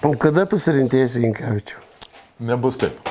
[0.00, 1.80] O kada tu surintėsi Inkevičių?
[2.48, 3.09] Nebus taip.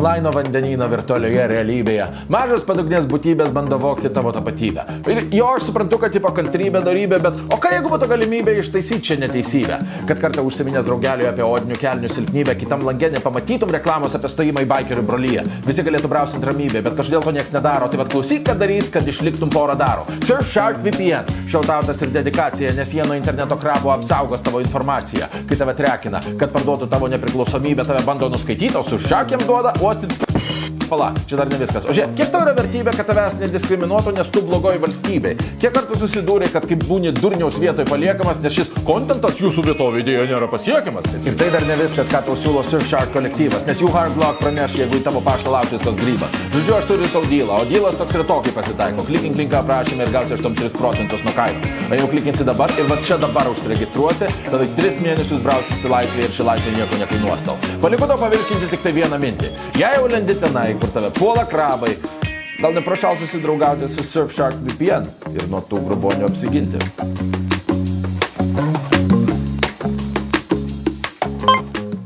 [0.00, 2.06] Online vandenyno virtualioje realybėje.
[2.32, 4.86] Mažas padugnės būtybės bando vokti tavo tapatybę.
[5.12, 9.10] Ir jo aš suprantu, kad tipo kantrybė, darybė, bet o ką jeigu būtų galimybė ištaisyti
[9.10, 9.76] šią neteisybę?
[10.08, 14.70] Kad kartą užsiminęs draugeliui apie odinių kelnių silpnybę, kitam langė nepamatytum reklamos apie stojimą į
[14.70, 15.44] bikerių brolyje.
[15.68, 17.90] Visi galėtų brausinti ramybę, bet kažkodėl to niekas nedaro.
[17.92, 20.08] Tai vad klausyk, ką darys, kad išliktum porą darų.
[20.24, 21.28] Surfshark VPN.
[21.50, 26.52] Šiautautas ir dedikacija, nes jie nuo interneto krabo apsaugos tavo informaciją, kai tave trekina, kad
[26.54, 30.69] parduotų tavo nepriklausomybę, tave bando nuskaityti, o su šakiam duoda gosta.
[30.90, 31.84] Pala, čia dar ne viskas.
[31.86, 35.36] O žiūrėk, kiek tau yra vertybė, kad tavęs nediskriminuotų, nes tu blogoji valstybė?
[35.62, 40.24] Kiek kartų susidūrė, kad kaip būni durniaus vietoje paliekamas, nes šis kontentas jūsų vietovė idėja
[40.32, 41.06] nėra pasiekiamas?
[41.22, 44.98] Ir tai dar ne viskas, ką tau siūlo Surfshark kolektyvas, nes jų hardblock praneš, jeigu
[44.98, 46.34] į tavo paštą lauktis tas grybas.
[46.56, 49.06] Žodžiu, aš turiu tau dylą, o dylas toks tokį pasitaiko.
[49.06, 51.70] Klikink linką aprašymę ir gausi 83 procentus nuo kainos.
[51.86, 56.26] O jau klikinsi dabar ir va čia dabar užsiregistruosi, tada 3 mėnesius brausis į laisvę
[56.26, 57.58] ir ši laisvė nieko nekainuos tau.
[57.82, 59.54] Paliko tau pavilkinti tik tai vieną mintį.
[59.80, 61.92] Jei jau lendi tenai, kur tave puola krabai,
[62.62, 66.80] gal neprašau susidraugauti su Surfshark VPN ir nuo tų grubonių apsiginti.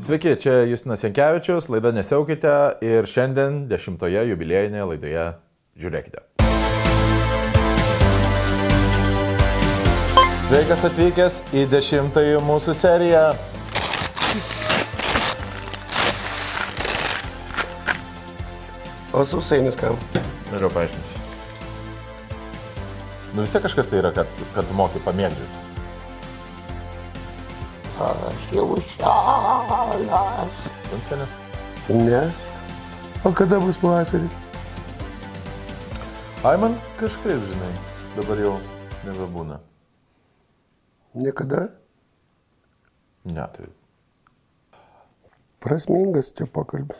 [0.05, 2.53] Sveiki, čia Justinas Jankevičius, laida Nesiaukite
[2.85, 5.25] ir šiandien dešimtoje jubiliejinėje laidoje
[5.81, 6.21] žiūrėkite.
[10.45, 13.27] Sveikas atvykęs į dešimtąjį mūsų seriją.
[19.15, 19.95] O sausainis kam?
[20.51, 21.19] Geriau paaiškinsiu.
[23.31, 25.61] Nu vis tiek kažkas tai yra, kad, kad moki pamėgdžioti.
[28.07, 30.65] Aš jau šalas.
[30.89, 31.29] Tanskane?
[31.95, 32.21] Ne.
[33.23, 34.27] O kada bus pavasarį?
[36.43, 37.71] Ai, man kažkaip, žinai,
[38.19, 38.53] dabar jau
[39.07, 39.63] nebebūna.
[41.15, 41.69] Niekada.
[43.31, 43.71] Ne, tai.
[45.63, 46.99] Prasmingas čia pokalbis.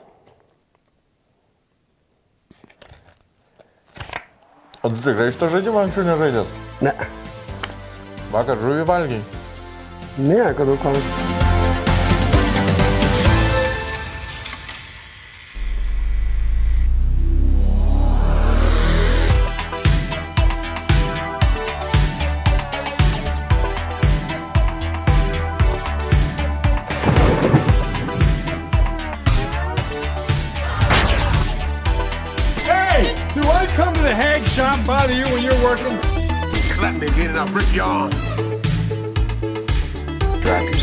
[4.85, 6.57] O tu tikrai šitą žaidimą anksčiau nežaidėt?
[6.85, 6.91] Ne.
[8.29, 9.23] Vakar žuvį valgiai.
[10.21, 11.23] Ne, kada klausimas.
[11.23, 11.34] Hey,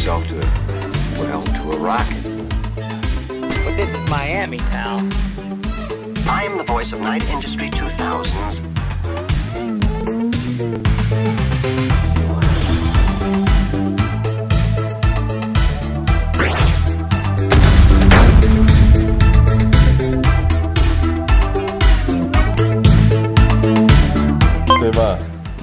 [0.05, 0.35] yourself to,
[1.17, 2.25] well, to a rocket.
[2.75, 4.99] But this is Miami, pal.
[6.29, 8.63] I am the voice of Night Industry 2000's.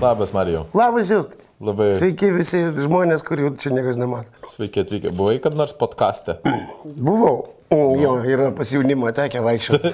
[0.02, 0.66] Labas Marijau.
[0.78, 1.30] Labas jūs.
[1.60, 4.32] Labai Sveiki visi žmonės, kurių čia niekas nemato.
[4.48, 5.12] sveiki atvykę.
[5.12, 6.38] Buvai kad nors podkastė?
[7.08, 7.50] Buvau.
[7.70, 9.92] Mm, Jo, yra pas jaunimą tekę vaikščioti.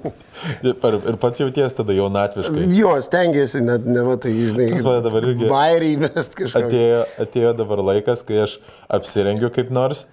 [0.70, 2.62] Ir pats jauties tada jaunatviškai.
[2.78, 6.62] Jo, stengiasi, net ne va tai, žinai, mane dabar irgi- bairį įvest kažką.
[6.70, 8.56] Atėjo, atėjo dabar laikas, kai aš
[8.88, 10.06] apsirengiu kaip nors.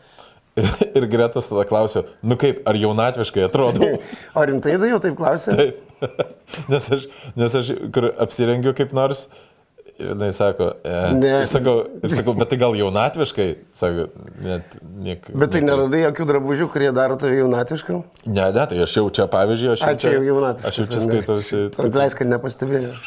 [0.58, 0.68] Ir,
[0.98, 3.94] ir Gretas tada klausiu, nu kaip, ar jaunatviškai atrodo?
[4.38, 5.56] O rimtai tu jau taip klausė?
[6.72, 7.06] nes, aš,
[7.40, 7.74] nes aš
[8.24, 9.28] apsirengiu kaip nors.
[9.98, 11.30] Ir jinai sako, e, Ne.
[11.42, 14.04] ir sakau, ir sakau, bet tai gal jaunatviškai, sako,
[14.46, 18.04] net, niek, Bet tai neradai jokių drabužių, kurie daro tave jaunatiškam?
[18.30, 20.70] Ne, ne, tai aš jau čia, pavyzdžiui, aš A, čia jau jaunatiškas.
[20.70, 21.64] Aš jau čia skaitausi.
[21.82, 22.94] Atleisk, kad nepastebėjau.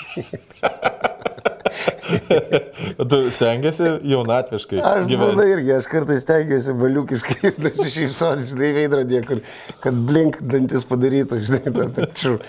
[3.11, 5.45] Tu stengiasi jaunatviškai Aš gyventi.
[5.53, 9.43] irgi, aš kartais stengiuosi valiukiškai nusišypsoti, žinai, veidrodė, kur,
[9.85, 12.41] kad blink dantis padarytų, žinai, tą tačiau.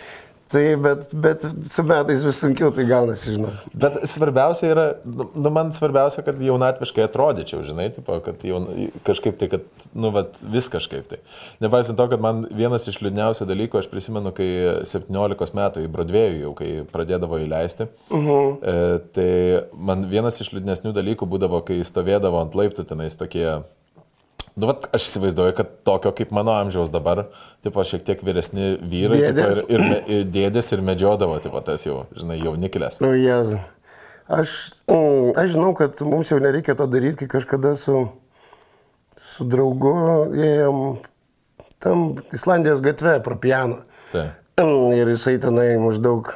[0.52, 3.52] Tai, bet, bet su metais vis sunkiau tai gaunasi, žinai.
[3.72, 8.68] Bet svarbiausia yra, nu, nu, man svarbiausia, kad jaunatviškai atrodyčiau, žinai, tipo, kad jaun,
[9.08, 9.66] kažkaip tai, kad,
[9.96, 11.22] nu, vat, vis kažkaip tai.
[11.64, 14.50] Nepaisant to, kad man vienas iš liūdniausių dalykų, aš prisimenu, kai
[14.92, 18.58] 17 metų į Brodvėjų jau, kai pradėdavo įleisti, uh -huh.
[18.60, 19.32] e, tai
[19.72, 23.62] man vienas iš liūdnesnių dalykų būdavo, kai stovėdavo ant laiptų tenais tokie
[24.60, 27.26] Nu, vat, aš įsivaizduoju, kad tokio kaip mano amžiaus dabar,
[27.64, 29.62] tipo, šiek tiek vyresni vyrai tipo, Dėdės.
[29.64, 33.00] ir, ir, me- ir dėdės ir medžiodavo, tipo, tas jau, žinai, jauniklis.
[33.04, 33.62] Nu, jezu.
[34.32, 34.56] Aš,
[34.92, 38.04] mm, aš žinau, kad mums jau nereikia to daryti, kai kažkada su,
[39.20, 39.96] su draugu
[40.36, 41.00] ėjom
[41.82, 42.06] tam
[42.36, 43.82] Islandijos gatve pro pianą.
[44.12, 44.30] Tai.
[44.62, 46.36] Ir jisai tenai maždaug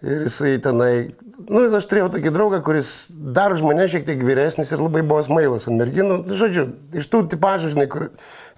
[0.00, 1.10] Ir jisai tenai,
[1.48, 5.22] nu, aš turėjau tokį draugą, kuris dar už mane šiek tiek vyresnis ir labai buvo
[5.24, 6.20] smailas ant merginų.
[6.26, 6.66] Nu, Žodžiu,
[7.00, 8.08] iš tų tipažų, žinai, kur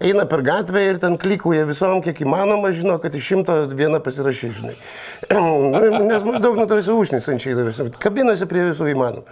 [0.03, 4.53] eina per gatvę ir ten klikuoja visom, kiek įmanoma, žino, kad iš šimto vieną pasirašy,
[4.59, 4.77] žinai.
[5.33, 9.23] Nu, Nes maždaug nu tarsi užnis ančiai, tarsi, kabinasi prie visų įmanomų.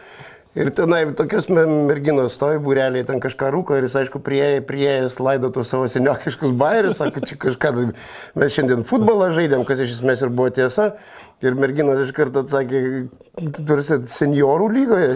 [0.51, 5.15] Ir tenai tokios me- merginos stovi būreliai, ten kažką rūko ir jis, aišku, prieėjęs, prieėjęs
[5.23, 7.71] laidotų savo seniokiškus bairius, sako, čia kažką,
[8.35, 10.89] mes šiandien futbolą žaidėm, kas iš esmės ir buvo tiesa.
[11.41, 12.79] Ir merginos iš karto atsakė,
[13.65, 15.15] tarsi seniorų lygoje.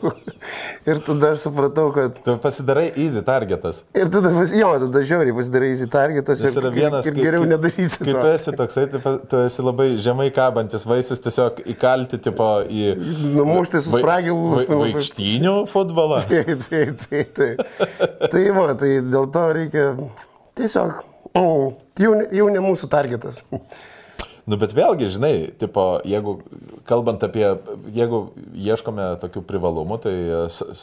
[0.88, 2.16] ir tada aš supratau, kad...
[2.24, 3.82] Tu pasidarai easy targetas.
[3.92, 7.90] Ir tada, jo, tada žiauriai pasidarai į targetas Jis ir, yra vienas, ir, geriau nedaryti.
[7.98, 8.22] Kai to.
[8.24, 12.94] tu esi toksai, tai tu esi labai žemai kabantis vaisius, tiesiog įkalti tipo į...
[13.36, 14.50] Numušti su vai- spragilu.
[14.62, 16.22] vai- Vaikštynių futbolą.
[16.34, 17.50] Tai, tai, tai, tai.
[18.32, 19.84] tai, va, tai dėl to reikia
[20.56, 21.02] tiesiog,
[21.36, 23.44] mm, jau, jau ne mūsų targetas.
[24.44, 26.38] Nu, bet vėlgi, žinai, tipo, jeigu
[26.88, 27.46] kalbant apie,
[27.96, 30.74] jeigu ieškome tokių privalumų, tai, e,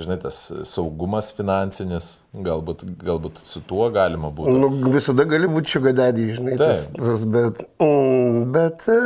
[0.00, 4.56] žinai, tas saugumas finansinis, galbūt, galbūt su tuo galima būtų.
[4.58, 6.98] Nu, visada gali būti šiugadadį, žinai, tas, Taip.
[7.04, 9.00] tas, bet, mm, bet e,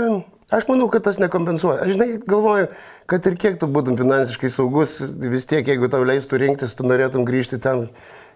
[0.57, 1.85] aš manau, kad tas nekompensuoja.
[1.85, 2.73] Aš, žinai, galvoju,
[3.11, 7.29] kad ir kiek tu būtum finansiškai saugus, vis tiek, jeigu tau leistų rinktis, tu norėtum
[7.29, 7.91] grįžti ten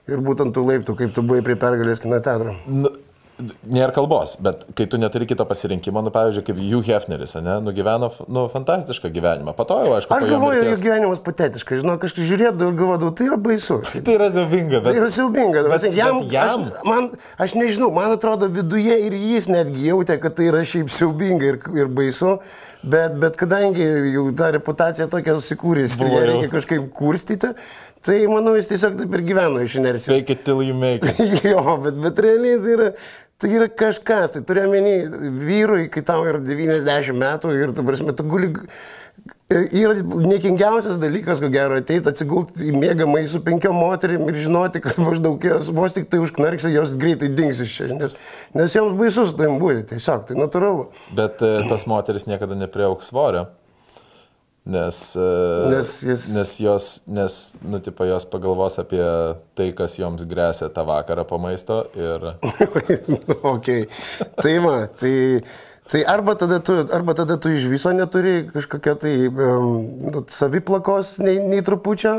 [0.09, 2.57] ir būtent tų laiptų, kaip tu buvai prie pergalės kino teatro.
[2.69, 2.93] Nu,
[3.39, 8.09] Nėra kalbos, bet kai tu neturi kito pasirinkimo, nu, pavyzdžiui, kaip Hugh Hefneris, ne, nugyveno
[8.27, 9.53] nu, fantastišką gyvenimą.
[9.55, 12.79] Po to jau, aišku, Aš jo galvoju, mirties- jog gyvenimas patetiškas, žinau, kažkaip žiūrėdavau ir
[12.81, 13.79] galvodavau, tai yra baisu.
[13.95, 14.99] Tai yra siaubinga, Tai bet...
[15.05, 15.63] yra siaubinga.
[15.63, 17.11] bet- prasme, Jam, bet jam- Aš, man,
[17.47, 21.61] aš nežinau, man atrodo viduje ir jis netgi jautė, kad tai yra šiaip siaubinga ir,
[21.79, 22.41] ir baisu.
[22.83, 23.83] Bet, bet kadangi
[24.15, 25.35] jau ta reputacija tokia
[25.99, 27.49] Buvo ją reikia kažkaip kurstyti,
[28.07, 30.13] tai manau, jis tiesiog taip ir gyveno iš inercijos.
[30.15, 31.19] Fake it till you make it.
[31.51, 32.87] jo, bet, bet realiai tai yra,
[33.39, 34.35] tai yra kažkas.
[34.35, 34.95] Tai turiu menį
[35.39, 38.55] vyrui, kai tau yra 90 metų ir, tu prasme, tu guli...
[39.49, 44.99] Yra niekingiausias dalykas, ko gero, ateiti atsigulti į mėgamą su penkiom moterim ir žinoti, kad
[45.01, 48.13] maždaug jos vos tik tai užknarksi, jos greitai dings iš čia, nes,
[48.53, 50.91] nes joms baisus su tavim būti, tiesiog tai natūralu.
[51.17, 53.47] Bet e, tas moteris niekada neprieauks svorio.
[54.69, 55.29] Nes, e,
[55.73, 59.01] Nes jis- nes jos, nes, nu, tipo, jos pagalvos apie
[59.57, 62.27] tai, kas joms grėsia tą vakarą po maisto ir
[63.55, 63.71] ok.
[64.43, 65.15] Tai va, tai,
[65.89, 71.39] tai arba, tada tu, arba tada tu iš viso neturi kažkokio tai um, saviplakos nei,
[71.41, 72.19] nei trupučio,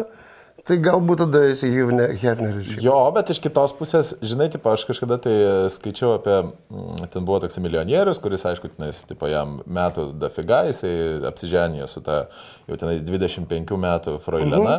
[0.67, 2.73] tai galbūt tada esi Hefneris.
[2.83, 5.35] Jo, bet iš kitos pusės, žinai, tipo, aš kažkada tai
[5.73, 6.37] skaičiau apie,
[6.71, 10.93] mm, ten buvo toks milijonierius, kuris, aišku, tenais, tipo, jam metų dafiga, jisai
[11.29, 12.21] apsiženėjo su ta
[12.69, 14.77] jau tenais 25 metų Froilena.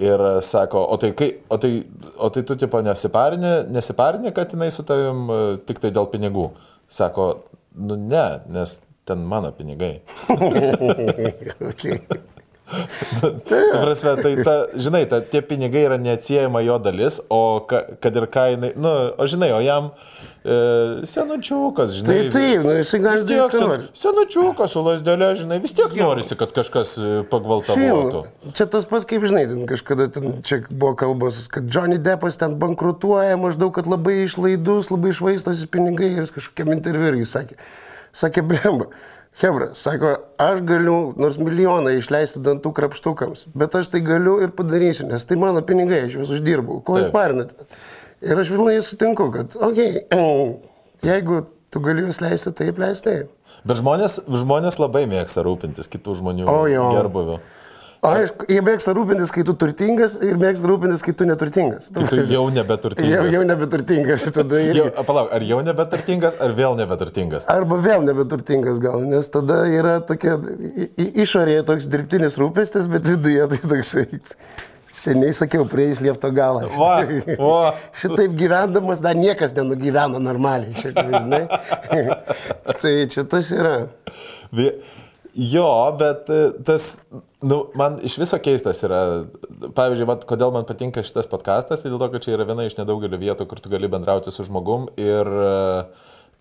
[0.00, 1.72] Ir sako, o tai, kai, o tai,
[2.16, 6.46] o tai tu tipo nesiparinė, nesiparinė, kad jinai su tavim e, tik tai dėl pinigų.
[6.88, 7.26] Sako,
[7.74, 9.98] nu ne, nes ten mano pinigai.
[11.70, 11.98] okay.
[13.48, 18.16] Ta prasme, tai ta, žinai, ta, tie pinigai yra neatsiejama jo dalis, o ka, kad
[18.16, 19.90] ir ką jinai, nu, o žinai, o jam
[20.44, 20.58] e,
[21.10, 22.14] senučiukas, žinai.
[22.30, 26.54] Tai taip, nu, jisai gali tiek sen, senučiukas su lasdelė, žinai, vis tiek norisi, kad
[26.56, 28.24] kažkas e, pagvaltavotų.
[28.54, 32.58] Čia tas pats, kaip žinai, ten kažkada ten, čia buvo kalbos, kad Johnny Deppas ten
[32.62, 37.62] bankrutuoja, maždaug, kad labai išlaidus, labai išvaistosi pinigai ir jis kažkokiam interviu irgi sakė,
[38.22, 38.92] sakė, blemba.
[39.40, 45.06] Hebra, sako, aš galiu nors milijoną išleisti dantų krapštukams, bet aš tai galiu ir padarysiu,
[45.08, 46.82] nes tai mano pinigai, aš juos uždirbu.
[46.84, 47.68] Ko jūs parinate?
[48.20, 50.58] Ir aš vilnai sutinku, kad, okei, okay,
[51.10, 53.16] jeigu tu gali juos leisti, taip leisti.
[53.64, 56.60] Bet žmonės, žmonės labai mėgsta rūpintis kitų žmonių
[56.98, 57.40] gerbuviu.
[58.00, 61.90] Aišku, jie mėgsta rūpintis, kai tu turtingas ir mėgsta rūpintis, kai tu neturtingas.
[61.92, 63.10] Kai tu jau nebeturtingas.
[63.12, 65.04] Jau, jau nebeturtingas, tada Jau, irgi.
[65.04, 67.44] palauk, ar jau nebeturtingas, ar vėl nebeturtingas?
[67.52, 70.38] Arba vėl nebeturtingas gal, nes tada yra tokia
[70.96, 74.06] išorėje toks dirbtinis rūpestis, bet viduje tai toksai,
[74.90, 76.70] seniai sakiau, prieis liepto galą.
[76.80, 76.94] Va,
[77.36, 77.74] va.
[78.00, 81.44] Šitaip gyvendamas dar niekas nenugyvena normaliai, čia, žinai.
[82.80, 83.76] tai čia tas yra.
[85.34, 86.98] Jo, bet e, tas,
[87.42, 89.00] nu, man iš viso keistas yra,
[89.76, 92.74] pavyzdžiui, vat, kodėl man patinka šitas podkastas, tai dėl to, kad čia yra viena iš
[92.80, 95.52] nedaugelio vietų, kur tu gali bendrauti su žmogum ir e,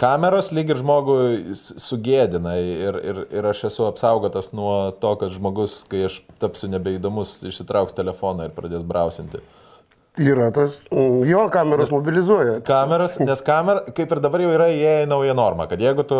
[0.02, 1.20] kameros lyg ir žmogų
[1.60, 7.40] sugėdina ir, ir, ir aš esu apsaugotas nuo to, kad žmogus, kai aš tapsiu nebeįdomus,
[7.52, 9.44] išsitrauks telefoną ir pradės brausinti.
[10.20, 12.58] Yra tas, mm, jo kameros mobilizuoja.
[12.68, 16.18] Kameros, nes kamera, kaip ir dabar jau yra įėję į naują normą, kad jeigu tu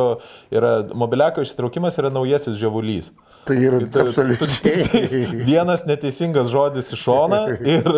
[0.56, 3.12] yra mobiliako išsitraukimas yra naujasis žiavulys.
[3.50, 5.44] Tai yra Tu- tu- absoliučiai.
[5.48, 7.42] Vienas neteisingas žodis į šoną
[7.76, 7.90] ir,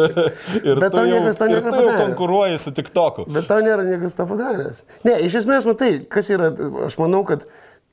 [0.63, 3.27] ir, Bet tu, jau, ir tu jau konkuruoji su TikToku.
[3.29, 4.81] Bet tau nėra niekas to padaręs.
[5.05, 6.53] Ne, iš esmės, matai, kas yra,
[6.87, 7.45] aš manau, kad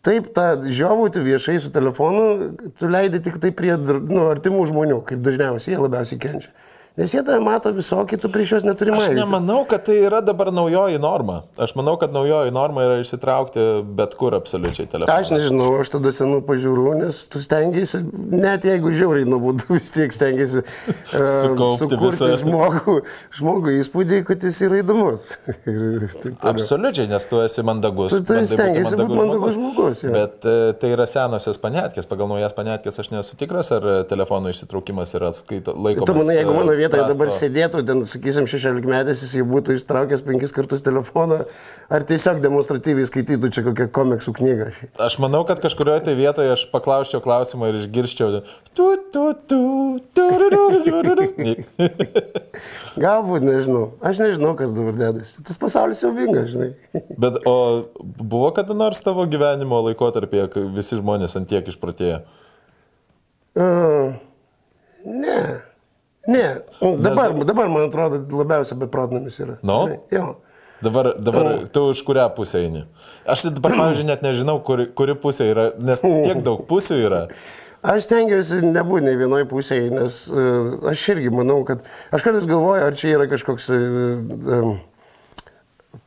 [0.07, 5.25] Taip, tą žiovauti viešai su telefonu, tu leidai tik tai prie nu, artimų žmonių, kaip
[5.27, 6.53] dažniausiai jie labiausiai kenčia.
[6.99, 9.21] Nes jie tave mato visokį, tu prieš juos neturi Aš maivytis.
[9.23, 11.45] nemanau, kad tai yra dabar naujoji norma.
[11.63, 13.67] Aš manau, kad naujoji norma yra išsitraukti
[13.99, 15.15] bet kur absoliučiai telefoną.
[15.15, 18.01] Aš nežinau, aš tada senų pažiūrų, nes tu stengiasi,
[18.35, 22.97] net jeigu žiauriai nuobodu, vis tiek stengiasi uh, Sukaupti sukurti žmogų,
[23.39, 25.29] žmogų įspūdį, kad jis yra įdomus.
[25.71, 26.09] Ir.
[26.51, 28.17] Absoliučiai, nes tu esi mandagus.
[28.17, 30.13] Tu- tu bandai būti būt mandagus žmogus, jo.
[30.15, 32.11] Bet e, tai yra senosios panetkės.
[32.11, 36.11] Pagal naujas panetkės aš nesu tikras, ar e, telefono išsitraukimas yra atskaito laikomas.
[36.11, 39.77] Tu manai, jeigu e, mano vietoje dabar sėdėtų, ten, sakysim, 16 metais jis jau būtų
[39.79, 41.43] ištraukęs penkis kartus telefoną,
[41.93, 44.69] ar tiesiog demonstratyviai skaitytų čia kokią komiksų knygą.
[45.05, 48.41] Aš manau, kad kažkurioje tai vietoje aš paklausčiau klausimą ir išgirščiau.
[48.73, 49.61] Tu, tu, tu,
[50.17, 51.29] tu, ru, ru, ru, ru.
[53.05, 53.85] Galbūt, nežinau.
[54.03, 55.45] Aš nežinau, kas dabar dedasi.
[55.47, 56.73] Tas pasaulis jau vingas, žinai.
[57.23, 57.57] Bet o
[58.03, 62.23] buvo kada nors tavo gyvenimo laikotarpėje, kai visi žmonės ant tiek išprotėjo?
[63.59, 64.15] Uh,
[65.07, 65.39] ne.
[66.29, 66.45] Ne.
[66.81, 69.57] Dabar, dabar, man atrodo, labiausiai beprotnamis yra.
[69.63, 69.81] Nu?
[69.89, 70.27] Žinai, Jo.
[70.83, 72.85] Dabar, dabar tu už kurią pusę eini?
[73.27, 77.23] Aš tai dabar, pavyzdžiui, net nežinau, kuri, kuri pusė yra, nes tiek daug pusių yra.
[77.83, 81.83] Aš stengiuosi nebūti nei vienoj pusėje, nes uh, aš irgi manau, kad
[82.15, 84.73] aš kartais galvoju, ar čia yra kažkoks uh,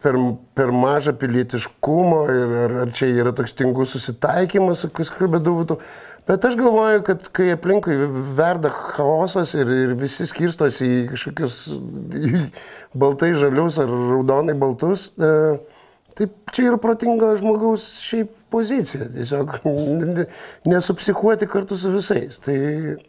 [0.03, 0.17] per,
[0.55, 5.79] per mažą pilietiškumo ir ar, ar čia yra toks tingus susitaikymas su kažkokiu beduvatu.
[6.27, 7.95] Bet aš galvoju, kad kai aplinkui
[8.37, 11.59] verda chaosas ir, ir visi skirstosi į kažkokius
[12.21, 12.43] į
[13.01, 15.57] baltai žalius ar raudonai baltus, uh,
[16.15, 19.07] tai čia yra protingo žmogaus šiaip pozicija.
[19.15, 19.57] Tiesiog
[20.69, 22.39] nesupsichuoti kartu su visais.
[22.43, 22.57] Tai,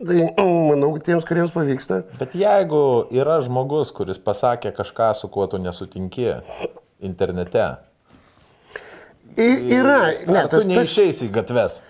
[0.01, 0.27] tai
[0.71, 6.31] manau, tiems, kuriems pavyksta, Bet jeigu yra žmogus, kuris pasakė kažką, su kuo tu nesutinki
[7.03, 7.69] internete,
[9.37, 9.99] I- yra.
[10.27, 11.81] Ne, tu tas, tas, neišeisi į gatves.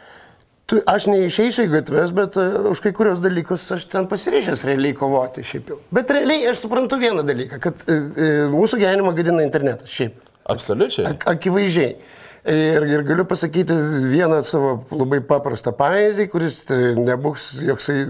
[0.71, 4.97] Tu, aš neišeisiu į gatves, bet uh, už kai kurios dalykus aš ten pasiryžęs realiai
[4.99, 5.79] kovoti šiaip jau.
[5.95, 10.19] Bet realiai aš suprantu vieną dalyką, kad uh, uh, mūsų gyvenimą gadina internetas šiaip.
[10.53, 11.07] Absoliučiai.
[11.13, 11.95] Ak akivaizdžiai.
[12.43, 13.75] Ir, ir galiu pasakyti
[14.11, 16.57] vieną savo labai paprastą pavyzdį, kuris
[16.99, 18.01] nebus joksai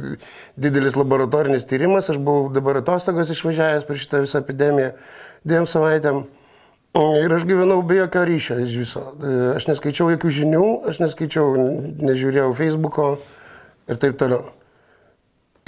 [0.56, 2.08] didelis laboratorinis tyrimas.
[2.08, 4.94] Aš buvau dabar atostogos išvažiavęs per šitą visą epidemiją
[5.44, 6.22] dviem savaitėm.
[6.92, 9.02] Ir aš gyvenau be jokio ryšio iš viso.
[9.24, 11.54] E, Aš neskaičiau jokių žinių, aš neskaičiau,
[12.04, 13.06] nežiūrėjau Facebooko
[13.88, 14.50] ir taip toliau.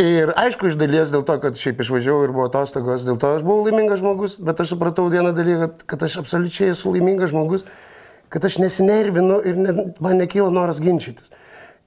[0.05, 3.45] Ir aišku, iš dalies dėl to, kad šiaip išvažiavau ir buvo atostogos, dėl to aš
[3.47, 7.65] buvau laimingas žmogus, bet aš supratau vieną dalyką, kad, kad aš absoliučiai esu laimingas žmogus,
[8.29, 11.31] kad aš nesinervinu ir ne, man nekyla noras ginčytis.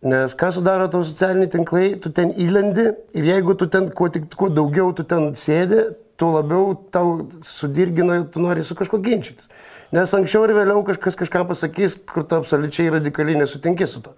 [0.08, 4.32] Nes ką sudaro tau socialiniai tinklai, tu ten įlendi ir jeigu tu ten kuo, tik,
[4.40, 5.84] kuo daugiau tu ten sėdi,
[6.18, 9.52] tuo labiau tau sudirgina, tu nori su kažkuo ginčytis.
[9.96, 14.16] Nes anksčiau ir vėliau kažkas kažką pasakys, kur tu absoliučiai radikaliai nesutinki su to.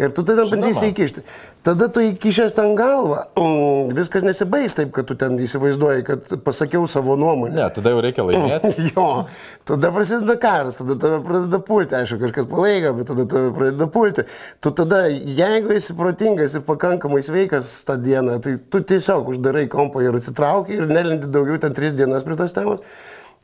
[0.00, 1.22] Ir tu tada bandysi įkišti.
[1.62, 3.18] Tada tu įkišęs ten galvą.
[3.38, 7.54] Mm, viskas nesibaigs taip, kad tu ten įsivaizduoji, kad pasakiau savo nuomonę.
[7.58, 8.72] Ne, tada jau reikia laimėti.
[8.96, 9.26] Jo,
[9.68, 14.26] tada prasideda karas, tada tave pradeda pulti, aišku, kažkas palaiko, bet tada tave pradeda pulti.
[14.64, 20.02] Tu tada, jeigu esi protingas ir pakankamai sveikas tą dieną, tai tu tiesiog uždarai kompą
[20.06, 22.80] ir atsitrauki ir nelendi daugiau ten tris dienas prie tos temos.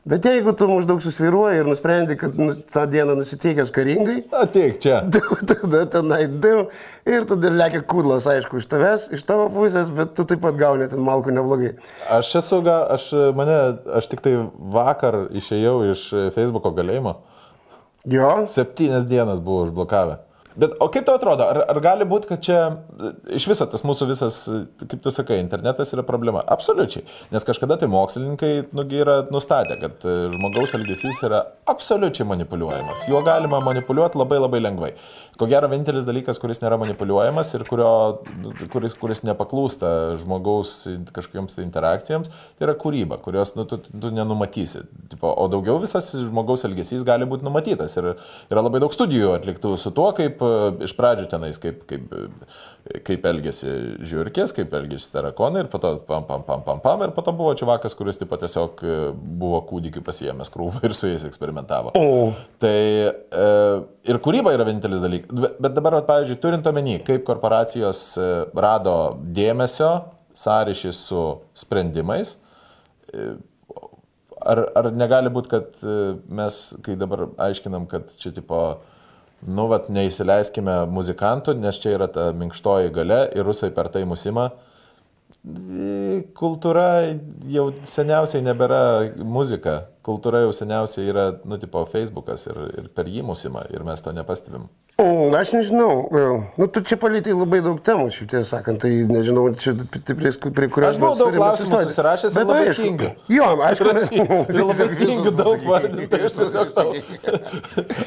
[0.07, 5.01] Bet jeigu tu maždaug susviruoji ir nusprendi, kad nu, tą dieną nusiteikęs karingai, Ateik čia.
[5.49, 6.53] tada tenai du
[7.09, 10.87] ir tada lekia kūdlos, aišku, iš tavęs, iš tavo pusės, bet tu taip pat gauni
[10.89, 11.73] ten malkų neblogai.
[12.15, 13.59] Aš esu, ga, aš mane,
[13.99, 14.37] aš tik tai
[14.79, 17.17] vakar išėjau iš Facebooko galėjimo.
[18.07, 20.21] Jo, Septynias dienas buvo užblokavę.
[20.57, 22.59] Bet o kaip tau atrodo, ar, ar gali būti, kad čia
[23.37, 24.39] iš viso tas mūsų visas,
[24.81, 26.41] kaip tu sakai, internetas yra problema?
[26.55, 27.05] Absoliučiai.
[27.33, 33.05] Nes kažkada tai mokslininkai nugi yra nustatę, kad e, žmogaus elgesys yra absoliučiai manipuliuojamas.
[33.11, 34.91] Juo galima manipuliuoti labai labai lengvai.
[35.39, 37.91] Ko gero, vienintelis dalykas, kuris nėra manipuliuojamas ir kurio,
[38.73, 40.73] kuris, kuris nepaklūsta žmogaus
[41.15, 44.83] kažkokiams tai interakcijoms, tai yra kūryba, kurios nu, tu, tu nenumatysi.
[45.13, 47.95] Tipo, o daugiau visas žmogaus elgesys gali būti numatytas.
[48.01, 50.43] Ir yra labai daug studijų atliktų su tuo, kaip
[50.85, 52.13] iš pradžių tenais, kaip, kaip,
[53.05, 53.71] kaip elgesi
[54.05, 57.03] žiūrkės, kaip elgesi tarakonai ir po to pam, pam, pam, pam, pam.
[57.05, 61.11] Ir po to buvo čiavakas, kuris tipo, tiesiog e, buvo kūdikiu pasijėmęs krūvą ir su
[61.11, 61.93] jais eksperimentavo.
[61.97, 62.31] O.
[62.61, 63.49] Tai e,
[64.09, 65.51] ir kūryba yra vienintelis dalykas.
[65.59, 68.95] Bet, dabar, vat, pavyzdžiui, turint omeny, kaip korporacijos e, rado
[69.35, 69.93] dėmesio
[70.39, 71.23] sąryšį su
[71.57, 72.37] sprendimais,
[73.13, 73.33] e,
[74.39, 75.81] ar, ar negali būti, kad
[76.31, 78.79] mes, kai dabar aiškinam, kad čia tipo,
[79.47, 84.49] nu, vat, neįsileiskime muzikantų, nes čia yra ta minkštoji gale ir rusai per tai musima.
[86.35, 86.87] Kultūra
[87.47, 88.81] jau seniausiai nebėra
[89.23, 94.03] muzika, kultūra jau seniausiai yra, nu, tipo, Facebookas ir, ir per jį musima ir mes
[94.03, 94.67] to nepastebim.
[94.99, 96.09] Aš nežinau,
[96.59, 100.67] nu tu čia palėtėjai labai daug temų, šiaip tiesą sakant, tai nežinau, čia prie, prie
[100.67, 100.97] kurios...
[100.97, 103.11] Aš buvau daug klausimų susirašęs ir Bet labai aišku, tingiu.
[103.31, 103.93] Jo, aišku.
[104.19, 106.91] Ir labai tingiu daug vardinti, tai aš tiesiog tau.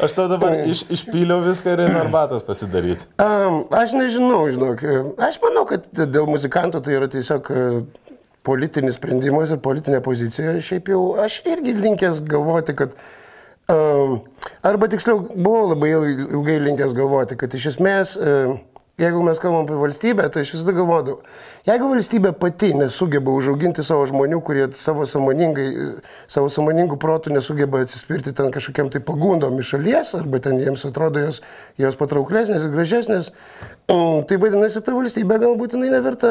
[0.04, 3.08] Aš tau dabar iš, išpyliau viską ir einu arbatas pasidaryti.
[3.16, 4.84] Um, aš nežinau, žinok.
[5.30, 7.49] Aš manau, kad dėl muzikantų tai yra tiesiog
[8.44, 10.58] politinis sprendimas ir politinė pozicija.
[10.61, 12.92] Šiaip jau aš irgi linkęs galvoti, kad...
[12.92, 13.18] Um,
[14.62, 18.58] arba tiksliau, buvau labai il- ilgai linkęs galvoti, kad iš esmės, e,
[19.00, 21.22] jeigu mes kalbam apie valstybę, tai aš visada galvodavau,
[21.66, 28.52] jeigu valstybė pati nesugeba užauginti savo žmonių, kurie savo, savo sąmoningų protų nesugeba atsispirti ten
[28.52, 31.40] kažkokiam tai pagundom iš šalies, arba ten jiems atrodo jos,
[31.78, 33.32] jos patrauklesnės ir gražesnės,
[33.88, 36.28] mm, tai vadinasi, ta valstybė galbūt jinai neverta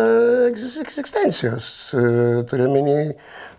[0.52, 1.94] egzis- egzistencijos.
[1.94, 3.16] E, Turiuomenį,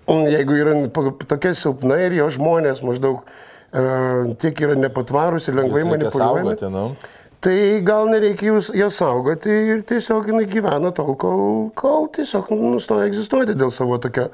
[0.09, 0.89] mm, jeigu yra
[1.27, 3.25] tokia silpna ir jo žmonės maždaug
[3.73, 6.57] tiek yra nepatvarus ir lengvai manipuliuojami.
[6.57, 7.19] saugoti, nu.
[7.43, 11.41] Tai gal nereikia jūs, ją saugoti ir tiesiog jinai gyvena tol, kol,
[11.75, 14.29] kol tiesiog nustoja egzistuoti dėl savo tokio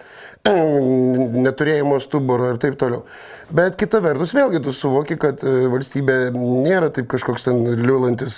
[1.46, 3.06] neturėjimo stuburo ir taip toliau.
[3.48, 8.36] Bet kita vertus, vėlgi tu suvoki, kad e, valstybė nėra taip kažkoks ten liulantis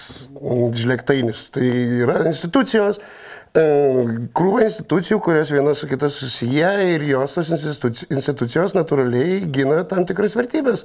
[0.79, 1.49] žlektainis.
[1.57, 1.67] Tai
[2.05, 8.77] yra institucijos, e, krūva institucijų, kurios viena su kita susiję ir jos tos instituci- institucijos
[8.77, 10.85] natūraliai gina tam tikras vertybės,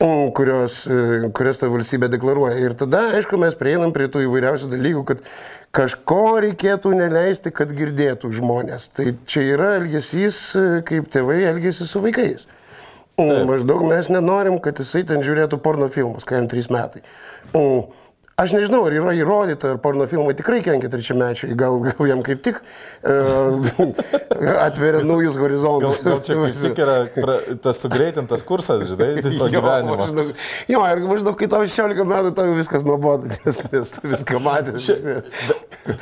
[0.00, 2.58] mm, kurios, e, kurias ta valstybė deklaruoja.
[2.58, 5.18] Ir tada, aišku, mes prieinam prie tų įvairiausių dalykų, kad
[5.72, 8.90] kažko reikėtų neleisti, kad girdėtų žmonės.
[8.92, 12.46] Tai čia yra elgesys, e, kaip tėvai elgesi su vaikais.
[13.18, 17.02] Mm, Maždaug mes nenorim, kad jisai ten žiūrėtų porno filmus, kai jam trys metai.
[17.54, 17.86] Mm,
[18.40, 22.40] Aš nežinau, ar yra įrodyta, ar porno filmai tikrai kenkia trečiamečiai, gal, gal jam kaip
[22.46, 23.66] tik uh,
[24.66, 25.98] atveria naujus Gal, horizontus.
[26.06, 26.94] gal čia kaip tik yra
[27.26, 29.98] pra, tas sugreitintas kursas, žinai, tai to gyvenimo.
[30.00, 30.32] maždaug,
[30.72, 34.88] jo, ir maždaug, kai tau 16 metų, tau viskas nuobodu, nes, nes tu viską matęs.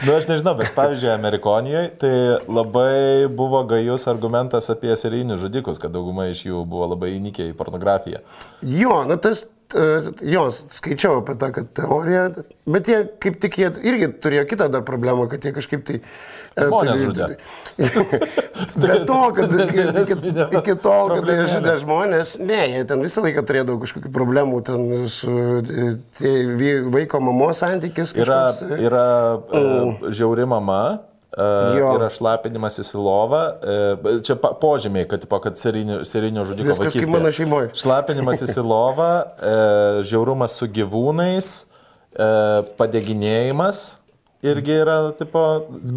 [0.04, 2.14] Nu, aš nežinau, bet pavyzdžiui, Amerikonijoje tai
[2.47, 7.59] labai buvo gajus argumentas apie serijinius žudikus, kad dauguma iš jų buvo labai įnikę į
[7.59, 8.22] pornografiją.
[8.62, 9.87] Jo, na tas, e,
[10.33, 12.24] jo, skaičiau apie tą teoriją,
[12.70, 16.00] bet jie kaip tik jie irgi turėjo kitą dar problemą, kad jie kažkaip tai...
[16.57, 17.31] e, Žmonės žudė.
[18.59, 19.66] Bet to, kad Tai
[20.02, 24.11] iki, iki, iki tol, kad jie žudė žmonės, ne, jie ten visą laiką turėdavo kažkokių
[24.14, 26.33] problemų ten su e,
[26.94, 28.14] vaiko mamos santykis.
[28.18, 28.81] Yra, kažkoks, e.
[28.88, 29.07] yra
[29.38, 30.83] uh, žiauri mama,
[31.37, 31.91] Jo.
[31.99, 33.43] yra šlapinimasis į lovą.
[33.61, 37.12] Uh, čia požymiai, kad, tipo, kad serijinio, serijinio žudiko Viskas kaip vaikystėje.
[37.12, 37.69] mano šeimoj.
[37.77, 41.53] Šlapinimasis į lovą, uh, žiaurumas su gyvūnais,
[42.79, 43.95] padeginėjimas.
[44.43, 45.41] Irgi yra, tipo,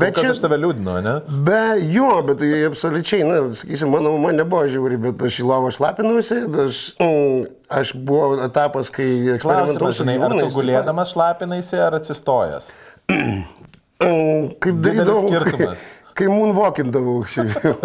[0.02, 1.12] Bet čia- iš tave liūdino, ne?
[1.46, 5.70] Be jo, bet tai absoliučiai, na, sakysim, mano mama nebuvo žiauri, bet aš į lovą
[5.76, 10.56] šlapinusi, aš, mm, aš buvau etapas, kai eksperimentavau Klausimas, žinai, ar tu pat.
[10.58, 12.72] gulėdamas šlapinaisi ar atsistojęs?
[14.02, 15.84] Kaip darydavau, skirtumas.
[16.18, 17.76] kai, moonwalkindavau šiaip jau.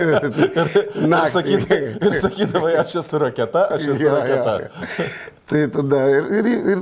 [0.00, 0.16] Ir,
[1.32, 4.56] sakydavai, ir sakydavai, aš esu raketa, aš esu jo, raketa.
[4.64, 5.08] jo.
[5.46, 6.80] Tai tada ir, ir, ir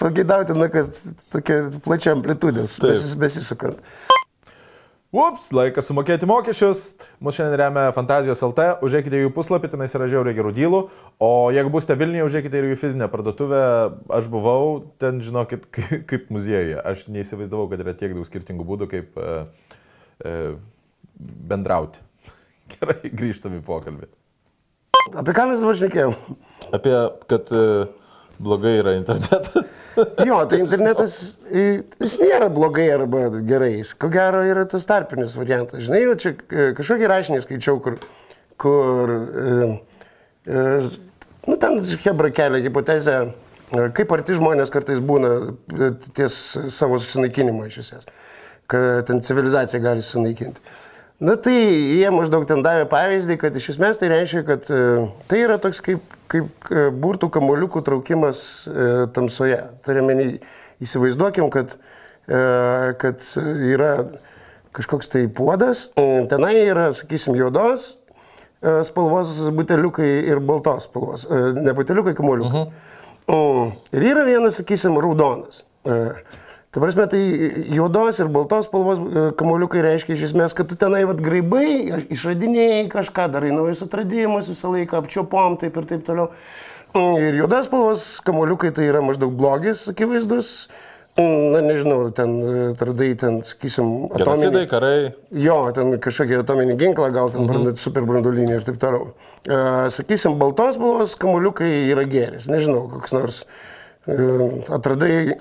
[0.00, 1.02] pageidautina, kad
[1.34, 3.78] tokia plačia amplitudė, besis, besisukant.
[5.12, 6.94] Ups, laikas sumokėti mokesčius.
[7.20, 8.64] Mūsų šiandien remia Fantazijos LT.
[8.86, 10.78] Užėkite jų puslapį, tenais yra žiauriai gerų dylų.
[11.20, 13.60] O jeigu būsite Vilniuje, užėkite ir jų fizinę parduotuvę.
[14.08, 16.78] Aš buvau ten, žinokit, kaip, kaip muziejuje.
[16.80, 19.36] Aš neįsivaizdavau, kad yra tiek daug skirtingų būdų, kaip e,
[20.24, 20.34] e,
[21.52, 22.00] bendrauti.
[22.72, 24.08] Gerai, grįžtam į pokalbį.
[25.12, 26.16] Apie ką mes dabar šnekėjom?
[26.72, 26.96] Apie,
[27.28, 27.66] kad e,
[28.42, 29.62] blogai yra internetas.
[30.24, 31.14] Jo, tai internetas,
[31.52, 35.82] jis nėra blogai arba gerai, jis ko gero yra tas tarpinis variantas.
[35.84, 37.98] Žinai, jau čia e, kažkokį rašinį skaičiau, kur,
[38.62, 39.66] kur e,
[40.48, 40.62] e,
[41.44, 41.76] nu, ten
[42.06, 45.34] Hebra kelia hipotezę, e, kaip arti žmonės kartais būna
[45.76, 46.40] e, ties
[46.72, 48.08] savo susinaikinimo iš esmės,
[48.72, 50.64] kad ten civilizacija gali sunaikinti.
[51.22, 54.80] Na tai jie maždaug ten davė pavyzdį, kad iš esmės tai reiškia, kad e,
[55.30, 59.60] tai yra toks kaip, kaip e, burtų kamoliukų traukimas e, tamsoje.
[59.86, 60.16] Turime
[60.82, 61.76] įsivaizduokim, kad,
[62.26, 62.42] e,
[63.02, 63.92] kad yra
[64.76, 67.92] kažkoks tai puodas, e, tenai yra, sakysim, juodos
[68.62, 72.66] e, spalvos buteliukai ir baltos spalvos, e, ne buteliukai, kamoliukai.
[72.66, 72.90] Uh
[73.28, 75.62] Ir yra vienas, sakysim, raudonas.
[75.86, 75.98] E,
[76.72, 77.20] Ta prasme, tai
[77.68, 81.66] juodos ir baltos spalvos e, kamuoliukai reiškia iš esmės, kad tu tenai vat graibai,
[82.08, 86.30] išradinėjai kažką, darai naujus atradimus visą laiką, apčiopom taip ir taip toliau.
[86.94, 90.70] Mm, Ir juodas spalvos kamuoliukai tai yra maždaug blogis, akivaizdus.
[91.20, 94.62] Na, nežinau, ten e, atradai, ten, sakysim, atominį.
[94.70, 94.94] karai.
[95.44, 97.76] Jo, ten kažkokį atominį ginklą, gal ten mhm.
[97.82, 99.12] super branduolinį ir taip toliau.
[99.44, 103.42] Uh, sakysim, baltos spalvos kamuoliukai yra geris, nežinau, koks nors.
[103.44, 103.68] Uh,
[104.68, 105.36] atradai,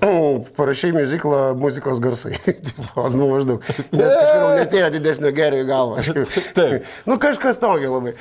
[0.58, 2.38] parašiai muziklą muzikos garsai.
[3.16, 3.66] Nu, maždaug.
[3.92, 6.04] Net kažkodėl netėjo didesnio gerio į galvą.
[6.58, 6.88] Taip.
[7.10, 8.16] nu, kažkas tokio labai.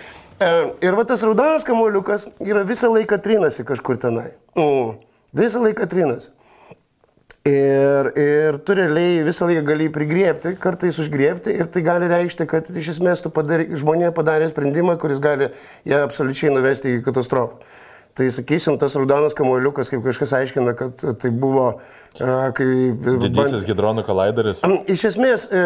[0.81, 4.31] Ir va tas raudonas kamuoliukas yra visą laiką trinasi kažkur tenai.
[5.37, 6.33] Visą laiką trinasi.
[7.49, 12.45] Ir, ir tu realiai visą laiką gali jį prigriepti, kartais užgriepti ir tai gali reikšti,
[12.49, 15.49] kad iš esmės tu padarė, žmonė padarė sprendimą, kuris gali
[15.89, 17.57] ją absoliučiai nuvesti į katastrofą.
[18.21, 21.71] Tai sakysim, tas raudonas kamuoliukas, kaip kažkas aiškina, kad tai buvo,
[22.21, 22.67] a, kai...
[23.23, 24.61] Didysis hidronų kolaideris.
[24.93, 25.63] Iš esmės, e,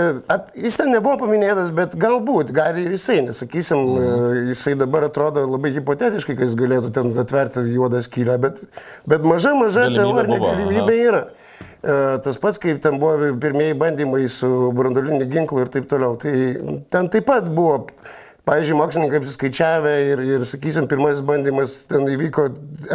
[0.63, 4.53] jis ten nebuvo paminėtas, bet galbūt, gali ir jisai, nes sakysim, mm.
[4.53, 8.63] jisai dabar atrodo labai hipotetiškai, kad jis galėtų ten atverti juodą skylę, bet,
[9.11, 11.25] bet maža, maža teorinė galimybė yra.
[11.27, 11.43] E,
[12.25, 16.15] Tas pats, kaip ten buvo pirmieji bandymai su brandoliniu ginklu ir taip toliau.
[16.23, 16.37] Tai
[16.95, 17.83] ten taip pat buvo,
[18.49, 22.47] pavyzdžiui, mokslininkai apsiskaičiavę ir, ir sakysim, pirmasis bandymas ten įvyko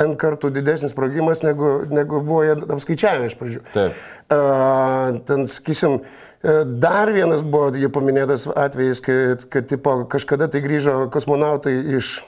[0.06, 3.66] N kartų didesnis sprogimas, negu, negu buvo jie apskaičiavę iš pradžių.
[3.74, 4.00] Taip.
[4.30, 4.40] A,
[5.26, 6.00] ten, sakysim,
[6.44, 12.20] e, dar vienas buvo jau paminėtas atvejis, kad, kad tipo, kažkada tai grįžo kosmonautai iš,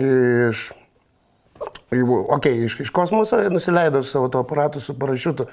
[0.00, 0.70] iš
[2.28, 5.44] Ok, iš, iš kosmoso nusileido su savo to aparatu su parašiutu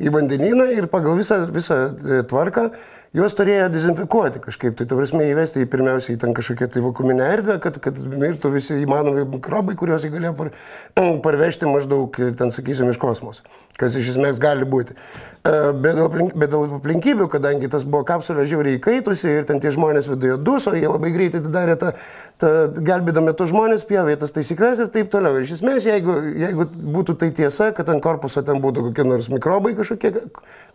[0.00, 2.70] į vandenyną ir pagal visą, visą e, tvarką
[3.16, 4.76] juos turėjo dezinfekuoti kažkaip.
[4.78, 8.78] Tai, ta prasme, įvesti į pirmiausiai ten kažkokią tai vakuminę erdvę, kad, kad mirtų visi
[8.82, 10.52] įmanomi mikrobai, kuriuos jie galėjo par,
[11.26, 13.44] parvežti maždaug, ten sakysim, iš kosmoso.
[13.80, 14.96] Kas iš esmės gali būti.
[14.96, 19.58] E, Bet dėl, aplink, bet dėl aplinkybių, kadangi tas buvo kapsulė žiauriai įkaitusi ir ten
[19.62, 21.90] tie žmonės viduje duso, jie labai greitai darė tą,
[22.38, 25.40] tą gelbėdami tos žmonės, pjovė tas taisyklės ir taip toliau.
[25.40, 29.26] Ir iš esmės, jeigu, jeigu būtų tai tiesa, kad ant korpuso ten būtų kokie nors
[29.32, 30.28] mikrobai kažkokie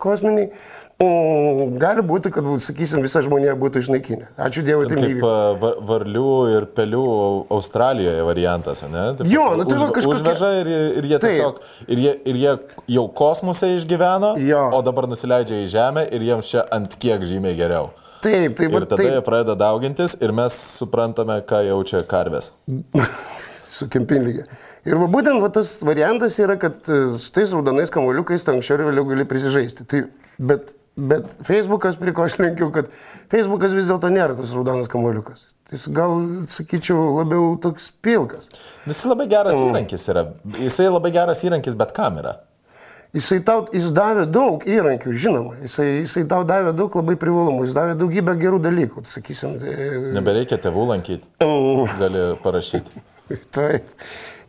[0.04, 0.52] kosminiai,
[1.04, 4.28] mm, gali būti, kad, sakysim, visa žmonija būtų išnaikinę.
[4.48, 7.04] Ačiū Dievui, tai a, va- varlių ir pelių
[7.54, 9.06] Australijoje variantas, ne?
[9.20, 12.56] Taip, Jo, nu tai va kažkokie- Užveža ir, ir jie tiesiog, ir jie, ir jie
[12.98, 14.70] jau kosmose išgyveno, Jo.
[14.74, 17.92] o dabar nusileidžia į Žemę ir jiems čia ant kiek žymiai geriau.
[18.22, 19.26] Taip, taip, Ir tada jie taip.
[19.26, 22.50] pradeda daugintis ir mes suprantame, ką jaučia karvės.
[23.78, 24.48] su kempinlygė.
[24.88, 28.80] Ir va būtent va, tas variantas yra, kad e, su tais raudonais kamuoliukais tu anksčiau
[28.80, 29.86] ir vėliau gali prisižaisti.
[29.86, 30.00] Tai,
[30.40, 32.90] bet, bet Facebookas, prie ko aš lenkiu, kad
[33.32, 35.46] Facebookas vis dėlto nėra tas raudonas kamuoliukas.
[35.72, 36.14] Jis gal,
[36.50, 38.50] sakyčiau, labiau toks pilkas.
[38.88, 39.72] Jis labai geras Mm.
[39.72, 40.26] įrankis yra.
[40.58, 42.38] Jisai labai geras įrankis, bet kam yra?
[43.16, 45.54] Jisai tau, jis davė daug įrankių, žinoma.
[45.64, 49.58] Jisai, jisai tau davė daug labai privalumų, jis davė daugybę gerų dalykų, sakysim.
[49.60, 49.76] Tai,
[50.18, 51.24] Nebereikia tėvų lankyti.
[51.44, 52.00] Mm.
[52.00, 53.04] Gali parašyti.
[53.56, 53.88] Taip.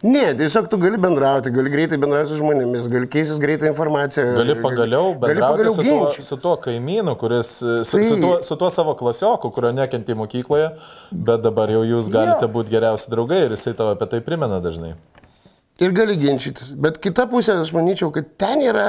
[0.02, 4.28] Ne, tiesiog tu gali bendrauti, gali greitai bendrauti su žmonėmis, gali keistis greitą informaciją.
[4.37, 8.34] Gali pagaliau gali bendrauti pagaliau su, tuo, su tuo kaimynu, kuris, su, su, Tai- tuo,
[8.46, 10.68] su tuo savo klasioku, kurio nekenti mokykloje,
[11.11, 12.52] bet dabar jau jūs galite Jo.
[12.54, 14.94] būti geriausi draugai ir jisai tau apie tai primena dažnai.
[15.82, 16.72] Ir gali ginčytis.
[16.78, 18.88] Bet kita pusė, aš manyčiau, kad ten yra,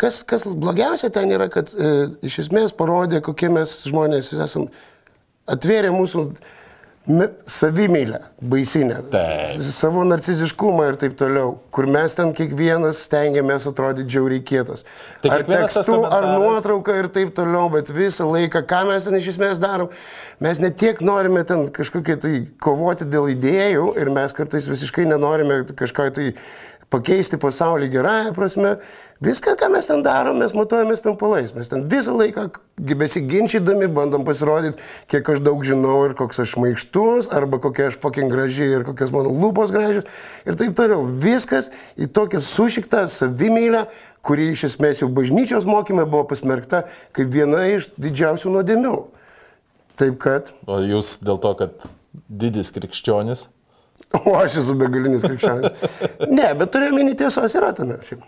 [0.00, 1.92] kas, kas blogiausia ten yra, kad e,
[2.24, 4.72] iš esmės parodė, kokie mes žmonės esame.
[5.48, 6.24] Atvėrė mūsų
[7.46, 9.62] savimylę, baisinę, Taip.
[9.62, 14.84] savo narciziškumą ir taip toliau, kur mes ten kiekvienas stengiamės atrodyti džiauriai kietas.
[15.22, 19.16] Tai ar tekstu, ar komentaras- nuotrauka ir taip toliau, bet visą laiką, ką mes ten
[19.16, 19.88] iš esmės darom,
[20.40, 25.64] mes ne tiek norime ten kažkokie tai kovoti dėl idėjų ir mes kartais visiškai nenorime
[25.64, 26.34] kažką tai
[26.90, 28.76] pakeisti pasaulį gerąją prasme.
[29.18, 31.50] Viską, ką mes ten darom, mes matuojamės pimpalais.
[31.56, 32.44] Mes ten visą laiką
[32.78, 34.78] besiginčydami bandom pasirodyti,
[35.10, 39.10] kiek aš daug žinau ir koks aš maištus, arba kokia aš fucking graži ir kokios
[39.10, 40.06] mano lūpos gražios
[40.46, 41.02] ir taip toliau.
[41.02, 43.88] Viskas į tokią sušiktą savimylę,
[44.22, 48.96] kuri iš esmės jau bažnyčios mokymai buvo pasmerkta kaip viena iš didžiausių nuodėmių.
[49.98, 51.88] Taip kad, O jūs dėl to, kad
[52.30, 53.48] didis krikščionis.
[54.14, 55.74] o aš esu begalinis krikščionis.
[56.30, 57.98] Ne, bet turėjau minį tiesos yra tame.
[58.06, 58.22] Šiaip.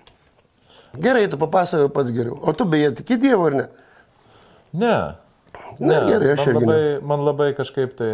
[0.98, 2.38] Gerai, tu papasakoji pats geriau.
[2.42, 3.66] O tu beje tiki Dievu ar ne?
[4.72, 4.94] Ne.
[5.80, 6.80] Na, gerai, aš man irgi labai,
[7.12, 8.12] man labai kažkaip tai.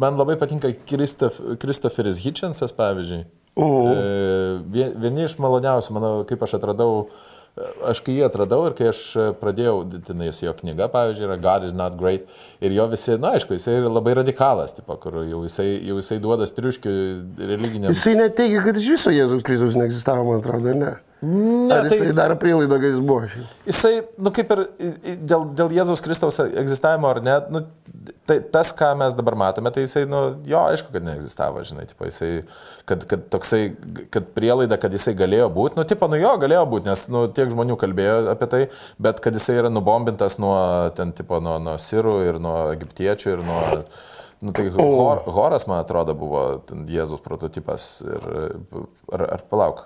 [0.00, 3.24] Man labai patinka Kristof, Kristoferis Hitchensas, pavyzdžiui.
[3.60, 7.08] E, vie- Vieni iš maloniausių, manau, kaip aš atradau,
[7.58, 11.36] e, aš kai jį atradau ir kai aš e, pradėjau, tenais jo knyga, pavyzdžiui, yra
[11.42, 12.30] God is not great.
[12.62, 16.20] Ir jo visi, na aišku, jisai yra labai radikalas, tipo, kur jau jisai, jau jisai
[16.22, 16.94] duoda striuškių
[17.50, 17.98] religinėms.
[17.98, 20.94] Jisai neteigia, kad iš viso Jėzus Kristus neegzistavo, man atrodo, ne?
[21.20, 23.48] Ne, Ar jisai tai daro prielaidą, kad jis buvo šiaip?
[23.68, 23.90] jisai,
[24.24, 24.62] nu kaip ir
[25.20, 27.60] dėl, dėl Jėzaus Kristaus egzistavimo ar ne, nu,
[28.30, 32.08] tai tas, ką mes dabar matome, tai jisai, nu, jo, aišku, kad neegzistavo, žinai, tipo,
[32.08, 32.30] jisai,
[32.88, 33.60] kad, kad toksai,
[34.14, 37.52] kad prielaida, kad jisai galėjo būti, nu, tipo, nu jo, galėjo būti, nes, nu, tiek
[37.52, 38.62] žmonių kalbėjo apie tai,
[39.02, 40.56] bet kad jisai yra nubombintas nuo,
[40.96, 43.62] ten, tipo, nuo, nuo sirų ir nuo egiptiečių ir nuo...
[44.40, 47.98] Nu, tai hor, Horas, man atrodo, buvo ten Jėzus prototipas.
[48.00, 48.22] Ir,
[49.12, 49.82] ar, ar palauk.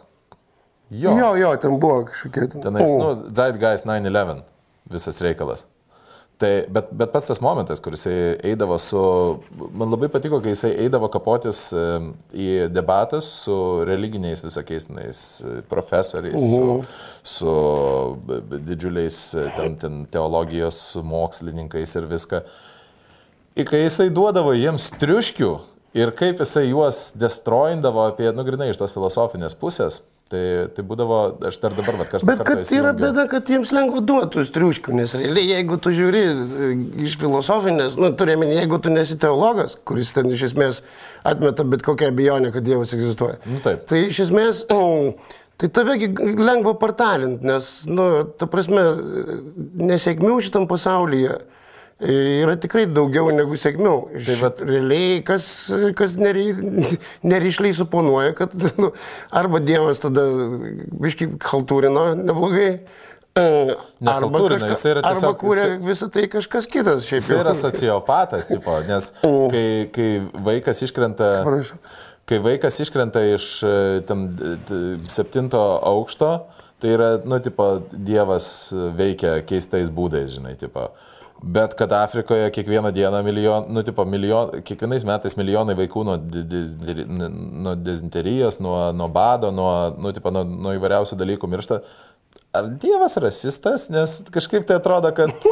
[0.91, 2.49] Jo, Jo, jo, ten buvo kažkokie.
[2.53, 2.99] ten- Tenais, O.
[2.99, 4.43] nu, Zeitgeist 9-11
[4.91, 5.65] visas reikalas.
[6.37, 8.99] Tai, bet, bet pats tas momentas, kur jisai eidavo su,
[9.73, 11.73] man labai patiko, kai jisai eidavo kapotis
[12.35, 13.55] į debatas su
[13.87, 15.21] religiniais visokiais tenais,
[15.71, 16.85] profesoriais, su,
[17.23, 17.55] su
[18.27, 22.43] b- b- didžiuliais ten, ten teologijos mokslininkais ir viską.
[23.57, 25.53] Ir kai jisai duodavo jiems triuškių
[25.95, 30.01] ir kaip jisai juos destroindavo apie, nu, grinai iš tos filosofinės pusės,
[30.33, 30.43] tai,
[30.75, 34.53] tai būdavo, aš dar dabar, bet kažkas Bet kad yra bėda, kad jiems lengva duotus
[34.55, 36.71] triuškių, nes realiai, jeigu tu žiūri e,
[37.07, 40.83] iš filosofinės, nu, turėjome, jeigu tu nesi teologas, kuris ten iš esmės
[41.29, 43.41] atmeta bet kokią abejonę, kad Dievas egzistuoja.
[43.49, 43.85] Nu, taip.
[43.91, 44.65] Tai iš esmės,
[45.61, 46.11] tai tavegi
[46.41, 48.09] lengva partalint, nes, nu,
[48.41, 48.87] ta prasme,
[49.93, 51.43] nesėkmių šitam pasaulyje
[52.01, 53.95] yra tikrai daugiau negu sėkmių.
[54.27, 55.47] Tai vat- realiai, kas,
[55.99, 56.53] kas neri-
[57.31, 58.91] nerišliai suponuoja, kad nu,
[59.31, 60.25] arba Dievas tada
[61.01, 62.69] biškai haltūrino neblogai,
[63.35, 63.79] e, arba,
[64.11, 67.09] Nechaltūrina, jisai yra arba tiesiog- kūrė jisai- visą tai kažkas kitas.
[67.13, 69.13] Jis yra sociopatas, tipo, nes
[69.55, 70.11] kai, kai
[70.51, 71.31] vaikas iškrenta...
[71.31, 71.79] Atsiprašau.
[72.25, 73.73] Kai vaikas iškrenta iš e,
[74.09, 76.31] d- septinto aukšto,
[76.81, 78.47] tai yra, nu, tipo, Dievas
[78.97, 80.87] veikia keistais būdais, žinai, tipo.
[81.43, 86.45] Bet kad Afrikoje kiekvieną dieną milijon, nu, tipo, milijon, kiekvienais metais milijonai vaikų nuo, di-
[86.47, 91.81] di- nuo dezinterijos, nuo, nuo bado, nuo, nu, tipo, nuo, nuo įvairiausių dalykų miršta.
[92.55, 95.31] Ar Dievas rasistas, nes kažkaip tai atrodo, kad...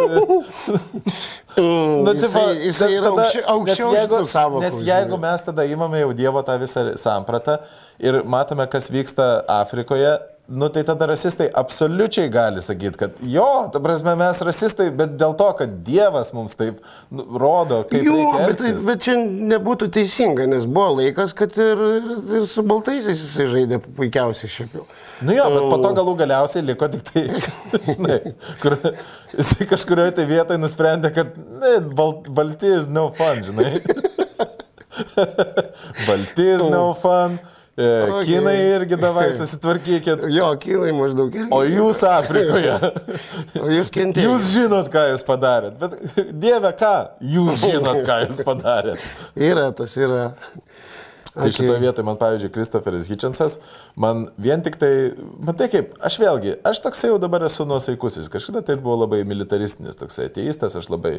[1.53, 4.61] Mm, Nu, jisai, tipo, jisai ta- yra tada- aukščiau, nes jeigu, savokų.
[4.65, 7.59] Nes jeigu mes tada įmame jau Dievo tą visą sampratą
[8.01, 9.27] ir matome, kas vyksta
[9.61, 10.15] Afrikoje,
[10.53, 15.33] nu tai tada rasistai absoliučiai gali sakyti, kad jo, ta prasme mes rasistai, bet dėl
[15.41, 19.15] to, kad Dievas mums taip nu, rodo, kaip Jo, reikia bet, tai- bet čia
[19.53, 22.11] nebūtų teisinga, nes buvo laikas, kad ir, ir,
[22.41, 24.85] ir su baltaisiais jisai žaidė puikiausiai šiaip jau.
[25.25, 27.25] Nu jo, bet po to galų galiausiai liko tik tai,
[27.89, 28.21] žinai,
[28.61, 28.77] kur
[29.39, 33.73] jisai kažkurioje tai vietoje nusprendė, kad ne, bal, balti is no fun, žinai.
[36.07, 37.39] balti is no fun.
[37.83, 38.27] E, Okay.
[38.29, 40.27] Kinai irgi davai susitvarkykit.
[40.35, 41.49] Jo, kinai maždaug irgi.
[41.55, 42.77] O jūs Afrikoje.
[43.63, 44.29] o jūs kentėjote.
[44.29, 45.79] Jūs žinot, ką jūs padarėt.
[45.81, 45.97] Bet
[46.45, 46.93] Dieve, ką?
[47.35, 49.03] Jūs žinot, ką jūs padarėt.
[49.51, 50.25] Yra, tas yra.
[51.33, 51.55] Tai okay.
[51.57, 53.55] šitoje vietoje man, pavyzdžiui, Kristoferis Hitchensas,
[53.97, 54.91] man vien tik tai,
[55.41, 59.97] matai kaip, aš vėlgi, aš toksai jau dabar esu nuosaikusis, kažkada tai buvo labai militaristinis,
[59.97, 61.15] toksai ateistas, aš labai,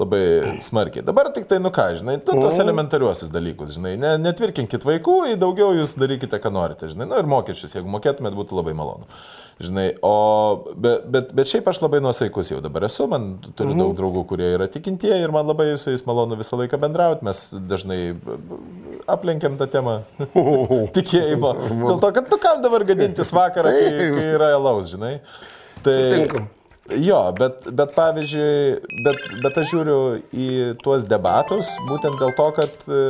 [0.00, 0.22] labai
[0.64, 1.04] smarkiai.
[1.04, 5.36] Dabar tik tai, nu ką, žinai, tu, tos elementariuosius dalykus, žinai, ne, netvirkinkit vaikų, į
[5.44, 9.12] daugiau jūs darykite, ką norite, žinai, nu ir mokesčius, jeigu mokėtumėt, būtų labai malonu.
[9.60, 10.12] Žinai, o,
[10.72, 14.46] bet, bet, bet šiaip aš labai nuosaikus jau dabar esu, man turiu daug draugų, kurie
[14.54, 17.98] yra tikintieji ir man labai su jais malonu visą laiką bendrauti, mes dažnai
[19.04, 19.98] aplenkiam tą temą
[20.96, 21.52] tikėjimo.
[21.82, 25.18] Dėl to, kad tu kam dabar gadintis vakarą, kai, kai yra elaus, žinai.
[25.84, 26.00] Tai,
[26.96, 28.56] jo, bet, bet pavyzdžiui,
[29.04, 30.00] bet, bet aš žiūriu
[30.32, 30.48] į
[30.80, 33.04] tuos debatus būtent dėl to, kad e,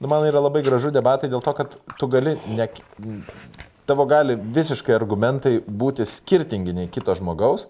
[0.00, 2.72] nu, man yra labai gražu debatai dėl to, kad tu gali ne,
[3.88, 7.66] tavo gali visiškai argumentai būti skirtingi nei kito žmogaus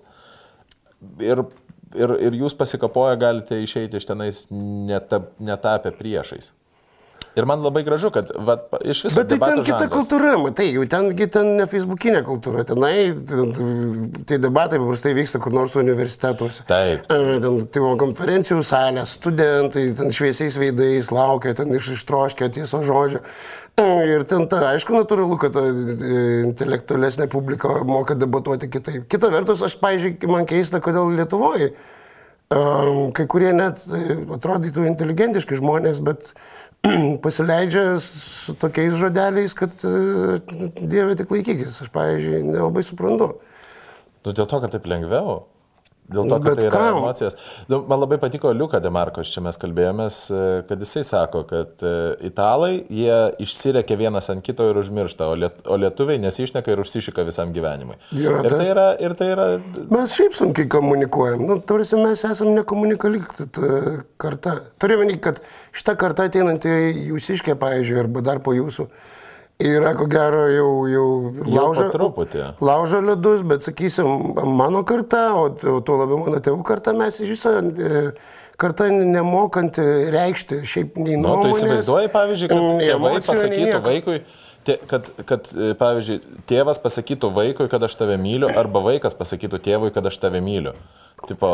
[1.22, 1.44] ir,
[1.94, 6.52] ir, ir jūs pasikapoję galite išeiti iš tenais netap, netapę priešais.
[7.36, 9.20] Ir man labai gražu, kad va, iš viso...
[9.20, 12.92] Bet tai ten kita žanras- kultūra, matai, jau tengi ten ne facebookinė kultūra, tenai
[13.28, 13.52] ten,
[14.26, 16.64] tai debatai paprastai vyksta kur nors universitetuose.
[16.70, 17.06] Taip.
[17.12, 23.22] E, Ten tipo konferencijų salė, studentai, ten šviesiais veidais laukia, ten iš ištroškia tieso žodžio.
[23.78, 29.06] E, Ir ten, ta, aišku, natūralu, kad ta e, intelektualesnė publika moka debatuoti kitaip.
[29.12, 31.70] Kita vertus, aš, pažiūrėjau, man keista, kodėl Lietuvoje
[32.48, 33.82] kai kurie net
[34.32, 36.30] atrodytų inteligentiški žmonės, bet
[37.24, 39.92] pasileidžia su tokiais žodeliais, kad e,
[40.78, 41.82] Dieve tik laikykis.
[41.84, 43.32] Aš, pavyzdžiui, nelabai suprantu.
[44.24, 45.42] Nu, dėl to, kad taip lengviau.
[46.08, 46.98] Dėl to, kad Bet tai yra kam?
[47.02, 47.34] emocijas.
[47.68, 51.92] Nu, Man labai patiko Liuka Demarkos, čia mes kalbėjomės, e, kad jisai sako, kad e,
[52.30, 57.26] italai, jie išsirekia vienas ant kito ir užmiršta, o, liet, o lietuviai nesišneka ir užsišika
[57.28, 57.98] visam gyvenimui.
[58.16, 59.46] Yra ir, tai yra, ir tai yra...
[59.92, 61.44] Mes šiaip sunkiai komunikuojam.
[61.48, 63.74] Nu, tarsi mes esame nekomunikali t-
[64.16, 64.56] karta.
[64.80, 65.42] Turiu menį, kad
[65.76, 66.72] šitą kartą ateinantį
[67.12, 68.88] jūsiškę, pavyzdžiui, arba dar po jūsų,
[69.58, 71.06] yra ko gero jau, jau
[71.50, 72.42] Jau laužo, truputį.
[72.62, 74.06] laužo ledus, bet sakysim,
[74.58, 78.02] mano karta, o, o tuo labiau mano tėvų karta, mes iš viso e,
[78.60, 79.82] karta nemokanti
[80.14, 81.56] reikšti šiaip nei Nu, tu nuomonės.
[81.58, 84.18] įsivaizduoji, pavyzdžiui, kad mm, tėvai pasakytų vaikui,
[84.94, 89.90] kad, kad, e, pavyzdžiui, tėvas pasakytų vaikui, kad aš tave myliu, arba vaikas pasakytų tėvui,
[89.94, 90.74] kad aš tave myliu.
[91.26, 91.50] Tipo,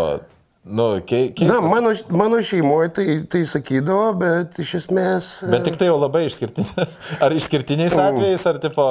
[0.64, 1.72] nu, kei, Na, keistas.
[1.72, 5.29] mano, mano šeimoje tai, tai sakydavo, bet iš esmės...
[5.44, 6.87] e, Bet tik tai jau labai išskirtiniai.
[7.24, 8.87] Ar išskirtiniais atvejais, ar tipo...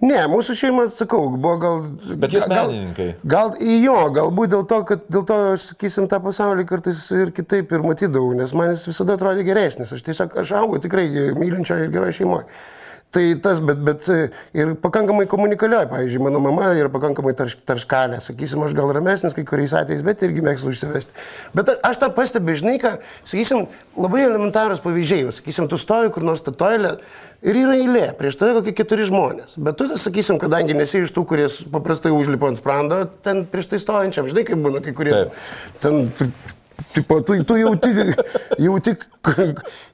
[0.00, 1.82] Ne, mūsų šeima, sakau, buvo gal...
[2.22, 3.08] Bet jūs gal- menininkai.
[3.28, 7.84] Gal jo, galbūt dėl to, kad dėl to, sakysim, tą pasaulį kartais ir kitaip ir
[7.84, 9.92] matydavau, nes man jis visada atrodė geresnis.
[9.92, 11.04] Aš tiesiog, aš augau tikrai
[11.36, 12.46] mylinčioje ir geroje šeimoje.
[13.10, 14.18] Tai tas, bet, bet e,
[14.54, 19.42] ir pakankamai komunikalioj, pavyzdžiui, mano mama yra pakankamai tarš, tarškalė, sakysim, aš gal ramesnis kai
[19.48, 21.16] kuriais atvejais, bet irgi mėgstu užsivesti.
[21.56, 22.92] Bet aš tą pastebiu, žinai, ką,
[23.24, 23.66] sakysim,
[23.98, 26.94] labai elementarūs pavyzdžiai, sakysim, tu stovi kur nors statoilė
[27.42, 29.58] ir yra eilė, prieš tave kokie keturi žmonės.
[29.58, 33.82] Bet tu, sakysim, kadangi nesi iš tų, kurie paprastai užlipa ant sprando, ten prieš tai
[33.82, 35.44] stovinčiam, žinai, kaip būna kai kurie Taip.
[35.82, 36.10] ten...
[36.94, 37.90] Tipo, tu, tu jauti,
[38.58, 38.94] jauti,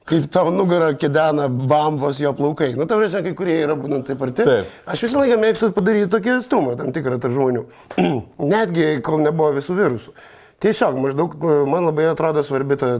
[0.07, 2.71] kaip tavo nugarą kedena bambos jo plaukai.
[2.77, 4.47] Nu, tam prasme, kai kurie yra būtent taip arti.
[4.47, 4.73] Taip.
[4.89, 7.63] Aš visą laiką mėgstu padaryti tokį atstumą, tam tikrą tarp žmonių.
[8.53, 10.15] Netgi, kol nebuvo visų virusų.
[10.63, 11.35] Tiesiog, maždaug,
[11.69, 12.95] man labai atrodo svarbi ta,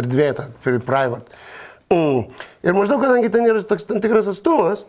[0.00, 1.40] erdvė, ta pri- private.
[2.66, 4.86] Ir maždaug, kadangi ten yra toks tam tikras atstumas,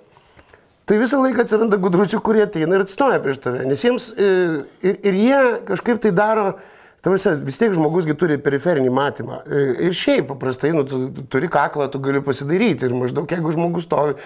[0.88, 3.66] Tai visą laiką atsiranda gudručių, kurie ateina ir atstoja prieš tave.
[3.68, 4.28] Nes jiems e,
[4.88, 6.46] ir, ir jie kažkaip tai daro,
[7.06, 9.40] tarsi vis tiek žmogusgi turi periferinį matymą.
[9.46, 12.88] E, Ir šiaip paprastai, nu, tu, tu turi kaklą, tu gali pasidaryti.
[12.88, 14.18] Ir maždaug jeigu žmogus stovi,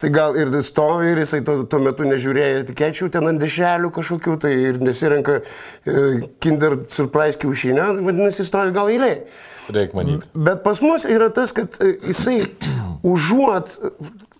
[0.00, 4.36] tai gal ir stovi ir jisai tuo, tuo metu nežiūrėjo etikečių ten ant dešrelių kažkokių,
[4.44, 6.04] tai ir nesirenka e,
[6.42, 9.24] Kinder Surprise kiaušinio, vadinasi, stovi gal eiliai.
[9.70, 10.30] Reikia manyti.
[10.34, 12.44] Bet pas mus yra tas, kad e, jisai
[13.12, 13.74] užuot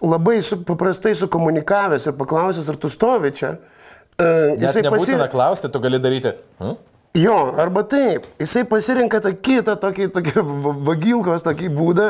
[0.01, 3.59] labai su, paprastai sukomunikavęs ir paklausęs, ar tu stovi čia,
[4.21, 5.33] Nes jisai nebūtina pasi...
[5.33, 6.35] klausti, tu gali daryti.
[6.61, 6.75] Hm?
[7.19, 12.05] Jo, arba taip, jisai pasirinka tą kitą, tokį, tokį va- vagilkos tokį būdą.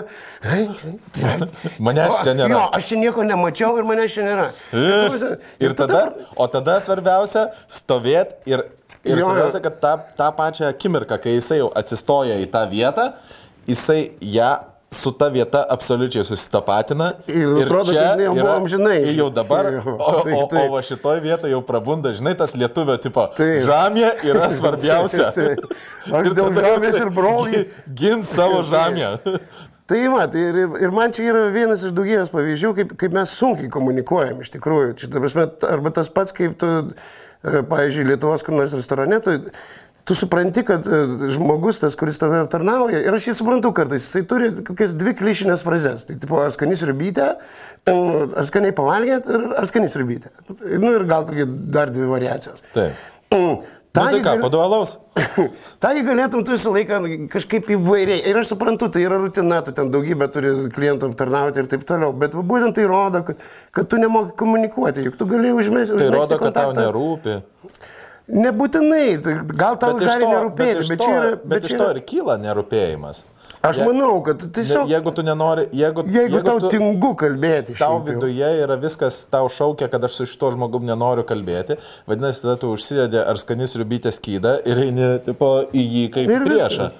[1.81, 2.51] Manęs čia nėra.
[2.53, 4.45] Jo, aš čia nieko nemačiau ir manęs čia nėra.
[4.77, 6.03] Ir, Ir tada,
[6.37, 8.67] o tada svarbiausia stovėti ir,
[9.09, 9.25] ir jo.
[9.25, 13.09] svarbiausia, kad tą, tą pačią akimirką, kai jisai jau atsistoja į tą vietą,
[13.71, 14.53] jisai ją
[14.90, 17.12] su ta vieta absoliučiai susitapatina.
[17.31, 18.96] Ir atrodo, čia kad jau buvo yra- amžinai.
[19.07, 19.68] ir Jau dabar.
[19.87, 20.61] O, o, taip, o, taip.
[20.70, 23.29] o va šitoj vietoje jau prabunda, žinai, tas lietuvio tipo.
[23.37, 23.62] Taip.
[23.68, 25.31] Žemė yra svarbiausia.
[25.37, 25.62] Taip.
[26.20, 27.62] Aš dėl žemės ir brolį.
[27.94, 29.14] Gint savo žemę.
[29.90, 33.33] Tai va, tai ir, ir man čia yra vienas iš daugybės pavyzdžių, kaip, kaip mes
[33.35, 34.92] sunkiai komunikuojam iš tikrųjų.
[35.00, 36.68] Čia, ta prasme, arba tas pats, kaip tu,
[37.42, 39.35] e, pavyzdžiui, Lietuvos kur nors restorane, tu,
[40.11, 44.25] tu supranti, kad e, žmogus, tas, kuris tave aptarnauja, ir aš jį suprantu kartais, jisai
[44.27, 46.03] turi kokias dvi klišinės frazes.
[46.09, 47.29] Tai tipo, ar skanys rybytė,
[47.94, 50.33] ar skaniai pavalgėt, ar, skanys rybytė.
[50.83, 52.59] Nu ir gal kokie dar dvi variacijos.
[52.75, 52.99] Taip.
[53.31, 53.61] Mm.
[53.90, 54.96] Na tai gi ką, padualaus?
[55.83, 58.20] Ta jį galėtum tu visą laiką kažkaip įvairiai.
[58.31, 62.14] Ir aš suprantu, tai yra rutina, tu ten daugybę turi klientų aptarnauti ir taip toliau.
[62.14, 63.42] Bet va, būtent tai rodo, kad,
[63.75, 65.99] kad tu nemoki komunikuoti, juk tu gali užmesti.
[65.99, 67.40] Tai rodo, kad tau nerūpi.
[68.31, 71.37] Nebūtinai, tai gal tau Bet gali to- nerūpėti, bet bet to- čia yra...
[71.53, 73.25] Bet iš to ir kyla nerūpėjimas.
[73.61, 74.88] Aš Je- manau, kad tiesiog...
[74.88, 79.90] Jeigu tu nenori, jeigu, Jeigu tau tu, tingu kalbėti, tau viduje yra viskas, tau šaukia,
[79.93, 81.77] kad aš su šituo žmogum nenoriu kalbėti,
[82.09, 86.47] vadinasi, tada tu užsidedi ar skanis riubytė skydą ir eini tipo, į jį kaip Ir
[86.47, 86.87] priešą.
[86.88, 86.97] viskas.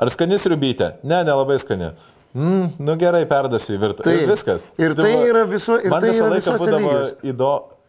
[0.00, 0.94] Ar skanis riubytė?
[1.04, 1.90] Ne, nelabai skani.
[2.32, 4.06] Mm, nu gerai, perdasiu į virtuvę.
[4.06, 4.22] Taip.
[4.22, 4.68] Ir viskas.
[4.80, 7.36] Ir tai yra viso- ir man tai visą laiką būdavo lygiuose.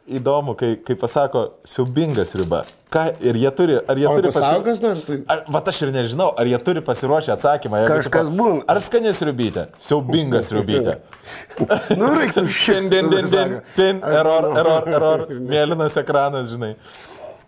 [0.07, 2.63] Įdo, įdomu, kai, kai pasako siubingas riba.
[2.91, 4.31] Ką, ir jie turi, ar jie O turi
[4.81, 7.85] nors, tai- vat aš ir nežinau, ar jie turi pasiruošę atsakymą.
[7.87, 8.63] Kažkas tipo, būna.
[8.67, 9.67] Ar skanis riubytė?
[9.77, 10.97] Siaubingas riubytė.
[11.99, 13.07] Nu, reiktų šiandien.
[13.09, 16.75] din, din, din, pin, error, error, error, mėlynas ekranas, žinai.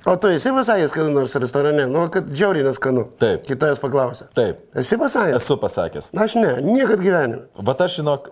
[0.06, 3.06] O tu esi pasakęs, kad nors restorane, nu, kad džiauriai neskanu.
[3.20, 3.46] Taip.
[3.48, 4.26] Kitas paklausė.
[4.36, 5.38] Taip, Esi pasakęs?
[5.40, 6.10] esu pasakęs.
[6.20, 7.46] Aš ne, niekad gyvenime.
[7.64, 8.28] Vat aš žinok,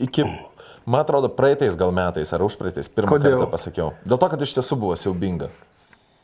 [0.00, 0.24] iki,
[0.86, 3.38] man atrodo, praeitais gal metais ar užpraeitais pirmą Kodėl?
[3.40, 3.92] kartą pasakiau.
[4.06, 5.50] Dėl to, kad iš tiesų buvo siaubinga.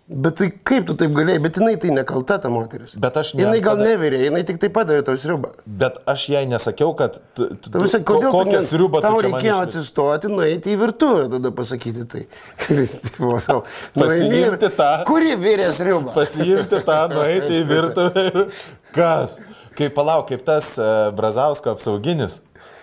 [0.06, 2.92] Bet tai kaip tu taip galėjai, bet jinai tai nekalta ta moteris.
[2.94, 5.48] Bet aš ne- Jinai gal tada- nevirė, jinai tik tai padavė tau sriubą.
[5.66, 7.16] Bet aš jai nesakiau, kad...
[7.34, 11.24] Tu, tu, Tu visai, ko- kodėl tu kokią sriubą tau reikėjo atsistoti, nueiti į virtuvę,
[11.32, 12.22] tada pasakyti tai.
[12.62, 13.66] Tai ir-
[13.98, 16.14] Pasiimti tą- Kuri virė sriubą?
[16.14, 18.38] Pasiimti tą, nueiti į virtuvę ir
[18.94, 19.40] kas.
[19.76, 22.38] Kaip palauk, kaip tas uh, Brazausko apsauginis.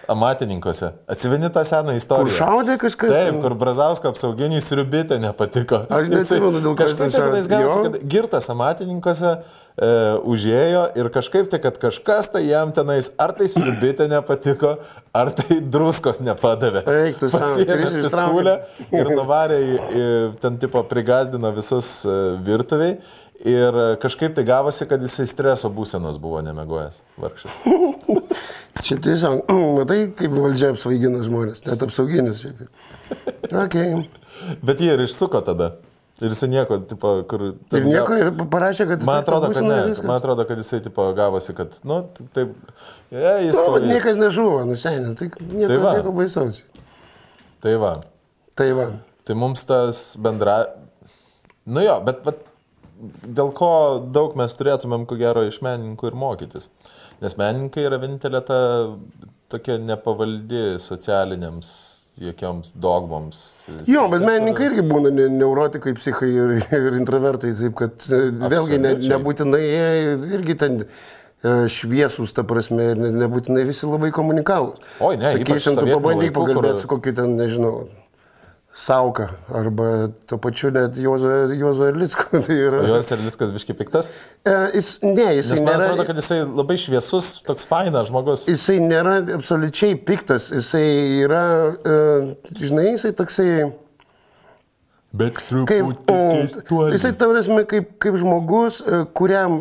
[0.07, 0.91] Amatininkose.
[1.07, 2.28] Atsimeni tą seną istoriją?
[2.28, 5.84] Kur šaudė kažkas Taip, kur Brazausko apsauginiai sriubitė nepatiko.
[5.88, 9.91] Aš neatsimenu, dėl jis kažkaip tai gavosi, kad girtas amatininkose e,
[10.34, 14.75] užėjo ir kažkaip tai, kad kažkas tai jam tenais, ar tai sriubitė nepatiko,
[15.15, 16.84] ar tai druskos nepadavė.
[17.07, 17.32] Eik tu
[17.63, 18.59] ir pistolę
[18.91, 20.07] ir nuvarė į, į
[20.43, 22.97] ten tipo prigazdino visus e, virtuviai.
[23.43, 27.01] Ir e, kažkaip tai gavosi, kad jisai streso būsenos buvo nemegojęs.
[27.19, 27.55] Vargšas.
[28.87, 29.41] Čia tiesiog,
[29.79, 32.61] matai, kaip valdžia apsvaigina žmonės, net apsauginis šiaip.
[33.51, 33.75] Ok.
[34.63, 35.73] Bet jie ir išsuko tada.
[36.23, 37.43] Ir jisai nieko, tipo, kur...
[37.73, 39.03] Ir nieko, ir parašė, kad...
[39.07, 39.79] Man atrodo, kad ne.
[39.89, 40.05] viskas.
[40.07, 41.97] Man atrodo, kad jisai tipo gavosi, kad, nu,
[42.37, 42.53] taip.
[43.11, 43.89] Ja, jis Nu, bet pavarys.
[43.91, 45.93] niekas nežuvo, nusenė, tai nieko, Tai va.
[45.97, 46.61] nieko baisaus.
[47.65, 47.91] Tai va.
[48.55, 48.87] Tai va.
[49.27, 50.61] Tai mums tas bendra...
[51.65, 52.45] Nu jo, bet, bet
[53.26, 53.72] dėl ko
[54.16, 56.70] daug mes turėtumėm, ko gero, iš menininkų ir mokytis.
[57.24, 58.60] Nes menininkai yra vienintelė ta
[59.54, 61.70] tokia nepavaldi socialiniams
[62.22, 63.39] jokioms dogmoms.
[63.89, 68.78] Jo, bet menininkai irgi būna ne, neurotikai, psichai ir, ir introvertai, taip kad e, vėlgi
[68.78, 69.14] ne, Absoliučiai.
[69.16, 69.88] nebūtinai jie
[70.38, 74.78] irgi ten e, šviesus, ta prasme, ir ne, nebūtinai visi labai komunikalūs.
[75.01, 77.88] Oi, ne, Sakysim, tu pabandyk pakalbėti kur- su kokiu ten, nežinau,
[78.74, 82.26] Sauka arba to pačiu net Juozo, Juozo Erlicko.
[82.45, 84.09] Tai yra, Jos ir viskas biški piktas.
[84.41, 88.47] e, jis, ne, jisai Nes man nėra, atrodo, kad jisai labai šviesus, toks fainas žmogus.
[88.49, 90.88] jisai nėra absoliučiai piktas, jisai
[91.21, 91.43] yra,
[91.86, 91.99] e,
[92.63, 93.49] žinai, jisai toksai...
[95.13, 96.95] Bet truputį keistuolis.
[96.97, 99.59] jisai tavrasme kaip, kaip žmogus, e, kuriam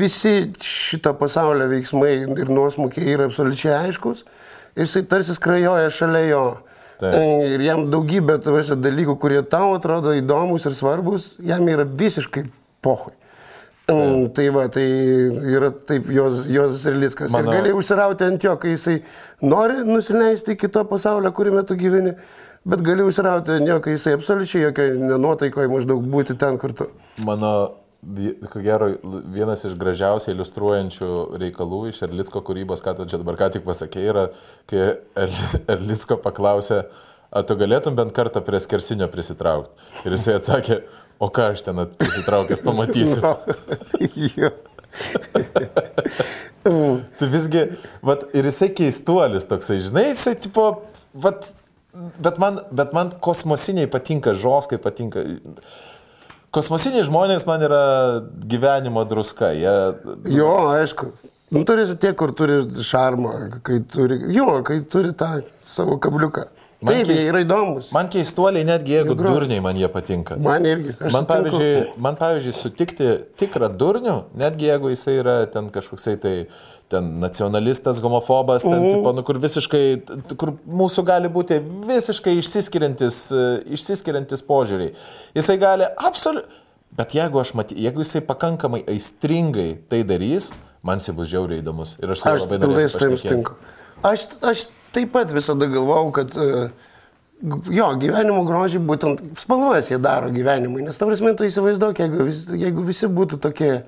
[0.00, 6.44] visi šito pasaulio veiksmai ir nuosmukiai yra absoliučiai aiškus ir jisai tarsi skrajoja šalia jo.
[7.00, 7.14] Taip.
[7.16, 12.44] E, Ir jam daugybė tavrasme dalykų, kurie tau atrodo įdomus ir svarbus, jam yra visiškai
[12.84, 13.14] pohui.
[13.90, 14.84] Mm, tai va, tai
[15.50, 17.32] yra taip jos, jos ir Liskas.
[17.34, 19.00] Mano- Ir gali užsirauti ant jo, kai jisai
[19.42, 22.12] nori nusileisti iki to pasaulio, kuriame tu gyveni,
[22.64, 26.86] bet gali užsirauti ant jo, kai jisai absoliučiai jokio nenuotaikoje maždaug būti ten, kur tu.
[27.26, 27.72] Mano,
[28.50, 28.94] ko gero,
[29.34, 31.10] vienas iš gražiausiai iliustruojančių
[31.42, 34.24] reikalų iš Erlicko kūrybos, ką tu čia dabar ką tik pasakėjai, yra,
[34.70, 34.80] kai
[35.26, 36.80] Erli- Erlicko paklausė,
[37.30, 39.90] ar tu galėtum bent kartą prie skersinio prisitraukti.
[40.08, 40.80] Ir jisai atsakė,
[41.20, 43.20] o ką aš ten prisitraukęs pamatysiu.
[47.20, 47.66] Tai visgi,
[48.04, 50.66] vat, ir jisai keistuolis toksai, žinai, jisai tipo,
[51.14, 51.46] vat,
[51.92, 55.24] bet, man, bet man kosmosiniai patinka, žoskai patinka.
[56.50, 57.82] Kosmosiniai žmonės man yra
[58.50, 59.52] gyvenimo druska.
[59.54, 59.74] Jie,
[60.34, 61.12] jo, aišku.
[61.54, 63.34] Nu, turėsi tie, kur turi šarmą,
[63.66, 66.48] kai turi, jo, kai turi tą savo kabliuką.
[66.80, 67.90] Man Taip, jie keis- yra įdomus.
[67.92, 69.36] man keistuoliai, netgi jeigu Jie grožis.
[69.36, 70.36] durniai man jie patinka.
[70.40, 70.94] Man irgi.
[71.12, 76.46] Man pavyzdžiui, man pavyzdžiui, sutikti tikrą durnių, netgi jeigu jisai yra ten kažkoksai tai
[76.90, 78.90] ten nacionalistas, homofobas, ten, Mhm.
[78.96, 79.84] tipo, nu, kur visiškai,
[80.36, 83.44] kur mūsų gali būti visiškai išsiskiriantis, e,
[83.76, 84.92] išsiskiriantis požiūriai.
[85.38, 86.50] Jisai gali absoliučiai,
[86.98, 90.50] bet jeigu aš matysiu, jeigu jisai pakankamai aistringai tai darys,
[90.82, 91.94] man jisai bus žiauriai įdomus.
[92.02, 93.28] Ir aš Aš labai norėsiu su tavim pašnekėti.
[93.28, 93.54] sutinku.
[94.02, 100.28] Aš, aš taip pat visada galvojau, kad g- jo, gyvenimo grožį būtent spalvas jie daro
[100.30, 100.82] gyvenimui.
[100.82, 103.72] Nes tavas metu įsivaizduok, jeigu, vis, jeigu visi būtų tokie...
[103.78, 103.86] Visi,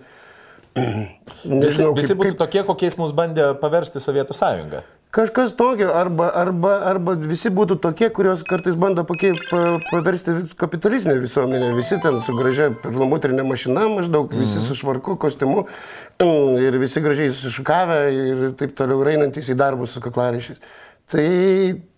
[0.74, 4.82] Nežinau, visi kaip, būtų kaip, tokie, kokiais mus bandė paversti Sovietų sąjunga.
[5.12, 11.18] kažkas tokio, arba, arba, arba visi būtų tokie, kurios kartais bando pakei, pa, paversti kapitalistinę
[11.20, 11.74] visuomenę.
[11.76, 17.34] Visi ten su gražia perlamutrinė mašina maždaug, visi su švarku, kostiumu mm, ir visi gražiai
[17.34, 20.64] susišukavę ir taip toliau einantys į darbus su kaklaraišiais.
[21.12, 21.28] Tai,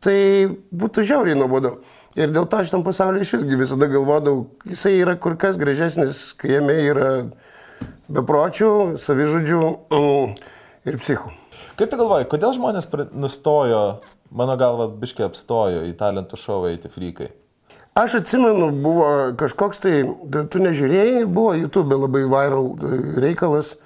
[0.02, 0.18] tai
[0.74, 1.76] būtų žiauriai nuobodu.
[2.18, 6.56] Ir dėl to šitam pasaulyje iš visgi visada galvodavau, jisai yra kur kas gražesnis, kai
[6.56, 7.08] jame yra
[8.08, 9.60] bepročių, savižudžių
[9.92, 10.34] mm,
[10.90, 11.32] ir psichų.
[11.78, 13.84] Kaip tu galvoji, kodėl žmonės nustojo,
[14.34, 17.30] mano galva, biškiai apstojo į talentų šou eiti frykai?
[17.94, 20.02] Aš atsimenu, buvo kažkoks tai,
[20.50, 23.76] tu nežiūrėjai, buvo YouTube labai viral e, reikalas,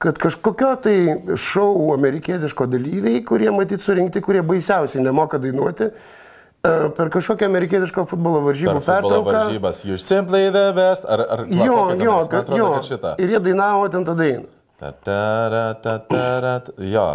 [0.00, 0.96] kad kažkokio tai
[1.40, 6.19] šou amerikietiško dalyviai, kurie matyt surinkti, kurie baisiausiai nemoka dainuoti, e,
[6.62, 9.32] per kažkokią amerikietiško futbolo varžybų Per futbolo pertrauką.
[9.38, 12.70] varžybas, you're simply the best, ar, ar Jo, kokią jo, kad, atrodo, jo.
[12.74, 13.14] kad šitą.
[13.18, 14.44] Ir jie dainavo ten tą dainą.
[14.80, 15.20] Ta, ta,
[15.52, 16.72] ra, ta, ta, ra, ta.
[16.84, 17.08] Jo.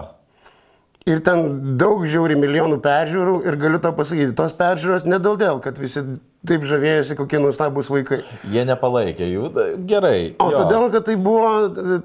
[1.05, 5.59] Ir ten daug žiauri milijonų peržiūrų ir galiu tau pasakyti, tos peržiūros ne dėl dėl,
[5.61, 6.01] kad visi
[6.45, 8.23] taip žavėjosi, kokie nuostabus vaikai.
[8.49, 9.51] Jie nepalaikė jų.
[9.85, 10.33] Gerai.
[10.41, 10.63] O jo.
[10.63, 11.99] todėl, kad tai buvo, e,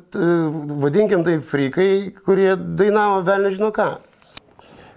[0.84, 1.90] vadinkim tai, frikai,
[2.24, 3.88] kurie dainavo vėl nežino ką.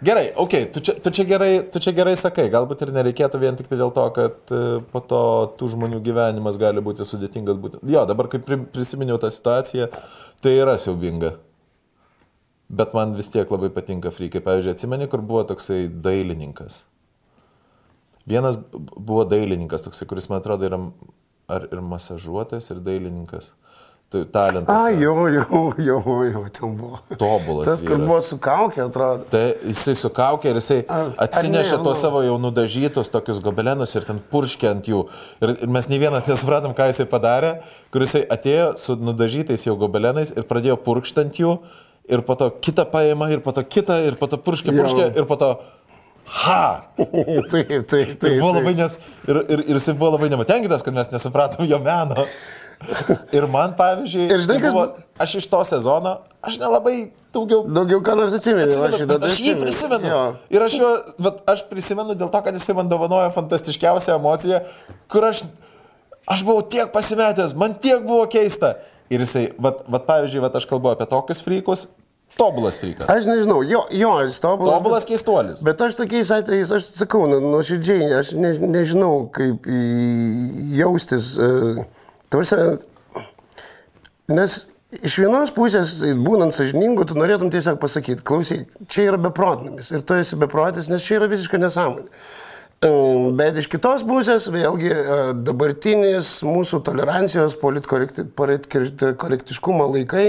[0.03, 3.55] Gerai, ok, tu čia, tu, čia gerai, tu čia gerai sakai, galbūt ir nereikėtų vien
[3.55, 5.21] tik tai dėl to, kad e, po to
[5.59, 7.59] tų žmonių gyvenimas gali būti sudėtingas.
[7.61, 7.79] Būti.
[7.87, 9.87] Jo, dabar kaip pri- prisiminiau tą situaciją,
[10.43, 11.37] tai yra siaubinga.
[12.73, 14.41] bet man vis tiek labai patinka frykai.
[14.41, 16.83] Pavyzdžiui, atsimeni, kur buvo toksai dailininkas.
[18.25, 18.57] Vienas
[18.97, 20.79] buvo dailininkas, toksai, kuris, man atrodo, yra
[21.51, 23.51] ar ir masažuotojas, ir dailininkas.
[23.53, 23.92] Tai
[24.33, 24.75] talentas.
[24.75, 25.99] A, jo, jo, jo,
[26.29, 26.99] jo, ten buvo.
[27.19, 29.27] Tobulas Tas, kur buvo su kaukė, atrodo.
[29.31, 32.01] Tai jisai sukaukė ir jisai Ar- atsinešė ne, tuos nu.
[32.01, 35.03] savo jau nudažytus tokius gobelenus ir ten purškė ant jų.
[35.43, 37.53] Ir, ir mes nei vienas nesupratom, ką jisai padarė,
[37.93, 41.57] kur jisai atėjo su nudažytais jau gobelenais ir pradėjo purkšti ant jų.
[42.11, 45.27] Ir po to kitą paėmė, ir po to kitą, ir po to purškė, purškė, ir
[45.29, 45.53] po to...
[46.23, 46.63] Ha!
[47.51, 48.11] taip, taip, taip.
[48.19, 48.97] Tai buvo labai nes...
[49.27, 52.27] Ir, ir, ir jisai buvo labai nepatenkintas, kad mes nesupratom jo meno.
[53.37, 56.13] Ir man, pavyzdžiui, Ir žinai, tai kas buvo, bu- aš iš to sezono,
[56.45, 56.95] aš nelabai
[57.33, 58.35] daugiau Daugiau ką nors.
[58.37, 59.61] Atsimenu, bet tai aš jį atsimenu.
[59.65, 60.11] prisimenu.
[60.11, 60.21] Jo.
[60.53, 60.91] Ir aš, jo,
[61.53, 64.61] aš prisimenu dėl to, kad jisai man dovanojo fantastiškiausią emociją,
[65.11, 65.43] kur aš,
[66.29, 68.75] aš buvau tiek pasimetęs, man tiek buvo keista.
[69.13, 71.87] Ir jisai, vat, vat, pavyzdžiui, vat, aš kalbu apie tokius frykus,
[72.39, 73.05] tobulas frykas.
[73.13, 74.73] Aš nežinau, jo, jo, jis tobulas.
[74.79, 75.59] Tobulas keistuolis.
[75.67, 79.67] Bet aš tokiais atvejais, aš sakau, nu, nuoširdžiai, aš ne, nežinau, kaip
[80.79, 81.33] jaustis.
[81.37, 81.83] Uh,
[82.33, 82.57] tarsi,
[84.33, 84.63] nes
[85.01, 88.61] iš vienos pusės, būnant sažiningu, tu norėtum tiesiog pasakyti, klausyk,
[88.91, 92.09] čia yra beprotnamis ir tu esi beprotis, nes čia yra visiškai nesąmonė.
[93.39, 94.93] Bet iš kitos pusės, vėlgi, e,
[95.47, 100.27] dabartinis mūsų tolerancijos, politkorektiškumo laikai.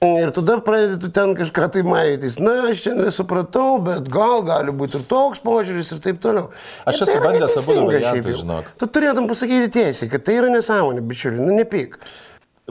[0.00, 2.38] Ir tada pradedi tu ten kažką tai maitys.
[2.40, 6.46] Na, aš čia nesupratau, bet gal gali būti ir toks požiūris ir taip toliau.
[6.88, 8.70] Aš tai esu yra bandęs neteisinga variantus, žinok.
[8.80, 11.98] Tu turėtum pasakyti tiesiai, kad tai yra nesąmonė, bičiuli, nu nepyk.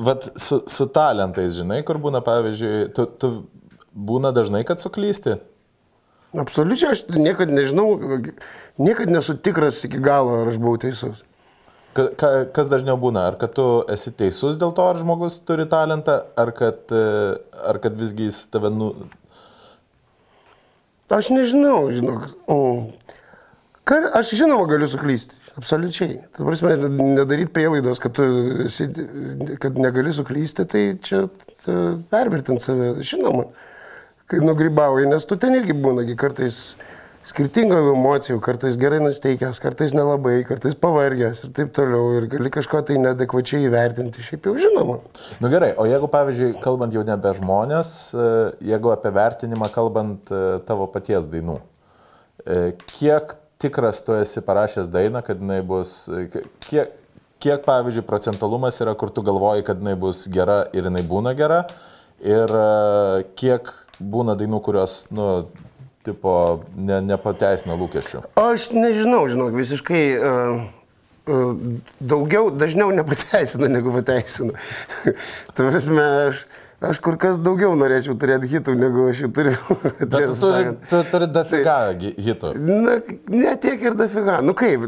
[0.09, 3.31] Vat su, su talentais, žinai, kur būna, pavyzdžiui, tu, tu
[3.93, 5.37] būna dažnai, kad suklysti.
[6.33, 7.91] Absoliučiai, aš niekada nežinau,
[8.81, 11.21] niekada nesu tikras iki galo, ar aš buvau teisus.
[11.97, 13.25] Ka, ka, kas dažniau būna?
[13.31, 17.79] Ar kad tu esi teisus dėl to, ar žmogus turi talentą, ar kad, e, ar
[17.81, 18.91] kad visgi jis tave nu...
[21.09, 22.27] Aš nežinau, žinok.
[23.89, 25.39] Ką, aš žinoma galiu suklysti.
[25.57, 26.19] Absoliučiai.
[26.35, 26.75] Tai prasme,
[27.17, 28.27] nedaryti prielaidos, kad, tu
[28.67, 28.85] esi,
[29.59, 31.25] kad negali suklysti, tai čia
[31.65, 32.91] ta, pervertinti save.
[33.03, 33.47] Žinoma,
[34.29, 36.61] kai nugrybauji, nes tu ten irgi būnagi kartais
[37.29, 42.15] skirtingų emocijų, kartais gerai nusteikęs, kartais nelabai, kartais pavargęs ir taip toliau.
[42.17, 44.23] Ir gali kažko tai nedekvačiai įvertinti.
[44.25, 44.97] Šiaip jau žinoma.
[45.43, 48.29] Nu gerai, o jeigu, pavyzdžiui, kalbant jau ne apie žmonės, e,
[48.71, 51.59] jeigu apie vertinimą kalbant e, tavo paties dainų,
[52.45, 52.59] e,
[52.95, 55.93] kiek tikras tu esi parašęs dainą, kad jinai bus,
[56.33, 56.93] ki- kiek,
[57.43, 61.65] kiek, pavyzdžiui, procentalumas yra, kur tu galvoji, kad jinai bus gera ir jinai būna gera,
[62.23, 62.51] ir
[63.39, 63.67] kiek
[63.99, 65.27] būna dainų, kurios, nu,
[66.09, 66.33] tipo,
[66.75, 68.23] ne, nepateisina lūkesčių.
[68.41, 70.63] Aš nežinau, žinok, visiškai uh,
[71.29, 71.53] uh,
[72.01, 74.57] daugiau, dažniau nepateisina negu pateisina.
[75.53, 76.41] Tai prasme, aš,
[76.89, 79.55] aš kur kas daugiau norėčiau turėti hitų, negu aš jų turiu.
[80.01, 82.53] Bet tu turi, tu turi dafiga gi- hitų.
[82.59, 82.99] Na,
[83.29, 84.39] ne tiek ir dafiga.
[84.45, 84.85] Nu kaip,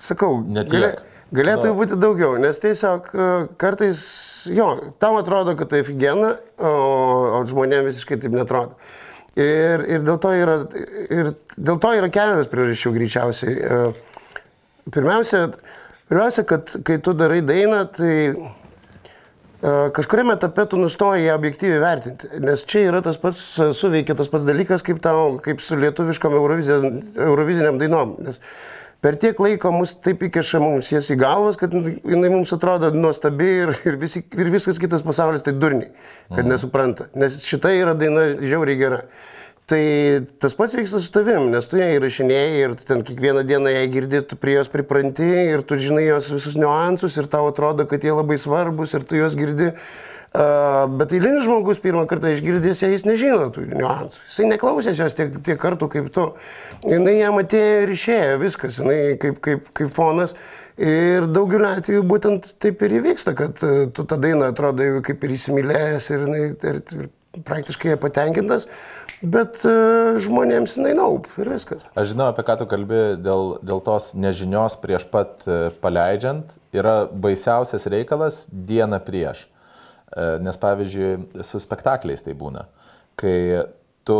[0.00, 1.04] sakau, tiek.
[1.34, 1.76] galėtų Nu.
[1.78, 4.02] būti daugiau, nes tiesiog e, kartais,
[4.54, 4.68] jo,
[5.02, 6.74] tam atrodo, kad tai figena, o,
[7.40, 8.76] o žmonėms visiškai taip netrodo.
[9.34, 10.58] Ir, ir, dėl to yra,
[11.10, 13.54] ir dėl to yra keletas priežasčių greičiausiai.
[13.54, 14.12] E,
[14.94, 15.46] Pirmiausia,
[16.10, 18.12] pirmiausia, kad kai tu darai dainą, tai
[19.64, 24.16] E, kažkuriame etape tu nustoji ją objektyviai vertinti, nes čia yra tas pats, e, suveikia
[24.18, 28.12] tas pats dalykas, kaip, tau, kaip su lietuviškom euroviziniam dainom.
[28.26, 28.42] Nes
[29.04, 33.50] per tiek laiko mus taip įkeša mums jas į galvas, kad jinai mums atrodo nuostabi
[33.66, 35.90] ir, ir, visi, ir viskas kitas pasaulis tai durniai,
[36.32, 37.10] kad nesupranta.
[37.18, 39.02] Nes šita yra daina žiauriai gera.
[39.68, 39.80] Tai
[40.40, 43.84] tas pats vyksta su tavim, nes tu ją įrašinėjai ir tu ten kiekvieną dieną ją
[43.92, 48.04] girdi, tu prie jos pripranti ir tu žinai jos visus niuansus ir tau atrodo, kad
[48.04, 49.70] jie labai svarbus ir tu juos girdi.
[50.34, 54.18] Bet eilinis žmogus pirmą kartą išgirdęs ją, jis nežino tų niuansų.
[54.26, 56.24] Jisai neklausęs jos tiek, tiek kartų kaip tu.
[56.82, 60.34] Jis jam atėjo ir išėjo viskas, jinai kaip, kaip, kaip fonas.
[60.74, 65.22] Ir daugeliu atveju būtent taip ir įvyksta, kad uh, tu tą dainą atrodo jau kaip
[65.22, 67.06] ir įsimylėjęs ir, ir, ir
[67.46, 68.66] praktiškai patenkintas,
[69.22, 71.86] bet uh, žmonėms jinai naup ir viskas.
[71.94, 76.50] Aš žinau, apie ką tu kalbi dėl, dėl tos nežinios prieš pat e, paleidžiant.
[76.74, 79.46] Yra baisiausias reikalas dieną prieš.
[80.14, 82.68] E, Nes pavyzdžiui, su spektakliais tai būna.
[83.18, 83.34] Kai
[84.04, 84.16] tu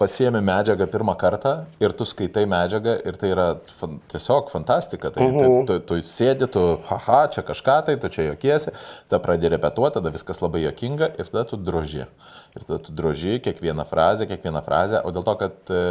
[0.00, 3.46] pasiemi medžiagą pirmą kartą ir tu skaitai medžiagą ir tai yra
[3.80, 5.10] fan, tiesiog fantastika.
[5.12, 8.72] Tai, tai, tu, tu sėdi, tu, haha, čia kažką tai, tu čia jokiesi,
[9.10, 12.08] tada pradedi repetuoti, tada viskas labai jokinga ir tada tu droži.
[12.56, 15.84] Ir tada tu droži kiekvieną frazę, kiekvieną frazę, o dėl to, kad e,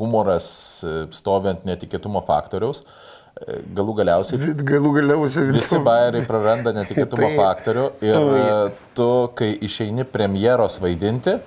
[0.00, 0.48] humoras
[0.86, 2.86] e, stovi ant netikėtumo faktoriaus,
[3.76, 8.46] galų galiausiai Galų galiausiai visi bairiai praranda netikėtumo Tai- faktorių ir e,
[8.98, 11.38] tu, kai išeini premjeros vaidinti,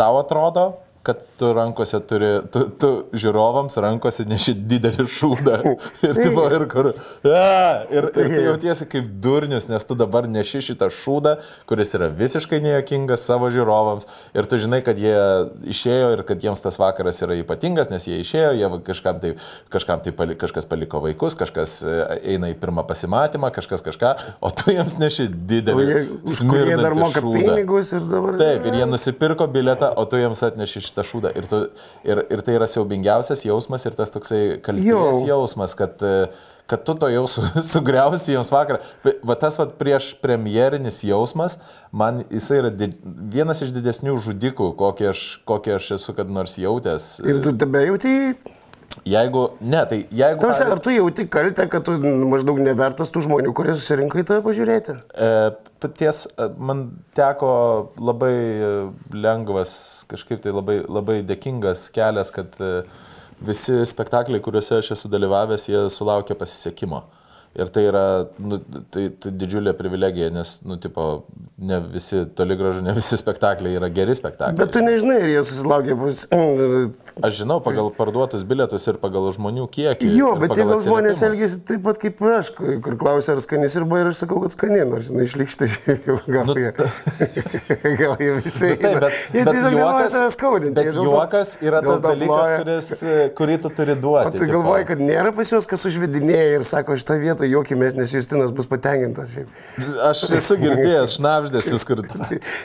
[0.00, 0.66] tau atrodo,
[1.06, 5.58] kad tu rankose turi, tu, tu žiūrovams rankose neši didelį šūdą.
[6.08, 6.88] Ir, tipo, ir, kur,
[7.26, 11.34] a, ir, ir tu jautiesi kaip durnius, nes tu dabar neši šitą šūdą,
[11.68, 14.08] kuris yra visiškai nejokingas savo žiūrovams.
[14.36, 15.14] Ir tu žinai, kad jie
[15.74, 19.34] išėjo ir kad jiems tas vakaras yra ypatingas, nes jie išėjo, jie kažkam tai,
[19.74, 21.96] kažkam tai pali, kažkas paliko vaikus, kažkas e,
[22.34, 24.14] eina į pirmą pasimatymą, kažkas kažką,
[24.44, 25.88] o tu jiems neši didelį.
[25.88, 26.00] jie,
[26.52, 27.42] kurį dar moka šūdą.
[27.42, 28.38] pinigus ir dabar.
[28.40, 31.27] Taip, ir jie nusipirko biletą, o tu jiems atneši šitą šūdą.
[31.36, 31.62] Ir, tu,
[32.06, 35.02] ir, ir tai yra siaubingiausias jausmas ir tas toksai Jo.
[35.28, 36.00] jausmas, kad,
[36.68, 38.80] kad tu to jau su, sugriausi jiems vakarą.
[39.04, 41.58] Va- tas va prieš premjerinis jausmas,
[41.92, 42.90] man jisai yra di,
[43.32, 47.18] vienas iš didesnių žudikų, kokį aš, kokį aš esu kad nors jautęs.
[47.24, 48.14] Ir tu tebe jauti,
[49.06, 50.40] Jeigu, ne, tai jeigu...
[50.42, 51.96] tarsi, ar tu jauti kaltę, kad tu
[52.30, 54.96] maždaug nevertas tų žmonių, kurie susirinko į tave pažiūrėti?
[55.14, 57.50] E, Ties, e, man teko
[58.02, 58.34] labai
[59.14, 59.76] lengvas,
[60.10, 62.82] kažkaip tai labai, labai dėkingas kelias, kad e,
[63.44, 67.04] visi spektakliai, kuriuose aš esu dalyvavęs, jie sulaukia pasisekimo.
[67.58, 68.02] Ir tai yra
[68.38, 68.60] nu,
[68.94, 71.24] tai, tai didžiulė privilegija, nes, nu, tipo,
[71.58, 74.58] ne visi, toli gražu, ne visi spektakliai yra geri spektakliai.
[74.60, 75.96] Bet tu nežinai, ar jie susilaukė.
[77.26, 80.10] Aš žinau pagal parduotus bilietus ir pagal žmonių kiekį.
[80.14, 83.74] Jo, bet pagal gal žmonės elgesi taip pat kaip ir aš, kur klausia, ar skanis
[83.74, 85.68] ir bai, ir aš sakau, kad skani, nors jinai išlikštai,
[86.36, 86.70] gal, jie,
[88.04, 88.70] gal jie visi.
[88.70, 90.76] Nu, Taip, bet, jie tiesiog nenori tave skaudinti.
[90.78, 94.30] Bet jie dėl to- juokas yra tas dalykas, kuris, e, kurį tu turi duoti.
[94.30, 98.12] O tu galvoji, kad nėra pas juos, kas užvedinėja ir sako, šitą vietą juokimės, nes
[98.14, 99.32] Justinas bus patenkintas.
[99.34, 99.48] Šiaip.
[100.08, 102.04] Aš esu girdėjęs šnapždėsis, kur...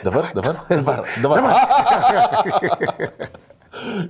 [0.04, 1.42] Dabar, dabar, dabar, dabar.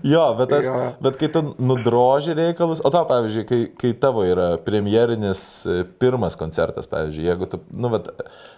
[0.03, 0.93] Jo, bet, tas, Jo.
[1.01, 6.37] bet kai tu nudroži reikalus, o tau, pavyzdžiui, kai, kai tavo yra premjerinis e, pirmas
[6.37, 8.11] koncertas, pavyzdžiui, jeigu tu, nu, bet,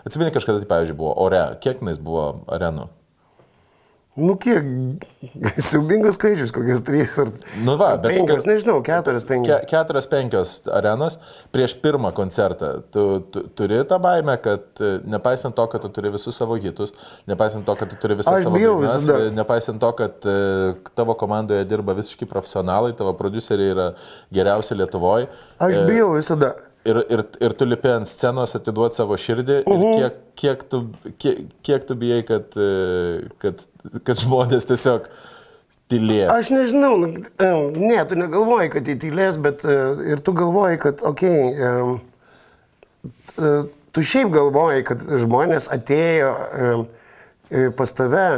[0.08, 2.88] atsimeni kažkada, tai, pavyzdžiui, buvo ore, kiek tenais buvo arenų?
[4.16, 4.64] Nu kiek,
[5.60, 7.28] siubingas skaičius, kokios trys ar
[7.64, 9.64] Nu va, penkios, nežinau, keturios, Ke, penkios.
[9.68, 11.18] keturios, penkios arenos
[11.52, 12.70] prieš pirmą koncertą.
[12.94, 16.94] Tu, tu turi tą baimę, kad e, nepaisant to, kad tu turi visus savo hitus,
[17.28, 20.38] nepaisant to, kad tu turi visą Aš savo dainas, e, nepaisant to, kad e,
[20.96, 23.90] tavo komandoje dirba visiškai profesionalai, tavo produceriai yra
[24.32, 25.28] geriausi Lietuvoje.
[25.60, 26.54] Aš bijau visada.
[26.86, 30.82] Ir, ir, ir tu lipi ant scenos atiduoti savo širdį ir kiek, kiek, tu,
[31.22, 33.62] kiek, kiek tu bijai, kad, e, kad,
[34.06, 35.08] kad žmonės tiesiog
[35.90, 36.30] tylės.
[36.34, 37.08] Aš nežinau, nu,
[37.42, 39.78] em, ne, tu negalvoji, kad jie tylės, bet e,
[40.14, 41.96] ir tu galvoji, kad, okei, okay,
[43.96, 48.28] tu šiaip galvoji, kad žmonės atėjo e, pas tave,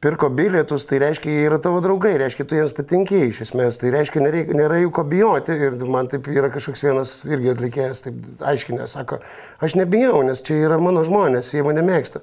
[0.00, 3.90] pirko bilietus, tai reiškia, jie yra tavo draugai, reiškia, tu jiems patinki iš esmės, tai
[3.94, 8.46] reiškia, nereik, nėra jų ko bijoti ir man taip yra kažkoks vienas irgi atlikėjas, taip
[8.52, 9.18] aiškinęs, sako,
[9.64, 12.22] aš nebijau, nes čia yra mano žmonės, jie mane mėgsta.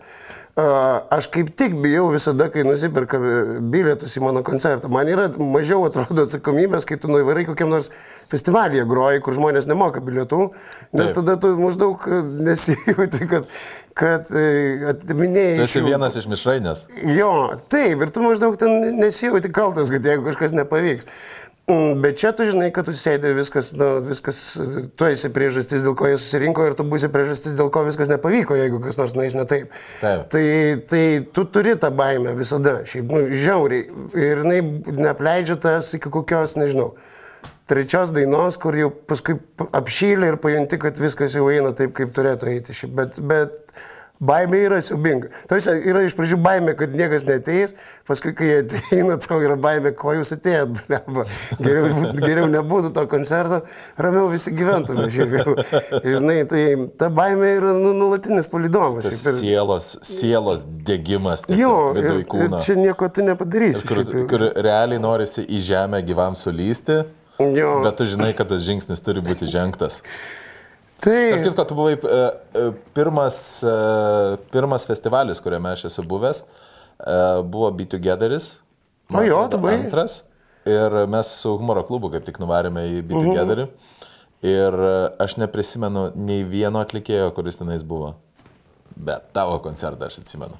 [0.56, 3.20] Aš kaip tik bijau visada, kai nusipirka
[3.60, 4.88] bilietus į mano koncertą.
[4.88, 7.90] Man yra mažiau atrodo atsakomybės, kai tu nuvarai kokiam nors
[8.32, 10.46] festivalyje groji, kur žmonės nemoka bilietų,
[10.96, 11.18] nes Taip.
[11.20, 13.52] tada tu maždaug e, nesijauti, kad,
[14.00, 14.46] kad e,
[14.94, 15.60] atiminėjai.
[15.60, 16.86] Tu esi vienas iš mišrainės.
[17.18, 17.34] Jo,
[17.68, 21.12] taip, ir tu maždaug ten nesijauti kaltas, kad jeigu kažkas nepavyks.
[21.66, 25.96] Bet čia tu žinai, kad tu sėdė viskas, na, viskas, e, tu esi priežastis, dėl
[25.98, 29.34] ko jie susirinko ir tu būsi priežastis, dėl ko viskas nepavyko, jeigu kas nors nueis
[29.34, 29.74] ne taip.
[29.98, 30.28] Taip.
[30.30, 30.44] Tai,
[30.92, 31.02] tai
[31.34, 33.88] tu turi tą baimę visada, šiaip, nu, žiauriai.
[34.14, 34.62] Ir jinai
[34.94, 36.92] neapleidžia tas iki kokios, nežinau,
[37.66, 42.52] trečios dainos, kur jau paskui apšylė ir pajunti, kad viskas jau eina taip, kaip turėtų
[42.54, 42.78] eiti.
[42.78, 42.94] Šiaip.
[43.02, 43.58] Bet, bet
[44.24, 45.28] baimė yra siubinga.
[45.50, 47.74] Tarsi yra iš pradžių baimė, kad niekas neteis,
[48.08, 50.78] paskui, kai ateina, tau yra baimė, ko jūs atėjot.
[50.88, 51.26] blemba.
[51.60, 53.62] Geriau, geriau nebūtų to koncerto,
[54.02, 55.10] ramiau visi gyventume.
[55.12, 55.60] Šiaip.
[56.06, 56.64] Žinai, tai
[57.00, 59.34] ta baimė yra nu, nulatinis šiaip.
[59.36, 63.84] Ir- sielos, sielos degimas Jo, ir, ir čia nieko tu nepadarysi.
[63.88, 67.04] Kur, šiaip kur realiai norisi į žemę gyvam sulysti,
[67.36, 67.82] Jo.
[67.84, 70.00] bet tu žinai, kad tas žingsnis turi būti žengtas.
[71.06, 71.44] Taip.
[71.44, 72.20] Kaip, kad tu buvai e,
[72.58, 73.74] e, pirmas, e,
[74.54, 76.42] pirmas festivalis, kuriame aš esu buvęs,
[77.52, 78.56] buvo Be Togetheris.
[79.14, 79.76] O jo, tu buvai?
[79.84, 80.24] Antras.
[80.66, 83.08] Ir mes su humoro klubu kaip tik nuvarėme į Mhm.
[83.10, 83.68] Be Togetherį.
[84.46, 84.78] Ir
[85.22, 88.16] aš neprisimenu nei vieno atlikėjo, kuris tenais buvo.
[88.96, 90.58] Bet tavo koncertą aš atsimenu.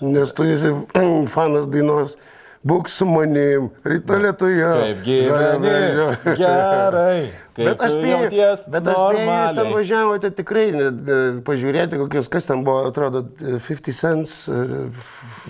[0.00, 0.70] Nes tu esi
[1.34, 2.16] fanas dainos.
[2.60, 4.66] Būk su manim, ryto lietuje.
[4.82, 5.70] Kaip gyveni.
[6.36, 7.30] Gerai.
[7.56, 8.18] Kaip Bet aš spėjau,
[8.74, 10.66] bet aš spėjau, jūs ten važiavote tikrai
[11.46, 14.84] pažiūrėti, kokios, kas ten buvo, atrodo, 50 cents, e,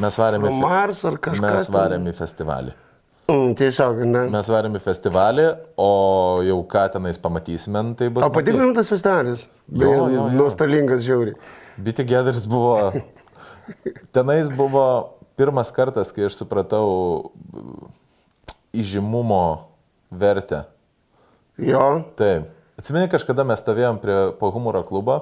[0.00, 2.78] Mes varėme, From Mars ar kažkas Mes varėme į festivalį.
[3.30, 4.24] Mm, tiesiog, ne.
[4.30, 5.50] Mes varėm į festivalį,
[5.82, 5.92] o
[6.46, 8.26] jau ką tenais pamatysime, tai bus...
[8.26, 9.46] O patiko jums tas festivalis?
[9.66, 10.28] Beje.
[10.38, 11.38] Nuostolingas žiauriai.
[11.78, 12.76] Biti Geders buvo.
[14.14, 14.86] Tenais buvo
[15.40, 17.32] pirmas kartas, kai aš supratau
[18.76, 19.44] įžymumo
[20.12, 20.66] vertę.
[21.60, 22.02] Jo.
[22.20, 22.52] Taip.
[22.80, 25.16] Atsimeni, kažkada mes stovėjom prie, po humoro klubo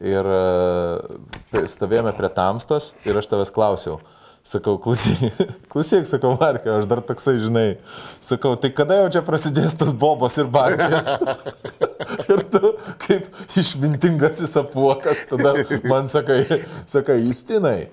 [0.00, 3.98] ir e, stovėjome prie tamstos ir aš tavęs klausiau.
[4.42, 5.30] Sakau, klausyk,
[5.70, 7.76] klausyk, sakau, Markai, aš dar toksai, žinai,
[8.18, 11.06] sakau, tai kada jau čia prasidės tas bobos ir barkės?
[12.32, 12.72] ir tu,
[13.04, 13.30] kaip
[13.62, 15.54] išmintingasis apuokas, tada
[15.86, 16.42] man sakai,
[16.90, 17.92] sakai, Justinai,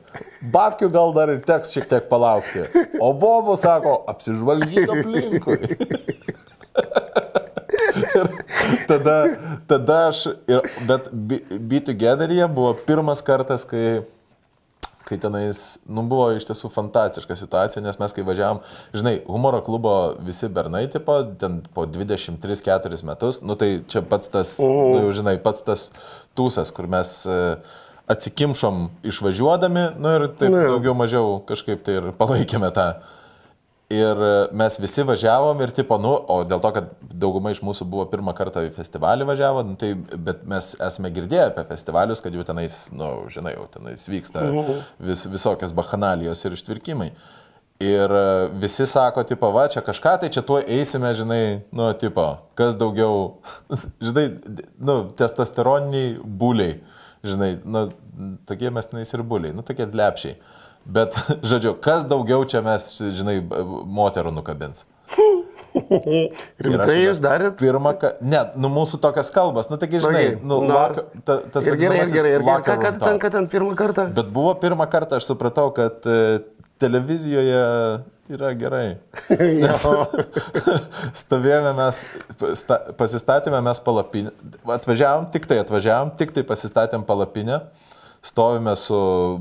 [0.54, 2.66] babkių gal dar ir teks šiek tiek palaukti.
[2.98, 5.78] O bobo sako, apsižvalgyk aplinkui.
[8.20, 8.30] ir
[8.90, 9.18] tada,
[9.70, 14.02] tada aš, ir, bet Be Be Together'e buvo pirmas kartas, kai
[15.08, 18.60] kai tenais, nu, buvo iš tiesų fantastiška situacija, nes mes kai važiavam,
[18.94, 19.94] žinai, humoro klubo
[20.26, 25.38] visi bernai, tipo, ten po 23-4 metus, nu, tai čia pats tas, nu, jau žinai,
[25.42, 25.88] pats tas
[26.38, 27.40] tūsas, kur mes e,
[28.12, 30.76] atsikimšom išvažiuodami, nu, ir taip Nu jo.
[30.76, 32.92] daugiau mažiau kažkaip tai ir palaikėme tą.
[33.90, 37.88] Ir e, mes visi važiavom ir tipo, nu, o dėl to, kad dauguma iš mūsų
[37.90, 42.38] buvo pirmą kartą į festivalį važiavo, nu, tai, bet mes esame girdėję apie festivalius, kad
[42.38, 44.46] jau tenais, nu, žinai, jau tenais vyksta
[45.02, 47.10] vis, visokios bachanalijos ir ištvirkimai.
[47.82, 48.22] Ir e,
[48.62, 51.42] visi sako, tipo, va, čia kažką, tai čia tuo eisime, žinai,
[51.74, 52.28] nu, tipo,
[52.60, 53.40] kas daugiau,
[54.06, 54.28] žinai,
[54.78, 56.78] nu, testosteroniniai būliai,
[57.26, 57.88] žinai, nu,
[58.46, 60.38] tokie mes tenais ir būliai, nu, tokie lepšiai.
[60.86, 61.18] Bet,
[61.50, 63.40] žodžiu, kas daugiau čia mes, žinai,
[64.00, 64.86] moterų nukabins.
[66.66, 67.58] Rimtai jūs darėt?
[67.60, 68.14] Pirmą, ka...
[68.26, 70.86] ne, nu mūsų tokias kalbas, nu taigi, žinai, nu, na.
[70.86, 72.62] vakar, ta, tas Ir gerai, ir gerai, ir gerai.
[72.66, 74.08] Ką, ką ten, ką ten pirmą kartą?
[74.16, 76.40] Bet buvo pirmą kartą, aš supratau, kad e,
[76.82, 77.64] televizijoje
[78.30, 78.88] yra gerai.
[79.60, 80.06] Jo.
[81.18, 82.02] Stovėjome mes,
[82.60, 84.34] sta, pasistatėme mes palapinę,
[84.78, 87.62] atvažiavom, tik tai atvažiavom, tik tai pasistatėm palapinę,
[88.26, 88.98] stovime su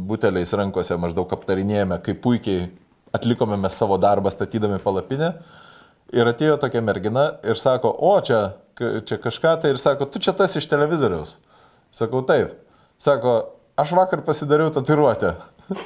[0.09, 2.69] buteliais rankose, maždaug aptarinėjame, kaip puikiai
[3.17, 5.33] atlikome mes savo darbą statydami palapinę.
[6.15, 8.41] Ir atėjo tokia mergina ir sako, o čia,
[8.79, 11.37] čia kažką tai ir sako, tu čia tas iš televizoriaus.
[11.93, 12.55] Sakau, taip.
[13.01, 13.35] Sako,
[13.77, 15.35] aš vakar pasidariau tatuiruotę.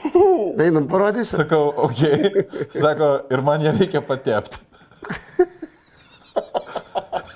[0.62, 1.42] Einam, parodysiu.
[1.42, 1.72] Sakau.
[1.88, 2.46] Okay.
[2.74, 4.62] Sako, ir man ją reikia patepti.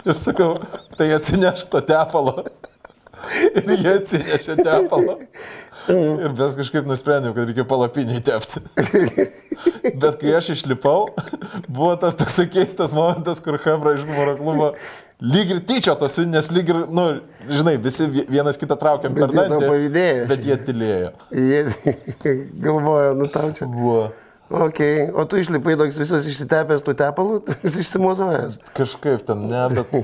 [0.07, 0.52] Ir sakau,
[0.94, 2.44] tai atsinešk to tepalo.
[3.62, 5.16] Ir jie atsinešė tepalą.
[5.86, 8.62] Ir mes kažkaip nusprendėm, kad reikia palapiniai tepti.
[10.02, 11.08] Bet kai aš išlipau,
[11.68, 14.70] buvo tas toks keistas momentas, kur Hebra iš humoro klubo
[15.22, 17.06] lyg ir tyčia tos, nes lyg ir, nu,
[17.48, 19.68] žinai, visi vie- vienas kitą traukiam Bet per dantį.
[19.70, 20.26] pavydėjo.
[20.32, 21.10] Bet jie tylėjo.
[21.32, 21.62] Jie
[22.66, 23.68] galvoja, nu tau čia.
[23.70, 24.10] Buvo.
[24.46, 24.78] Ok,
[25.16, 28.60] o tu išlipai toks visas išsitepęs tų tepalų, jis išsimozojęs.
[28.78, 29.96] Kažkaip ten, ne, bet,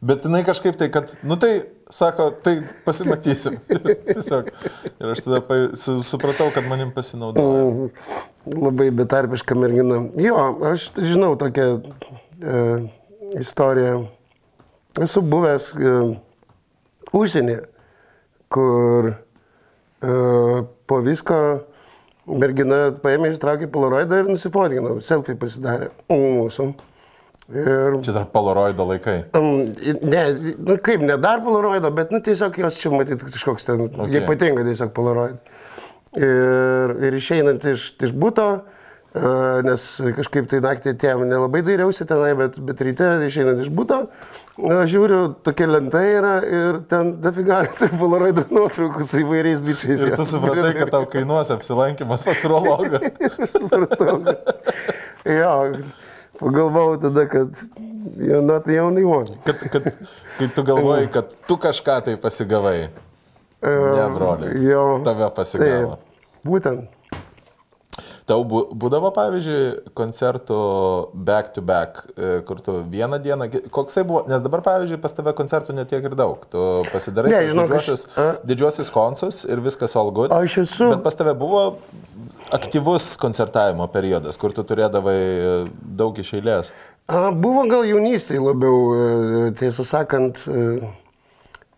[0.00, 1.52] bet jinai kažkaip tai, kad, nu tai,
[1.90, 3.58] sako, tai pasimatysim.
[4.08, 4.50] Tiesiog.
[4.98, 7.90] Ir aš tada su, supratau, kad manim pasinaudojo.
[8.54, 10.02] Labai betarpiška mergina.
[10.22, 10.38] Jo,
[10.72, 12.62] aš žinau tokią e,
[13.40, 14.06] istoriją.
[15.04, 15.96] Esu buvęs e,
[17.14, 17.64] užsienyje,
[18.52, 20.12] kur e,
[20.88, 21.40] po visko
[22.28, 26.72] mergina paėmė, ištraukė polaroidą ir nusifotkino, selfie pasidarė mūsų.
[27.48, 29.22] Ir Čia dar polaroido laikai.
[29.32, 30.22] Ne,
[30.60, 34.10] nu kaip, ne dar polaroido, bet nu, tiesiog jos čia matyti kažkoks ten, okay.
[34.12, 35.38] Jie patinka tiesiog polaroid.
[36.18, 39.86] Ir, ir išeinant iš, iš būto, uh, nes
[40.18, 45.20] kažkaip tai naktį atėjom, nelabai dairiausi tenai, bet, bet ryte išeinant iš būto, uh, žiūriu,
[45.46, 50.04] tokia lenta yra ir ten dafiga tai polaroido nuotraukų su įvairiais bičiais.
[50.04, 53.00] Ir tu supratai, kad tau kainuos apsilankimas pas urologą.
[53.56, 54.20] Supratau.
[55.24, 55.54] Jo,
[56.40, 57.50] pagalvojau tada, kad
[58.18, 59.26] you're not the only one.
[59.44, 59.90] Kad, kad,
[60.38, 62.88] kai tu galvoji, kad tu kažką tai pasigavai.
[63.62, 64.52] Ne, broli.
[64.68, 65.00] Jo.
[65.04, 65.96] Tave pasigavo.
[65.98, 66.94] Taip, būtent.
[68.28, 70.56] Tau būdavo, pavyzdžiui, koncertų
[71.16, 75.32] back to back, e, kur tu vieną dieną, koksai buvo, nes dabar, pavyzdžiui, pas tave
[75.32, 76.42] koncertų netiek ir daug.
[76.52, 80.28] Tu pasidarai Ne, žinok, aš- didžiuosius, a- didžiuosius konsus ir viskas all good.
[80.36, 81.78] Aš esu- Bet pas tave buvo
[82.52, 85.68] aktyvus koncertavimo periodas, kur tu turėdavai e,
[85.98, 86.72] daug iš eilės.
[87.08, 88.96] A, buvo gal jaunystėje labiau, e,
[89.56, 90.46] tiesą sakant, e,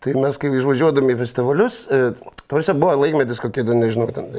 [0.03, 1.75] tai mes kai išvažiuodami į festivalius,
[2.51, 4.37] tarsi buvo laikmetis kokie, ten, nežinau, ten e,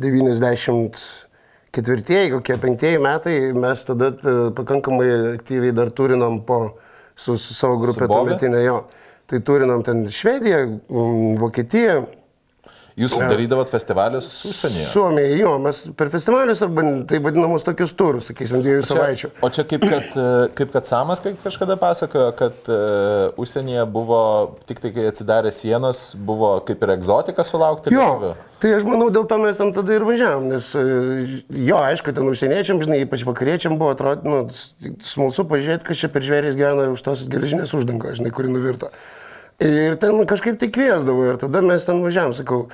[0.00, 4.06] 94, kokie 5 metai, mes tada
[4.56, 6.56] pakankamai aktyviai dar turinom po,
[7.14, 8.78] su, su savo grupė tuometinė jo.
[9.30, 10.60] Tai turinom ten Švediją,
[11.38, 11.96] Vokietiją,
[13.00, 14.88] Jūs darydavot festivalius užsienyje?
[14.90, 19.30] Suomijoje, jo, mes per festivalius arba tai vadinamus tokius turus, sakysim, dviejų savaičių.
[19.40, 20.26] O čia kaip kad, e,
[20.58, 24.20] kaip kad Samas kaip kažkada pasakojo, kad uh, užsienyje buvo,
[24.68, 27.94] tik tai kai atsidarė sienos, buvo kaip ir egzotika sulaukti.
[27.94, 28.32] Jo, lietuvių.
[28.62, 30.84] tai aš manau, dėl to mes ten tada ir važiavam, nes e,
[31.70, 36.26] jo, aišku, ten užsieniečiam, žinai, ypač vakariečiam buvo, atrodo, nu, smalsu pažiūrėti, kas čia per
[36.26, 38.92] žvėris gyvena už tos geležinės uždangos, žinai, kuri nuvirto.
[39.60, 42.64] Ir ten kažkaip tai kviesdavo ir tada mes ten važiavam, sakau.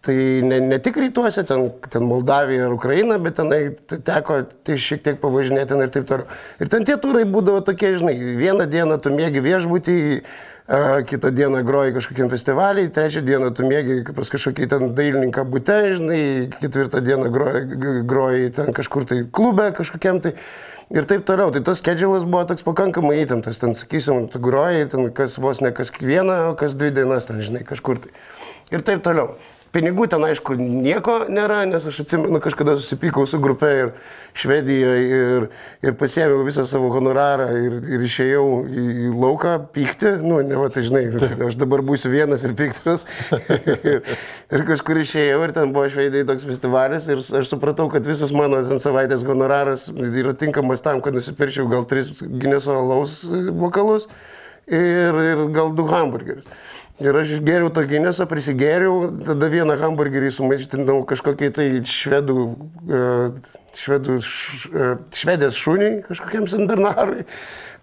[0.00, 0.14] Tai
[0.48, 5.02] ne, ne tik rytuose, ten, ten Moldavija ar Ukraina, bet tenai te- teko tai šiek
[5.04, 6.38] tiek pavažinėti ir taip toliau.
[6.56, 9.98] Ir ten tie turai būdavo tokie, žinai, vieną dieną tu mėgi viešbutį,
[11.06, 16.20] kitą dieną groji kažkokiam festivaliai, trečią dieną tu mėgi pas kažkokį ten dailininką būte, žinai,
[16.60, 17.64] ketvirtą dieną groji,
[18.06, 20.36] groji ten kažkur tai klube kažkokiam tai.
[20.90, 21.52] Ir taip toliau.
[21.54, 23.60] Tai tas skedžiulas buvo toks pakankamai įtemptas.
[23.62, 27.38] Ten, sakysim, tu groji, ten kas vos ne kas vieną, o kas dvi dienas, ten,
[27.46, 28.10] žinai, kažkur tai.
[28.74, 29.36] Ir taip toliau.
[29.70, 33.92] Pinigų ten, aišku, nieko nėra, nes aš atsimenu, kažkada susipykau su grupe ir
[34.34, 35.46] Švedijoje ir,
[35.86, 40.16] ir pasėmiau visą savo honorarą ir, ir išėjau į, į lauką pykti.
[40.24, 41.04] Nu, ne, va, tai žinai,
[41.46, 43.06] aš dabar būsiu vienas ir piktas.
[43.92, 44.02] ir,
[44.50, 48.64] ir kažkur išėjau ir ten buvo Švedijoje toks festivalis ir aš supratau, kad visas mano
[48.66, 53.20] ten savaitės honoraras yra tinkamas tam, kad nusipirčiau gal tris Gineso alaus
[53.62, 54.10] vokalus
[54.66, 56.50] ir, ir gal du hamburgerius.
[57.00, 62.42] Ir aš išgėriau to Gineso, prisigėriau, tada vieną hamburgerį sumaištinau kažkokiai tai švedų,
[62.84, 63.04] e,
[63.80, 67.24] švedų, e, švedės šuniai, kažkokiam San Bernarui.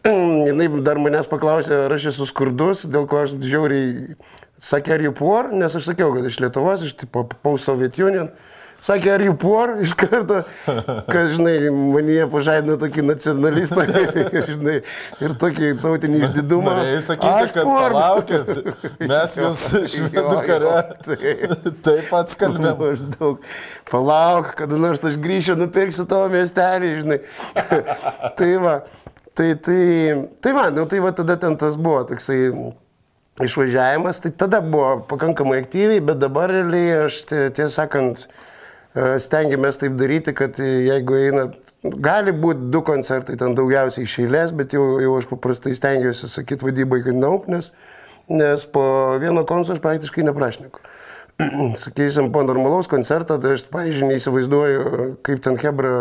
[0.07, 4.13] Jis dar manęs paklausė, ar aš esu skurdus, dėl ko aš žiauriai
[4.61, 8.29] sakė, ar jų puor, nes aš sakiau, kad iš Lietuvos, iš tipo post-Soviet Union.
[8.77, 14.75] Sakė, ar jų puor iš karto, kad, žinai, manyje pažadino tokį nacionalistą ir, žinai,
[15.25, 16.75] ir tokį tautinį išdidumą.
[16.77, 18.51] Norėjai sakyti, kad palaukit,
[19.01, 19.63] mes jūs
[19.95, 20.75] švedų kare
[21.87, 22.69] taip pat skalbėm.
[22.77, 23.41] Maždaug.
[23.89, 27.19] Palauk, kada nors aš grįšiu, nupirksiu tavo miestelį, žinai.
[28.39, 28.75] tai va,
[29.33, 29.81] tai, tai,
[30.45, 32.43] tai va, nu, tai va tada ten tas buvo toksai
[33.43, 38.27] išvažiavimas, tai tada buvo pakankamai aktyviai, bet dabar realiai aš tie- tiesą sakant
[38.95, 41.47] stengiamės taip daryti, kad jeigu eina,
[41.83, 46.65] gali būti du koncertai ten daugiausiai iš eilės, bet jau, jau aš paprastai stengiuosi sakyti
[46.65, 47.71] vadybai, kad naup, nes,
[48.31, 48.83] nes po
[49.21, 50.81] vieno koncerto aš praktiškai neprašneku.
[51.83, 54.87] Sakysim, po normalaus koncerto, tai aš, pavyzdžiui, neįsivaizduoju,
[55.25, 55.93] kaip ten Hebra,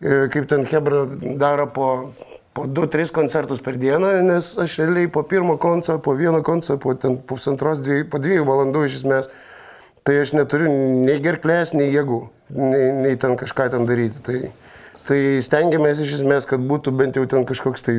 [0.00, 1.04] e, kaip ten Hebra
[1.40, 1.88] daro po,
[2.56, 6.96] po 2-3 koncertus per dieną, nes aš realiai po pirmo koncerto, po vieno koncerto, po
[6.96, 9.28] ten pusantros, dviejų, po dviejų valandų iš esmės,
[10.04, 10.68] tai aš neturiu
[11.06, 12.20] nei gerklės, nei jėgų,
[12.58, 14.20] nei, nei ten kažką ten daryti.
[14.26, 14.38] Tai,
[15.08, 17.96] tai stengiamės iš esmės, kad būtų bent jau ten kažkoks tai,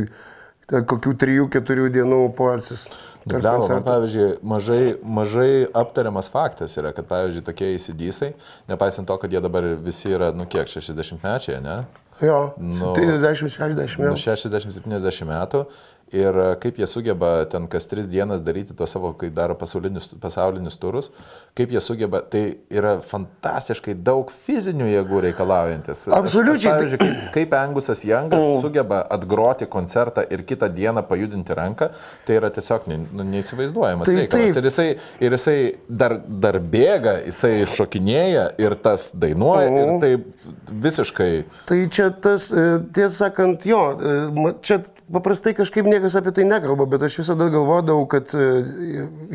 [0.70, 2.88] kokių 3-4 dienų poilsis.
[3.26, 8.34] per Bliavo, man pavyzdžiui, mažai, mažai aptariamas faktas yra, kad, pavyzdžiui, tokie įsidysai,
[8.70, 11.84] nepaisant to, kad jie dabar visi yra, nu kiek, 60 mečiai, ne?
[12.22, 14.22] Jo, Nu, 30-60 Nu, metų.
[14.22, 15.66] 60-70 metų.
[16.16, 20.08] Ir e, kaip jie sugeba ten kas tris dienas daryti tuos savo, kai daro pasaulinius,
[20.22, 21.10] pasaulinius turus,
[21.58, 26.06] kaip jie sugeba, tai yra fantastiškai daug fizinių jėgų reikalaujantis.
[26.16, 26.72] Absoliučiai.
[26.72, 31.90] Aš, pavyzdžiui, kaip, kaip Angusas Jangas sugeba atgroti koncertą ir kitą dieną pajudinti ranką,
[32.28, 34.56] tai yra tiesiog ne, nu, neįsivaizduojamas Tai reikalas.
[34.56, 34.62] taip.
[34.64, 34.88] Ir jisai,
[35.28, 35.58] ir jisai
[35.90, 40.12] dar, dar bėga, jisai šokinėja ir tas dainuoja ir tai
[40.86, 41.32] visiškai...
[41.70, 44.82] Tai čia tas, e, tiesą sakant, jo, e, čia
[45.14, 48.46] paprastai kažkaip niekas apie tai nekalba, bet aš visada galvodavau, kad e,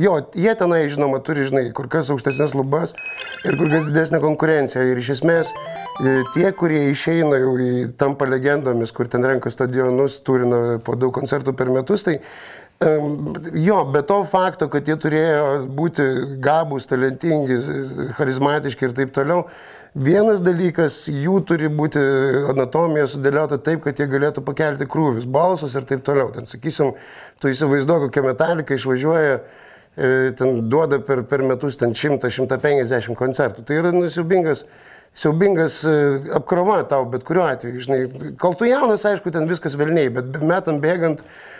[0.02, 2.96] jo, jie tenai, žinoma, turi, žinai, kur kas aukštesnės lubas
[3.44, 4.84] ir kur kas didesnė konkurencija.
[4.90, 10.18] Ir iš esmės e, tie, kurie išeina jau į tampa legendomis, kur ten renka stadionus,
[10.26, 12.18] turina po daug koncertų per metus, tai
[13.52, 16.04] Jo, be to fakto, kad jie turėjo būti
[16.40, 17.58] gabus, talentingi,
[18.16, 19.42] charizmatiški ir taip toliau,
[19.94, 22.00] vienas dalykas, jų turi būti
[22.50, 26.30] anatomija sudėliota taip, kad jie galėtų pakelti krūvius, balsas ir taip toliau.
[26.34, 26.94] Ten, sakysim,
[27.40, 29.36] tu įsivaizduoji, kokia metalika išvažiuoja,
[29.96, 33.66] e, ten duoda per, per metus ten 100-150 koncertų.
[33.66, 34.66] Tai yra nusiubingas.
[35.10, 35.92] Siaubingas e,
[36.38, 38.02] apkrova tau, bet kuriuo atveju, žinai,
[38.38, 41.59] kol tu jaunas, aišku, ten viskas velniai, bet metam bėgant, e,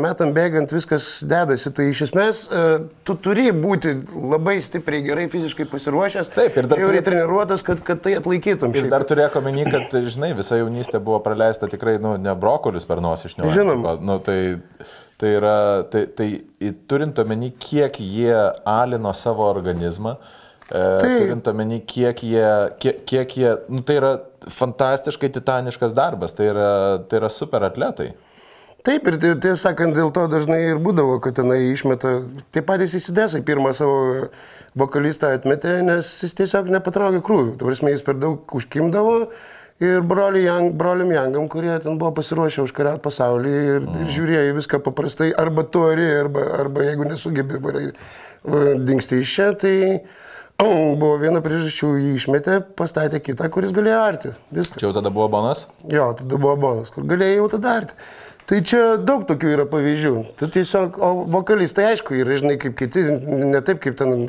[0.00, 1.72] metam bėgant viskas dedasi.
[1.74, 2.62] Tai iš esmės e,
[3.04, 7.82] tu turi būti labai stipriai gerai fiziškai pasiruošęs, Taip, ir dar žiauriai turi- treniruotas, kad,
[7.84, 8.72] kad tai atlaikytum.
[8.72, 8.92] Ir šiaip.
[8.94, 13.32] dar turėk omeny, kad, žinai, visa jaunystė buvo praleista tikrai, nu, ne brokolius per nosį
[13.32, 13.96] iš Žinoma.
[14.04, 14.38] Nu, tai,
[15.20, 15.56] tai yra,
[15.92, 16.28] tai, tai
[16.88, 18.36] turint omeny, kiek jie
[18.68, 20.16] alino savo organizmą,
[20.70, 21.02] e, Taip.
[21.02, 22.46] turint omeny, kiek jie,
[22.80, 24.14] kiek, kiek jie, nu, tai yra
[24.54, 26.70] fantastiškai titaniškas darbas, tai yra,
[27.10, 28.12] tai yra super atletai.
[28.86, 32.22] Taip, ir tie- tiesą sakant, dėl to dažnai ir būdavo, kad tenai išmeta.
[32.52, 34.28] Tie patys įsidėsai pirmą savo
[34.78, 37.56] vokalistą atmetė, nes jis tiesiog nepatraukė krūvių.
[37.58, 39.28] Prasme, jis per daug užkimdavo.
[39.78, 44.00] Ir broliui Young, broliam Jangam, kurie ten buvo pasiruošę užkariauti pasaulį ir, mm.
[44.02, 47.06] ir žiūrėjo viską paprastai, arba tu ari, arba, arba jeigu
[48.42, 49.74] va, dingsti iš čia, tai
[51.00, 54.32] buvo viena priežasčių, jį išmetė, pastatė kitą, kuris galėjo arti.
[54.50, 54.80] Viskas.
[54.80, 55.66] Čia jau tada buvo bonas?
[55.86, 57.98] Jo, tada buvo bonus, kur galėjai jau tada arti.
[58.48, 60.12] Tai čia daug tokių yra pavyzdžių.
[60.40, 64.28] Tai tiesiog, o vokalistai aišku yra, žinai, kaip kiti, ne taip kaip ten e,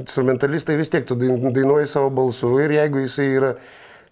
[0.00, 3.50] instrumentalistai, vis tiek tu dain- dainuoji savo balsu ir jeigu jisai yra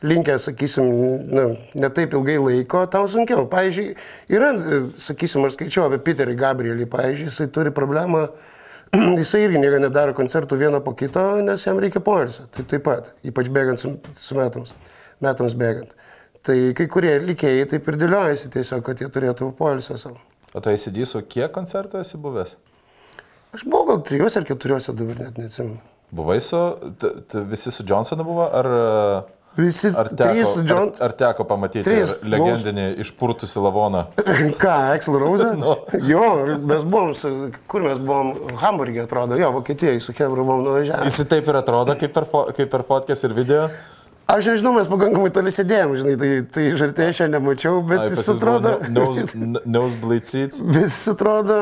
[0.04, 0.90] linkęs, sakysim,
[1.32, 1.46] na,
[1.80, 3.46] ne taip ilgai laiko, tau sunkiau.
[3.48, 3.94] Pavyzdžiui,
[4.36, 8.26] yra, e, sakysim, aš skaičiau apie Peterį Gabrielį, pavyzdžiui, jisai turi problemą,
[9.22, 12.44] jisai irgi niekada nedaro koncertų vieną po kito, nes jam reikia poilsio.
[12.52, 14.76] Tai taip pat, ypač bėgant su, su metams,
[15.24, 15.96] metams bėgant.
[16.48, 20.16] Tai kai kurie likėjai taip ir dėliojasi tiesiog, kad jie turėtų poilsio savo.
[20.56, 22.54] O tu įsidysiu, kiek koncertų esi buvęs?
[23.52, 25.76] Aš buvau gal trijuose ar keturiuose dabar net neatsimenu.
[26.08, 26.56] Buvai su,
[26.96, 28.68] t, t, visi su Johnsonu buvo, ar,
[29.58, 30.92] Visi ar, teko, su John...
[31.00, 34.04] ar, ar teko pamatyti Trys, legendinį išpurtusi lavoną?
[34.62, 35.50] Ką, Axel Rose?
[35.60, 35.74] Nu.
[36.06, 36.22] Jo,
[36.62, 37.32] mes buvom, su,
[37.68, 38.32] kur mes buvom,
[38.62, 41.08] Hamburgė atrodo, jo, Vokietijoje su Hebra buvom nuvažiavę.
[41.10, 43.66] Jis taip ir atrodo, kaip per, fo- kaip per fotkės ir video.
[44.28, 48.08] Aš nežinau, mes pakankamai toli sėdėjom, žinai, tai, tai žartė aš čia nemačiau, bet Ai,
[48.12, 48.74] jis atrodo...
[48.92, 50.60] nose- Nosebleed seats.
[50.74, 51.60] Bet jis atrodo...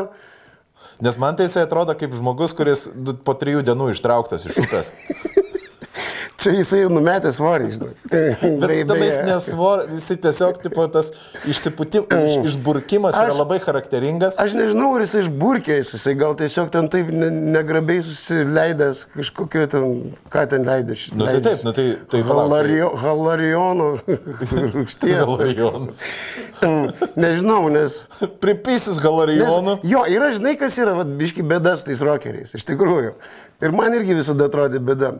[1.04, 2.86] Nes man tai jisai atrodo kaip žmogus, kuris
[3.22, 4.90] po trijų dienų ištrauktas iš upės.
[6.36, 7.92] Čia jisai jau numetė svorį, žinai.
[8.12, 9.22] Bet Bei- tada jis beje.
[9.24, 11.08] nesvor, jisai tiesiog, tipo, tas
[11.48, 14.36] išsiputimas, iš, išburkimas yra Aš- labai charakteringas.
[14.42, 19.96] Aš nežinau, ar jisai išburkėjęs, jisai gal tiesiog ten taip ne, negrabiai susileidęs kažkokio ten,
[20.32, 21.14] ką ten leidė šis.
[21.16, 23.88] Nu tai taip, nu tai- tai tai- Halario, Halarionų
[24.76, 25.16] rūgšties.
[25.24, 26.04] Galarijonus.
[27.16, 28.02] Nežinau, nes...
[28.44, 29.78] Pripisis nes galarijonų.
[29.88, 33.16] jo, yra, žinai, kas yra, vad, biški bėda su tais rockeriais, iš tikrųjų.
[33.64, 35.14] Ir man irgi visada atrodė bėda.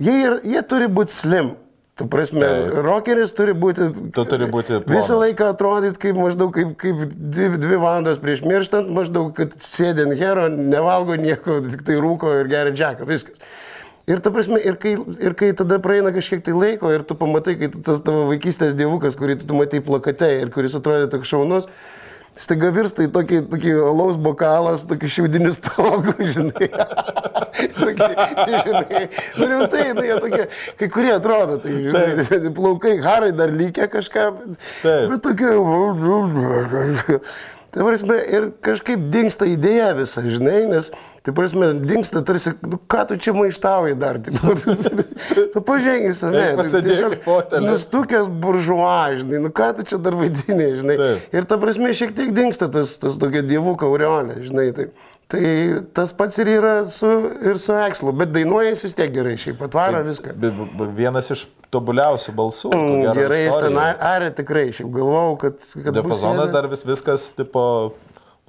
[0.00, 1.54] Jie, yra, jie turi būti slim.
[2.00, 2.76] Tu prasme, Taip.
[2.86, 3.90] rockeris turi būti...
[4.16, 5.10] Tu turi būti Visą plonas.
[5.26, 10.16] laiką atrodyti kaip maždaug kaip, kaip dvi, dvi valandas prieš mirštant, maždaug, kad sėdė ant
[10.16, 13.44] hero, nevalgo nieko, tik tai rūko ir geria džeką, viskas.
[14.08, 17.58] Ir, ta prasme, ir, kai, ir kai tada praeina kažkiek tai laiko ir tu pamatai,
[17.60, 21.68] kai tas tavo vaikystės dievukas, kurį tu matai plakate ir kuris atrodė toks šaunus,
[22.38, 26.68] staiga virsta į tokį, tokį alaus bokalą su tokiu šiaudiniu stogu, žinai.
[27.76, 28.10] tokį,
[28.66, 29.06] žinai,
[29.38, 30.46] nu rimtai, nu jie tokie,
[30.80, 34.28] kai kurie atrodo, tai, žinai, plaukai, harai dar lygia kažką,
[34.82, 35.12] Taip.
[35.12, 35.52] bet tokie,
[37.72, 40.90] Tai prasme, ir kažkaip dinksta idėja visa, žinai, nes,
[41.22, 44.18] tai prasme, dinksta tarsi, nu, ką tu čia maištauji dar,
[45.68, 46.42] pažiūrėk į save,
[47.66, 48.88] nustukęs buržuo,
[49.20, 50.98] žinai, nu ką tu čia dar vaidini, žinai.
[51.00, 51.34] Taip.
[51.38, 54.88] Ir ta prasme, šiek tiek dinksta tas, tas tokia dievų kauriolė, žinai, tai,
[55.32, 55.42] tai
[55.96, 57.08] tas pats ir yra su,
[57.46, 60.34] ir su Ekslu, bet dainuoja jis vis tiek gerai, šiaip atvaro viską.
[60.42, 62.72] B- b- Vienas iš tobuliausių balsų.
[63.16, 65.62] Gerai, jis ten arė tikrai, šiaip galvau, kad...
[65.78, 67.64] kad Diapazonas dar vis viskas, tipo,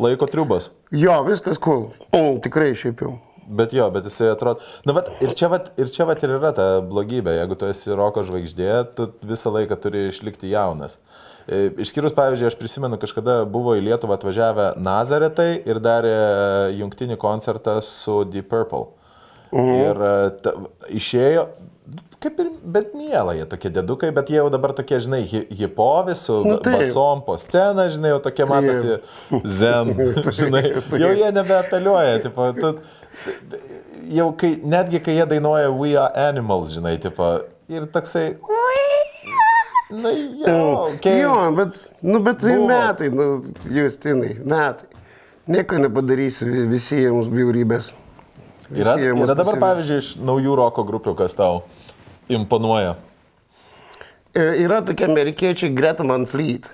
[0.01, 0.71] laiko triubas.
[0.91, 1.91] Jo, viskas cool.
[2.13, 3.17] Mm, tikrai šiaip jau.
[3.43, 4.63] Bet jo, bet jisai atrodo.
[4.87, 7.35] Na, bet ir čia, vat, ir čia vat ir yra ta blogybė.
[7.41, 10.97] Jeigu tu esi roko žvaigždė, tu visą laiką turi išlikti jaunas.
[11.43, 16.15] E, Išskyrus, pavyzdžiui, aš prisimenu, kažkada buvo į Lietuvą atvažiavę Nazaretai ir darė
[16.79, 18.87] jungtinį koncertą su Deep Purple.
[19.53, 20.13] Ir e,
[20.45, 20.55] ta,
[20.89, 21.45] išėjo,
[22.23, 26.15] kaip ir, bet mėla jie tokie dedukai, bet jie jau dabar tokie, žinai, hi- hipovi
[26.19, 28.97] su Nu, nu, basom po sceną, žinai, jau tokie matosi
[29.59, 29.91] zen,
[30.39, 30.63] žinai,
[31.03, 32.73] jau jie nebeapeliuoja, tipo, tu,
[34.17, 37.33] jau kai, netgi kai jie dainuoja We Are Animals, žinai, tipo,
[37.69, 38.29] ir toksai,
[39.93, 40.09] na,
[40.41, 40.55] jo,
[40.95, 41.19] okay.
[41.21, 42.67] Jo, bet, nu, bet tai Buvo.
[42.71, 43.27] metai, nu,
[43.69, 44.89] Justinai, metai.
[45.47, 47.91] Nieko nepadarysi, vi- visi jie mums bjaurybės.
[48.71, 51.59] Visi Yra, yra dabar, pavyzdžiui, iš naujų roko grupių, kas tau
[52.29, 52.95] imponuoja.
[54.33, 56.69] E, Yra tokie amerikiečiai Greta Van Fleet.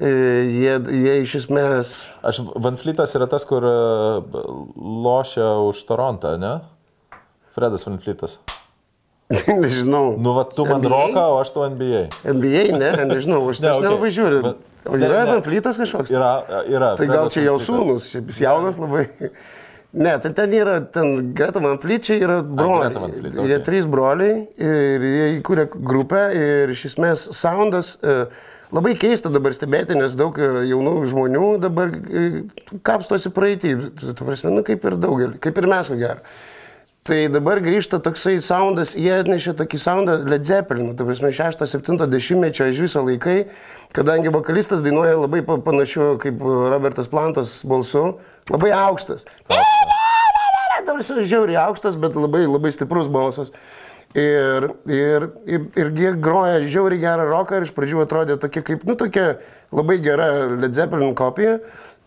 [0.00, 0.08] E,
[0.48, 1.94] Jie, jie iš esmės...
[2.24, 3.74] Aš Van Flytas yra tas, kur e,
[4.80, 6.54] lošia už Torontą, ne?
[7.56, 8.38] Fredas Van Flytas.
[9.60, 10.16] Nežinau.
[10.18, 10.90] Nu, va, tu man NBA?
[10.90, 12.06] roką, o aš tu NBA.
[12.34, 14.42] NBA, ne, nežinau, aš Ne, ne, nelabai žiūriu.
[14.48, 15.34] Bet- O ne, yra ne.
[15.34, 16.08] Van Fleetas kažkoks?
[16.16, 16.30] Yra,
[16.64, 16.94] yra.
[16.96, 17.68] Tai gal čia jau Fleetas.
[17.68, 19.02] sūnus, jis jaunas labai.
[19.92, 22.92] Ne, tai ten yra, ten Greta Van Fleet čia yra broliai.
[22.94, 27.96] Van Fleet, Jie trys broliai ir jie įkūrė grupę ir iš esmės soundas
[28.70, 31.90] labai keista dabar stebėti, nes daug jaunų žmonių dabar
[32.86, 33.74] kapstosi praeitį.
[34.14, 36.22] Tu prasme, nu kaip ir daugelį, kaip ir mes, ko gero.
[37.02, 42.82] Tai dabar grįžta toksai soundas, jie atnešė tokį soundą Led Zeppelinų, tai prasme 6-70 iš
[42.84, 43.38] viso laikai,
[43.96, 48.18] kadangi vokalistas dainuoja labai pa- panašiu kaip Robertas Plantas balsu,
[48.48, 49.26] labai aukštas.
[50.80, 53.52] Ta prasme, žiauriai aukštas, bet labai, labai stiprus balsas.
[54.16, 58.82] Ir, ir, ir, ir jie groja žiauriai gerą roką ir iš pradžių atrodė tokia kaip,
[58.88, 59.36] nu, tokia
[59.70, 61.60] labai gera Led Zeppelin kopija,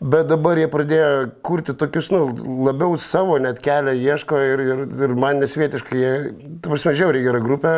[0.03, 1.11] bet dabar jie pradėjo
[1.47, 2.25] kurti tokius, nu,
[2.67, 6.11] labiau savo net kelią ieško ir, ir, ir man nesvietiškai, jie,
[6.65, 7.77] prasme, žiauriai gera grupė,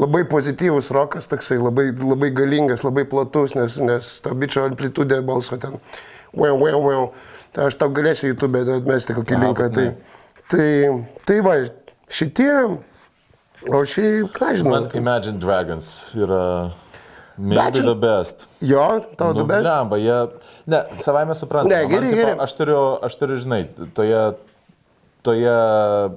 [0.00, 5.60] labai pozityvus rokas, toksai labai, labai galingas, labai platus, nes, nes to bičio amplitudė balso
[5.62, 5.78] ten,
[6.34, 7.12] wow, wow, wow.
[7.54, 9.70] Tai aš tau galėsiu YouTube atmesti kokį linką.
[9.74, 9.86] Tai,
[10.52, 10.66] tai,
[11.26, 11.56] tai va,
[12.10, 12.52] šitie,
[13.70, 14.76] o šiaip, ką žinau.
[14.76, 15.88] Man Imagine Dragons
[16.18, 16.44] yra
[17.40, 18.46] maybe the best.
[18.62, 19.64] Jo, tau Nu, dubes.
[19.66, 20.20] blemba, jie,
[20.70, 21.74] ne, savaime suprantama.
[21.74, 22.38] Ne, Man, geri, tipo, geri.
[22.46, 22.78] Aš turiu,
[23.08, 23.60] aš turiu, žinai,
[23.96, 24.22] toje,
[25.26, 25.54] toje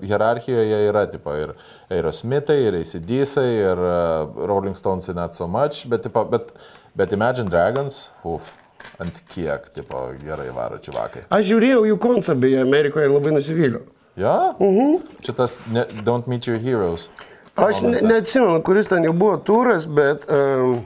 [0.05, 1.55] hierarchijoje yra, tipo, ir
[1.89, 6.51] Aerosmithai, ir ACDC, ir uh, Rolling Stones net so much, bet, tipo, bet,
[6.95, 8.53] bet Imagine Dragons, uf,
[8.99, 11.25] ant kiek, tipo, gerai varo čivakai.
[11.29, 13.81] Aš žiūrėjau jų koncą beje Amerikoje ir labai nusivyliau.
[14.15, 14.55] Ja?
[14.59, 15.01] Uh -huh.
[15.21, 17.09] Čia tas ne, Don't Meet Your Heroes.
[17.55, 20.85] Aš ne, neatsimenu, kuris ten jau buvo turas, bet um,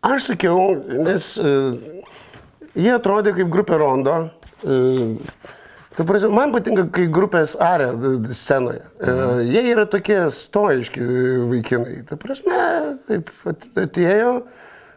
[0.00, 0.74] aš sakiau,
[1.04, 1.74] nes uh,
[2.74, 4.30] jie atrodė kaip grupė Rondo.
[4.62, 5.16] Uh,
[5.96, 8.80] Ta prasme, man patinka, kai grupės d- scenoje.
[9.00, 9.40] Mhm.
[9.52, 11.00] Jie yra tokie stoiški
[11.50, 11.98] vaikinai.
[12.08, 12.60] Ta prasme,
[13.08, 14.42] taip at- atėjo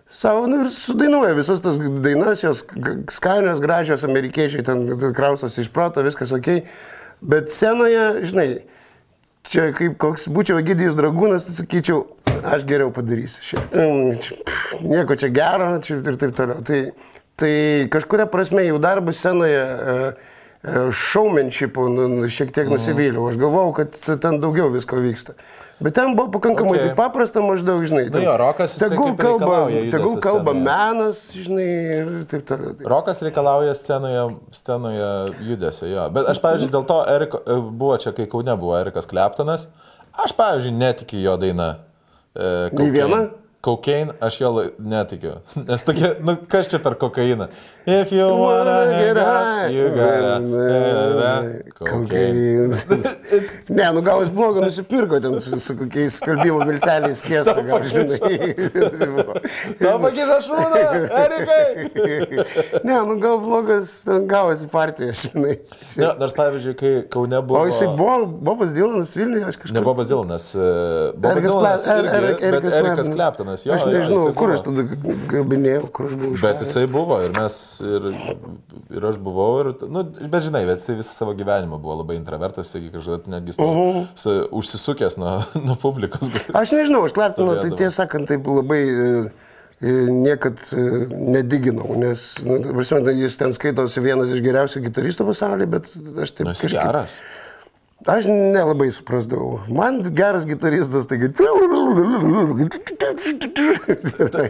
[0.10, 2.64] savo nu, ir sudainuoja visas tas dainas, jos
[3.12, 4.86] skanios, gražios, amerikiečiai ten
[5.16, 6.52] kraustosi iš proto, viskas ok.
[7.26, 8.48] Bet scenoje, žinai,
[9.50, 12.04] čia kaip koks būčiau Gidijus Dragūnas, tai sakyčiau,
[12.46, 13.62] aš geriau padarysiu.
[13.72, 14.38] Mm, čia,
[14.86, 16.62] Nieko čia gero čia ir taip toliau.
[16.66, 16.80] Tai,
[17.40, 17.54] tai
[17.94, 19.98] kažkuria prasme jų darbas scenoje e,
[20.96, 23.28] showmanshipų nu, nu, šiek tiek nusivyliau.
[23.30, 25.36] Aš galvojau, kad ten daugiau visko vyksta.
[25.84, 26.86] Bet ten buvo pakankamai Okay.
[26.88, 26.96] okay.
[26.96, 28.06] paprasta maždaug, žinai.
[28.12, 29.58] ten jo, rokas Tegul kalba,
[29.92, 30.64] tegul kalba scenoje.
[30.64, 31.66] menas, žinai,
[32.00, 32.74] ir taip toliau.
[32.80, 34.24] Tai- Rokas reikalauja scenoje,
[34.56, 35.10] scenoje
[35.50, 36.06] judesio, jo.
[36.16, 39.68] Bet aš, pavyzdžiui, dėl to Eriko, e, buvo čia, kai Kaune buvo Erikas Kleptonas,
[40.16, 41.74] aš, pavyzdžiui, netikiu jo dainą.
[42.36, 43.26] E, Nei viena?
[43.66, 45.42] Cocaine, aš jo netikiu.
[45.68, 47.50] Nes tokia, nu kas čia per kokainą?
[47.88, 51.62] If you wanna get high, you gotta.
[51.76, 52.76] Cocaine.
[53.70, 58.20] Ne, nu gal jis blogo nusipirko ten su, su kokiais skalbimo milteliais kėsta, gal žinai.
[59.82, 60.84] Tau pakiša šūdą,
[61.20, 62.44] Erikai.
[62.86, 65.56] Ne, nu gal blogas ten gavosi partija, žinai.
[65.98, 67.60] Ne, nors, pavyzdžiui, kai Kaune buvo...
[67.60, 69.76] O jisai buvo, Bobas Dylanas Vilniuje, aš kažkaip.
[69.80, 70.50] Ne Bobas Dilanas.
[70.56, 70.70] e,
[71.18, 73.66] Bobas Er- Er- bet Erikas Erikas Kleptonas.
[73.66, 73.74] Jo.
[73.76, 74.86] Aš nežinau, kur aš tada
[75.34, 78.06] garbinėjau, kur aš buvau Bet jisai buvo ir mes, ir,
[78.96, 82.72] ir aš buvau, ir, nu, bet žinai, bet jisai visą savo gyvenimą buvo labai intravertas,
[82.74, 83.98] taigi kažkada netgi uh Mhm.
[83.98, 84.06] -huh.
[84.16, 86.30] su, užsisukęs nuo, nuo publikos.
[86.54, 87.78] Aš nežinau, aš Kleptoną, tai Stovėdavo.
[87.78, 89.30] tiesą sakant, taip labai e,
[89.82, 95.26] e, niekad e, nediginau, nes, nu, prasme, tai jis ten skaitosi vienas iš geriausių gitaristų
[95.32, 95.90] pasaulyje, bet
[96.24, 97.20] aš taip Nu, jis geras.
[98.04, 99.60] Aš nelabai suprasdavau.
[99.72, 101.30] Man geras gitaristas, taigi...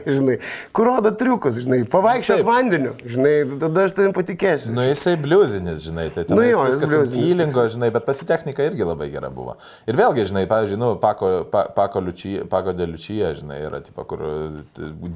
[0.06, 0.40] žinai,
[0.76, 2.48] kur rodo triukus, žinai, pavaikščiok Taip.
[2.50, 4.74] vandeniu, žinai, tada aš tavim patikėsiu.
[4.76, 8.88] Nu, jisai bliuzinis, žinai, tai ten Nu nu, jo, viskas įlingo, žinai, bet pasitechnika irgi
[8.88, 9.56] labai gera buvo.
[9.88, 14.26] Ir vėlgi, žinai, pavyzdžiui, nu, Pako, pa, pako, liučyje, pako deliučyje, žinai, yra, tipo, kur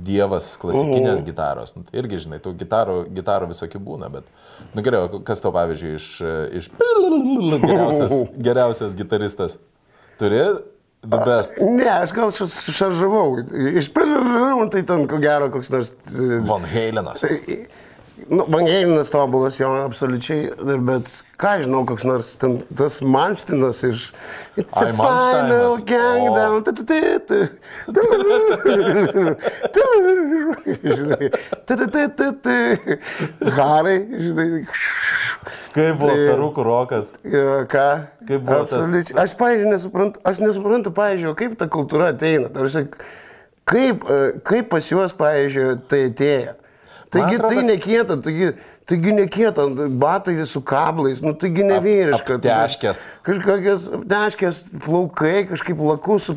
[0.05, 1.75] dievas klasikinės gitaros.
[1.75, 4.29] Nu, tai irgi, žinai, tų gitarų, gitarų visokių būna, bet,
[4.77, 6.09] nu gerai, kas tau, pavyzdžiui, iš,
[6.61, 9.57] iš geriausias, geriausias gitaristas?
[10.19, 10.41] Turi
[11.03, 11.53] the best.
[11.61, 13.37] Ne, aš gal ša- šaržavau.
[13.79, 13.87] Iš
[14.71, 15.93] tai ten ko gero koks nors...
[16.11, 17.23] e, Von Halenas.
[18.27, 20.49] Nu, Vangelinas tobulas jo, absoliučiai,
[20.85, 21.07] bet
[21.39, 24.09] ką žinau, koks nors ten, tas Malmstinas iš...
[24.59, 25.71] It's a Ai, final
[31.65, 33.49] tu, tu, tu, tu.
[33.57, 34.49] Harai, žinai.
[35.73, 37.13] Kaip buvo perukų rokas?
[37.23, 37.87] Ką?
[38.27, 39.17] Kaip buvo tas- Absoliučiai.
[39.23, 42.49] Aš, pavyzdžiui, nesuprantu, aš nesuprantu, pavyzdžiui, kaip ta kultūra ateina.
[42.51, 42.87] Ta prasme,
[43.69, 46.55] Kaip, e, kaip pas juos, pavyzdžiui, tai atėjo.
[47.09, 48.53] Taigi atrodo- tai nekieta, taigi,
[48.85, 52.37] taigi nekieta, batai su kablais, nu taigi nevyriška.
[52.37, 53.05] apteškės.
[53.25, 56.29] Kažkokios apteškės plaukai, kažkaip lakus,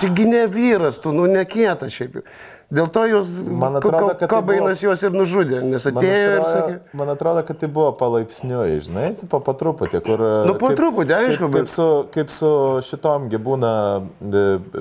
[0.00, 2.20] taigi ne vyras, tu, nu nekieta šiaip.
[2.20, 2.22] jau.
[2.70, 6.50] Dėl to jos, Man atrodo, kad tai Kobainas juos ir nužudė, nes atėjo ir atrodo,
[6.54, 6.74] sakė.
[7.00, 10.22] man atrodo, kad tai buvo palaipsniui, žinai, tipo, po truputį, kur...
[10.46, 12.50] Nu, po truputį, aišku, kaip, bet- kaip, su, kaip su
[12.86, 13.72] šitom gyvūna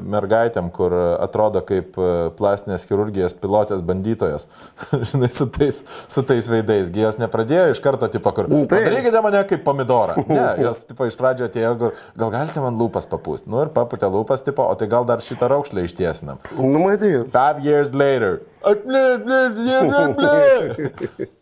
[0.05, 4.45] mergaitėm, kur atrodo kaip e, plastinės chirurgijos pilotės bandytojas,
[5.11, 6.91] žinai, su tais, su tais veidais.
[6.99, 8.49] Jos nepradėjo iš karto, tipo, kur.
[8.51, 8.83] Nu, taip.
[8.85, 10.17] Padarykite mane kaip pomidorą.
[10.29, 13.49] Ne, jos, tipo, iš pradžio atėjo, kur, gal galite man lūpas papūsti.
[13.49, 16.37] Nu ir paputė lūpas, tipo, o tai gal dar šitą raukšlę ištiesinam.
[16.53, 17.15] Nu, matai.
[17.33, 18.41] Five years later.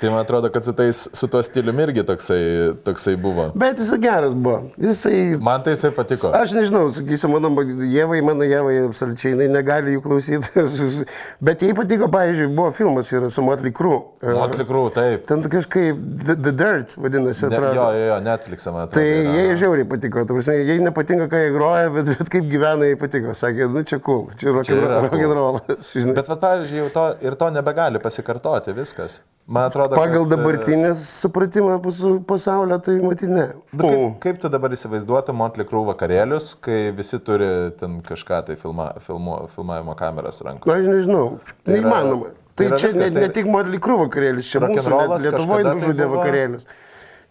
[0.00, 2.40] Tai man atrodo, kad su, tais, su tuo stiliumi irgi toksai,
[2.84, 3.44] toksai buvo.
[3.54, 4.72] Bet jisai geras buvo.
[4.76, 5.36] Jisai...
[5.40, 6.32] Man tai jisai patiko.
[6.34, 10.64] Aš nežinau, sakysiu, mano Jėvai, mano Jėvai, absoliučiai, jinai negali jų klausyti.
[11.46, 14.00] Bet jai patiko, pavyzdžiui, buvo filmas yra su Motley Crue.
[14.26, 15.28] Nu, tikrų, taip.
[15.30, 17.46] Ten kažkaip The, The Dirt vadinasi.
[17.52, 18.98] Ne, jo, jo, jo, Netflix'e man atrodo.
[18.98, 19.36] Tai yra.
[19.38, 22.98] jai žiauriai patiko, tu prasme, jai nepatinka, ką jie groja, bet, bet kaip gyvena, jai
[22.98, 23.36] patiko.
[23.38, 25.36] Sakė, nu čia cool, čia rock and cool.
[25.38, 25.92] rollas.
[25.94, 26.18] žinai.
[26.18, 29.20] Bet, va, pavyzdžiui, to, ir to nebegali pasikartoti viskas.
[29.46, 33.48] Man atrodo, Pagal kad, e, dabartinį supratimą pas- pasaulio, tai matyti ne.
[33.72, 38.54] Nu, kaip, kaip tu dabar įsivaizduotum Motley Crue vakarėlius, kai visi turi ten kažką tai
[38.56, 40.66] filma, filmu, filmavimo kameras rankų?
[40.70, 41.40] Na, aš nežinau.
[41.64, 42.30] Tai Neįmanoma.
[42.54, 45.26] tai Tai yra čia viskas, ne, tai- ne tik Motley Crue vakarėlis, čia mūsų net
[45.26, 46.66] Lietuvoje tai nužudė buvo- vakarėlius.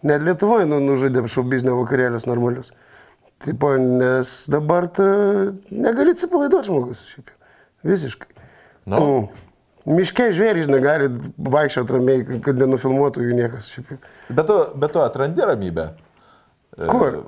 [0.02, 2.72] Net Lietuvoje nu, nužudė šaubiznio vakarėlius normalius.
[3.40, 5.02] Taip, nes dabar tu
[5.72, 7.00] negali atsipalaiduoti žmogus.
[7.16, 7.30] Šiaip.
[7.84, 8.28] Visiškai.
[8.86, 8.96] Nu.
[8.96, 9.28] Mm.
[9.86, 11.08] Miške žvėrys negali
[11.42, 13.70] vaikščioti ramiai, kad nenufilmuotų jų niekas.
[13.74, 13.96] Šiaip.
[14.30, 15.88] Bet tu, bet tu atrandi ramybę.
[16.78, 17.18] e, Kur?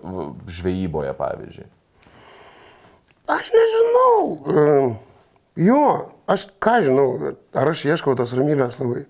[0.47, 1.67] Žvejyboje, pavyzdžiui.
[3.35, 4.15] Aš nežinau.
[4.55, 4.95] Ehm,
[5.55, 9.05] Jo, aš ką žinau, ar aš ieškau tos ramybės labai.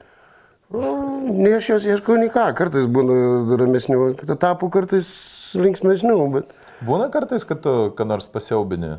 [0.75, 2.51] Nei aš jos ieškau, nei ką.
[2.59, 5.09] Kartais būna ramesnių etapų, kartais
[5.57, 6.53] linksmesnių, bet...
[6.85, 8.99] Būna kartais, kad tu ką nors pasiaubini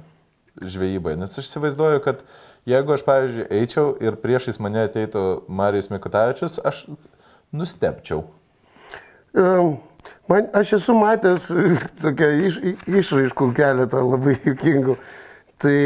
[0.61, 2.21] žvejybai, nes aš įsivaizduoju, kad
[2.69, 6.85] jeigu aš, pavyzdžiui, eičiau ir priešais mane ateitų Marijus Mikutavičius, aš
[7.55, 8.23] nustepčiau.
[9.35, 9.75] Ehm,
[10.27, 11.49] Man, aš esu matęs
[12.03, 12.57] tokią iš,
[12.89, 14.95] išraiškų keletą labai jukingų.
[15.61, 15.77] Tai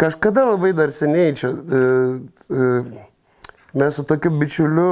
[0.00, 1.80] kažkada labai dar seniai čia e,
[2.52, 2.68] e,
[3.72, 4.90] mes su tokiu bičiuliu,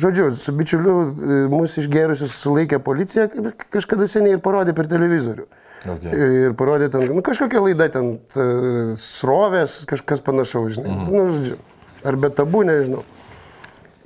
[0.00, 3.28] žodžiu, su bičiuliu e, mūsų išgerusius sulaikė policija
[3.68, 5.44] kažkada seniai ir parodė per televizorių.
[5.94, 6.12] Okay.
[6.46, 8.16] Ir parodė ten, nu, kažkokia laida ten,
[9.00, 10.92] srovės, kažkas panašaus, žinai.
[10.92, 11.12] Mm.
[11.12, 11.58] Nu, žodžiu,
[12.06, 13.04] ar be tabų, nežinau.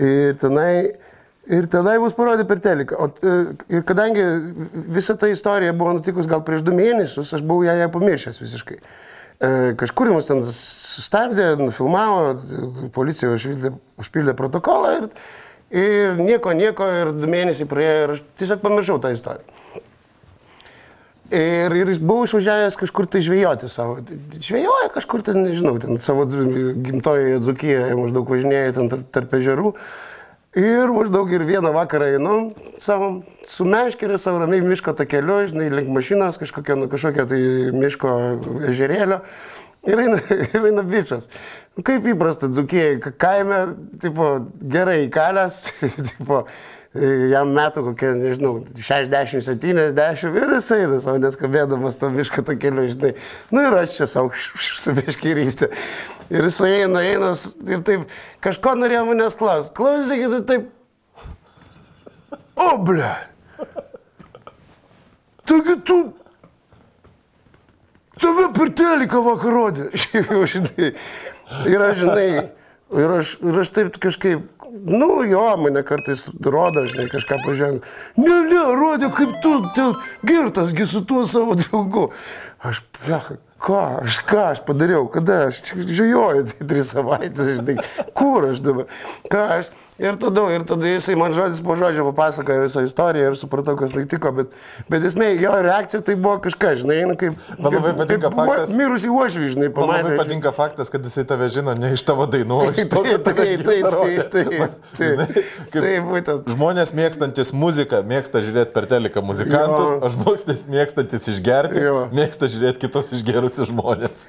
[0.00, 0.72] Ir tenai,
[1.50, 2.96] ir tenai bus parodė per teliką.
[2.96, 3.34] O, e,
[3.76, 4.24] ir kadangi
[4.96, 8.80] visa ta istorija buvo nutikus gal prieš du mėnesius, aš buvau ją, ją pamiršęs visiškai.
[8.80, 12.34] E, Kažkur mus ten sustabdė, nufilmavo,
[12.96, 15.06] policija užpildė, užpildė protokolą ir,
[15.72, 19.60] ir nieko, nieko, ir du mėnesiai praėjo ir aš tiesiog pamiršau tą istoriją.
[21.30, 24.00] Ir, ir buvau išvažiavęs kažkur tai žvejoti savo.
[24.34, 29.70] Žvejoja kažkur ten, nežinau, ten savo gimtojoje Dzukijoje maždaug važinėja ten tarp, tarp ežerų.
[30.58, 32.34] Ir maždaug ir vieną vakarą einu
[32.82, 37.38] savo su meškerė, savo ramiai miško takeliu, žinai, link mašinos, kažkokio, nu, kažkokio tai
[37.78, 38.14] miško
[38.72, 39.20] ežerėlio.
[39.86, 40.18] Ir eina,
[40.50, 41.30] ir eina bičias.
[41.78, 43.62] Nu, kaip įprasta, dzukėjai, kaime,
[44.02, 44.32] tipo,
[44.74, 45.62] gerai įkalęs,
[46.10, 46.42] tipo,
[47.30, 53.12] jam metų kokie, nežinau, 60-70 ir jis eina savo neskabėdamas to miško to keliu, žinai.
[53.54, 55.70] Nu ir aš čia savo su miškiryti.
[56.30, 57.32] Ir jis eina, eina
[57.70, 58.06] ir taip,
[58.42, 59.74] kažko norėjo manęs klausti.
[59.78, 60.70] Klausykit, tai taip.
[62.60, 63.10] O, ble.
[65.46, 66.00] Taigi tu
[68.20, 69.86] Tave per teliką vakar rodė.
[69.96, 70.90] Šiaip jau, žinai.
[71.70, 72.26] Ir aš, žinai,
[73.00, 77.82] ir aš, ir aš taip kažkaip, nu jo, mane kartais rodo, žinai, kažką pažiūrėjau.
[78.20, 79.94] Ne, ne, rodė, kaip tu, ten,
[80.26, 82.08] girtasgi su tuo savo draugu.
[82.66, 87.78] Aš, plecha, ką, aš ką aš padariau, kada aš žiūrėjau, tai tris savaitės, žinai,
[88.16, 88.90] kur aš dabar,
[89.32, 89.70] ką aš.
[90.00, 93.92] Ir tada, ir tada jisai man žodis po žodžio papasakojo visą istoriją ir supratau, kas
[93.92, 94.54] nutiko, bet,
[94.88, 97.36] bet esmė, jo reakcija tai buvo kažkas, žinai, nu, kaip...
[97.60, 100.04] Man labai patinka kaip faktas- Mirusį uošvį, žinai, Man pamatė.
[100.06, 103.18] labai patinka faktas, kad jisai tave žino ne iš tavo dainų, iš kad tave
[103.60, 105.34] Taip, taip, taip, Man-
[105.74, 106.48] taip, būtent.
[106.56, 110.00] Žmonės mėgstantis muziką mėgsta žiūrėti per teleką muzikantus, Jo.
[110.00, 112.06] o žmonės mėgstantis išgerti Jo.
[112.16, 114.24] mėgsta žiūrėti kitus išgerusius žmonės.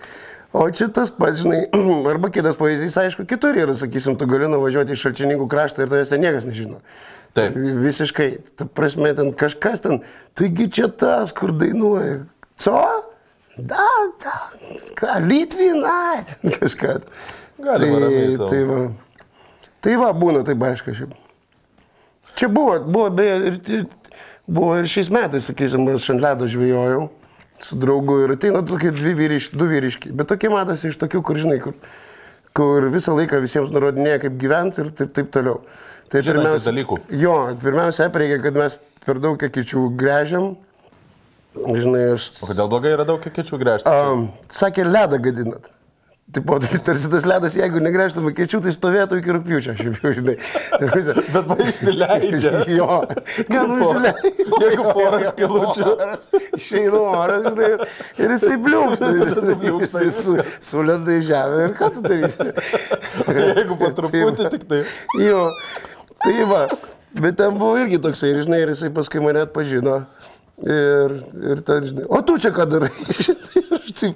[0.51, 1.69] O čia tas pats, žinai,
[2.11, 6.11] arba kitas pavyzdys, aišku, kitur yra, sakysim, tu gali nuvažiuoti į šalčininkų kraštą ir tavęs
[6.11, 6.81] ten niekas nežino.
[7.37, 7.55] Taip.
[7.55, 8.27] Visiškai,
[8.59, 10.01] ta prasme, ten kažkas ten,
[10.35, 12.25] taigi čia tas, kur dainuoja.
[12.59, 12.81] Co?
[13.55, 13.85] Da,
[14.19, 14.35] da,
[14.99, 16.19] ką, Litvina,
[16.59, 16.97] kažką.
[17.61, 18.49] Galima sau.
[18.49, 18.81] tai va,
[19.85, 21.15] tai va, būna taip aišku šiaip.
[22.35, 23.87] Čia buvo, buvo beje, ir,
[24.51, 27.07] buvo ir šiais metais, sakysim, aš ant ledo žvėjojau
[27.65, 31.39] su draugu ir ateina tokie dvi vyriški, du vyriški, bet tokie matosi iš tokių, kur
[31.41, 31.77] žinai, kur,
[32.57, 35.61] kur visą laiką visiems nurodinėja, kaip gyventi ir taip, taip toliau.
[36.11, 36.97] Tai Žinantys dalykų.
[37.15, 38.73] Jo, pirmiausia, reikia, kad mes
[39.05, 40.49] per daug kekičių grežiam.
[41.55, 42.29] Žinai, aš...
[42.43, 43.91] O kodėl blogai yra daug kekečių gręžti?
[43.91, 45.71] Um, sakė, ledą gadinat.
[46.31, 50.35] Tipo, tai tarsi tas ledas, jeigu negrėžtum kečių, tai stovėtų iki rūpiučio, šiaip jau, žinai.
[51.33, 52.53] Bet man išsileidžia.
[52.77, 53.01] Jo,
[53.51, 54.31] ne, nu išsileidžia.
[54.63, 55.89] Jeigu porą skilučių.
[56.55, 57.83] Išeina oras, žinai, ir,
[58.23, 58.35] ir.
[58.37, 59.11] Jisai bliūksta,
[59.65, 62.47] Jisai su, sulenda į žemę ir ką tu darysi?
[63.41, 64.81] Jeigu po truputį tik tai.
[65.19, 65.49] Jo,
[66.23, 66.63] tai va.
[67.19, 69.99] Bet ten buvo irgi toksai, ir, žinai, ir jisai paskui mane atpažino.
[70.61, 71.19] Ir,
[71.51, 72.91] ir ten, žinai, o tu čia ką darai?
[73.81, 74.15] Aš, taip,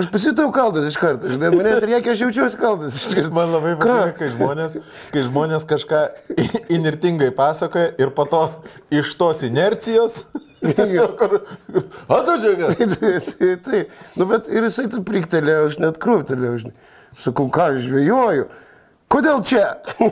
[0.00, 2.98] aš pasitau kaltas iš karto, žinai, manęs reikia, aš jaučiuosi kaltas.
[3.14, 3.32] karto.
[3.38, 4.76] Man labai patinka, kai žmonės,
[5.14, 6.00] kai žmonės kažką
[6.36, 8.42] i- inertingai pasakoja ir po to
[8.94, 10.14] iš tos inercijos.
[10.64, 11.40] tiesiog kur-
[11.72, 12.72] kur- O tu čia ką?
[12.74, 13.80] Tai, tai, tai, tai.
[14.16, 16.76] Nu, bet ir jisai taip priktelėjo, aš net krūptelėjau, žinai.
[17.20, 18.46] Sakau, ką aš žvejoju?
[19.14, 19.66] Kodėl čia?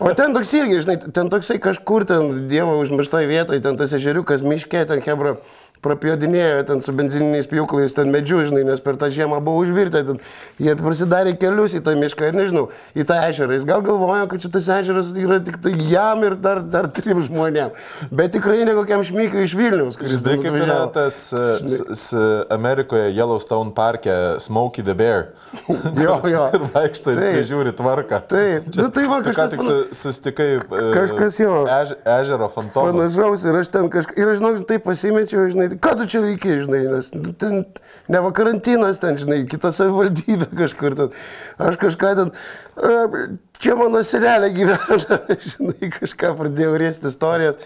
[0.00, 4.42] o ten toks irgi, žinai, ten toksai kažkur ten Dievo užmirštoje vietoje, ten tas ežeriukas
[4.42, 5.36] miške, ten hebra
[5.84, 10.18] prapjodinėjo ten su benzininiais pjūklais, ten medžiu, žinai, nes per tą žiemą buvo užvirtę, ten
[10.60, 13.56] jie prasidarė kelius į tą mišką ir nežinau, į tą ežerą.
[13.56, 17.72] Jis gal galvoja, kad šitas ežeras yra tik tai jam ir dar, dar trim žmonėm,
[18.12, 20.90] bet tikrai ne kokiam šmykiui iš Vilnius, kuris yra atvažiavo.
[20.98, 25.30] tas e, s- s- Amerikoje Yellowstone parke Smokey the Bear.
[26.00, 26.44] Jo, jo.
[26.54, 27.34] ir vaikštai ir Taip.
[27.40, 28.20] prižiūri tvarką.
[28.30, 28.68] Taip.
[28.76, 30.60] Nu, tai va, Tu ką kažkas tik pana- su, susitikai e,
[30.94, 31.56] Kažkas jo.
[31.66, 32.92] Ež, ežero fantomą.
[32.94, 36.20] Panašaus ir aš ten kažkaip, ir aš žinau, taip pasimečiau, žinai, tai ką tu čia
[36.24, 37.64] veiki, žinai, nes nu, ten
[38.10, 41.14] ne va karantinas, ten, žinai, kita savivaldybė kažkur ten.
[41.62, 42.32] Aš kažką ten,
[42.80, 45.20] "E, čia mano senelė gyvena,
[45.52, 47.60] žinai, kažką pradėjau rėsti istorijas.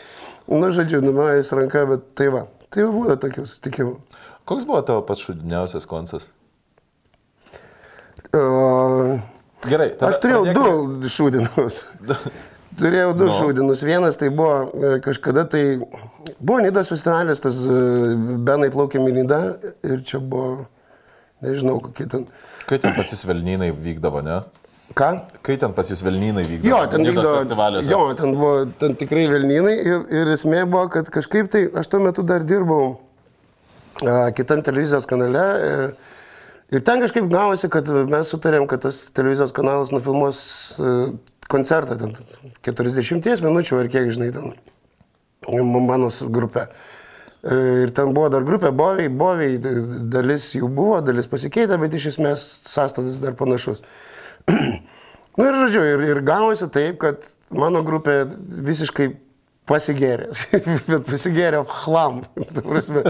[0.51, 3.95] Nu, žodžiu, numojęs ranka, bet tai va, tai va būna tokių susitikimų.
[4.45, 6.27] Koks buvo tavo pats šudiniausias koncas?
[8.35, 9.19] O,
[9.65, 11.79] Gerai, Aš turėjau pradėkime- du šūdinus.
[12.79, 13.35] Turėjau du no.
[13.39, 13.85] šūdinus.
[13.87, 15.63] Vienas tai buvo e, kažkada, tai
[16.41, 17.79] buvo Nidos festivalis, tas e,
[18.47, 19.41] Benai plaukėm į Nidą
[19.87, 20.67] ir čia buvo,
[21.45, 22.27] nežinau, kokie ten.
[22.67, 24.41] Kai ten pas jūs Velnynai vykdavo, ne?
[24.99, 25.11] Ką?
[25.47, 26.73] Kai ten pas jūs Velnynai vykdavo?
[26.73, 27.37] Jo, ten vykdavo.
[27.43, 27.93] festivaliuose.
[27.93, 32.03] Jo, ten buvo ten tikrai Velnynai ir, ir esmė buvo, kad kažkaip tai aš tuo
[32.03, 32.97] metu dar dirbau
[34.03, 35.47] a, kitam televizijos kanale.
[35.55, 36.13] E,
[36.75, 40.39] Ir ten kažkaip gavosi, kad mes sutarėm, kad tas televizijos kanalas nufilmuos
[40.81, 40.95] e,
[41.51, 42.15] koncertą, ten
[42.67, 44.55] 40 minučių ar kiek, žinai, ten
[45.85, 46.69] mano su grupe.
[46.69, 46.95] E,
[47.45, 49.59] Ir ten buvo dar grupė Boviai, Boviai,
[50.09, 53.83] dalis jų buvo, dalis pasikeitė, bet iš esmės sąstatas dar panašus.
[55.37, 58.23] Na ir žodžiu, ir, ir gavosi taip, kad mano grupė
[58.65, 59.11] visiškai
[59.69, 60.29] pasigėrė,
[60.91, 62.21] bet pasigėrė chlam.
[62.37, 63.05] Prasme,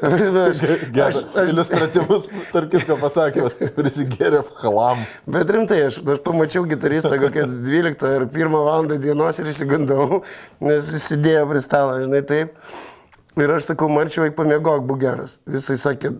[0.00, 5.02] prasme, aš, aš, aš, iliustratyvus, tarp kitko pasakymas, prisigėrė halam.
[5.30, 8.88] Bet rimtai, aš, aš pamačiau gitaristą kokią 12 ar 1 val.
[8.90, 10.22] dienos ir išsigandau,
[10.64, 12.56] nes jis sėdėjo prie stalo, žinai taip.
[13.38, 15.38] Ir aš sakau, marčiau, eik pamiegok, būk geras.
[15.48, 16.10] Jisai sakė,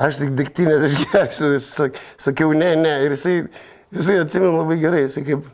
[0.00, 1.50] aš tik diktinės išgersiu.
[1.56, 2.94] Jis sak, sakiau, ne, ne.
[3.04, 3.34] Ir jisai,
[3.94, 5.50] jisai atsimenu labai gerai, jisai kaip...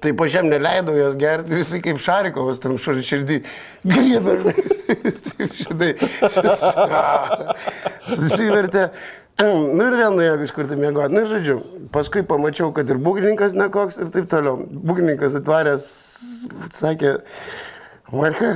[0.00, 3.42] Taip aš jam neleidau jos gerti, jisai kaip Šarikovas tam širdį
[3.84, 4.36] griebė.
[5.26, 5.90] Taip, žinai,
[8.08, 8.86] susivertė.
[9.42, 11.12] Nu ir vėl nuėjo kažkur tai miegoti.
[11.12, 11.58] Nu ir žodžiu,
[11.92, 14.60] paskui pamačiau, kad ir būgrininkas nekoks ir taip toliau.
[14.60, 15.86] Būgrininkas atvaręs,
[16.76, 17.16] sakė,
[18.12, 18.50] Marka,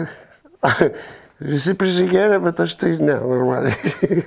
[1.40, 3.76] visi prisigėrė, bet aš tai ne, normaliai.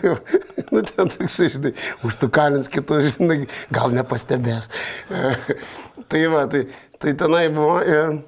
[0.74, 1.74] nu ten toksai, žinai,
[2.08, 4.70] užtukalins kitus, žinai, gal nepastebės.
[6.12, 6.66] tai va, tai,
[7.00, 8.20] tai tenai buvo ir,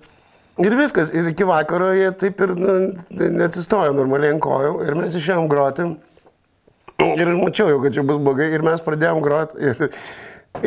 [0.63, 1.11] ir viskas.
[1.15, 2.77] Ir iki vakaro jie taip ir nu,
[3.11, 5.89] neatsistojo normaliai ant kojų ir mes išėjom groti.
[7.01, 9.57] Ir mačiau jau, kad čia bus blogai ir mes pradėjom groti.
[9.71, 9.91] Ir,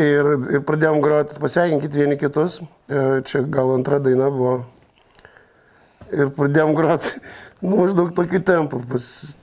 [0.01, 2.59] ir, ir pradėjom groti, pasveikinkit vieni kitus.
[2.89, 4.57] E, Čia gal antra daina buvo.
[6.15, 7.15] Ir pradėjom groti,
[7.65, 8.83] nu, maždaug tokiu tempu.
[8.91, 9.39] Pas...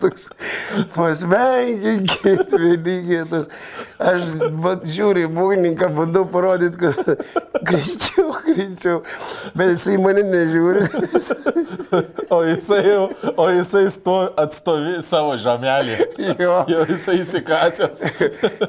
[0.00, 0.28] Toks
[0.94, 3.48] pasveikinkit vieni kitus.
[4.00, 4.26] Aš
[4.64, 7.24] vat, žiūriu į būgnininką, bandau parodyti, kad
[7.66, 9.02] greičiau, greičiau,
[9.58, 10.86] bet jisai mane nežiūri.
[12.30, 15.96] O jisai jau, o jisai sto, atstovi savo žemelį.
[16.40, 16.60] Jo.
[16.70, 18.04] Jau jisai įsikasęs.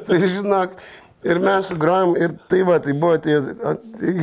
[0.07, 0.73] tai žinok,
[1.23, 3.37] ir mes grojom, ir tai va, tai buvo tie,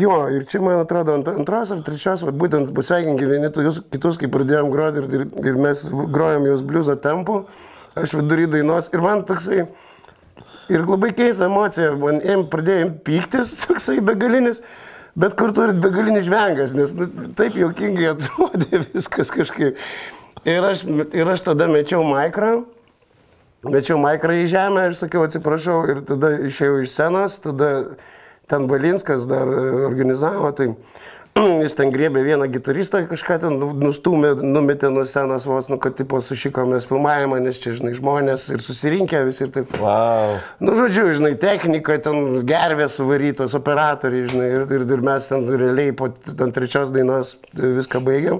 [0.00, 4.18] jo, ir čia man atrodo ant, antras ar trečias, va, būtent pasveikinti vieni tokius kitus,
[4.18, 7.44] kai pradėjom groti, ir, ir, ir mes grojom jos bliuzo tempu,
[7.98, 9.66] aš vidury dainos, ir man toksai,
[10.72, 14.62] ir labai keista emocija, man ėm, pradėjom pyktis, toksai begalinis.
[15.18, 19.78] Bet kur turit begalinis žvengas, nes nu, taip jokingai atrodė viskas kažkaip.
[20.46, 22.60] Ir aš, ir aš tada mečiau maikrą,
[23.66, 27.70] Mečiau maikrą į žemę ir sakiau atsiprašau ir tada išėjau iš scenos, tada
[28.48, 30.68] ten Balinskas dar e, organizavo, tai
[31.64, 35.96] jis ten griebė vieną gitaristą, kažką ten nu- nustumė, numetė nuo scenos vos, nu, kad
[35.98, 39.74] tipo sušikomės filmavimą, nes čia, žinai, žmonės ir susirinkę visi ir taip.
[39.82, 40.38] Wow.
[40.62, 45.96] Nu, žodžiu, žinai, technika, ten gervės suvarytos, operatoriai, žinai, ir, ir, ir mes ten realiai
[45.98, 48.38] po ant trečios dainos viską baigiam.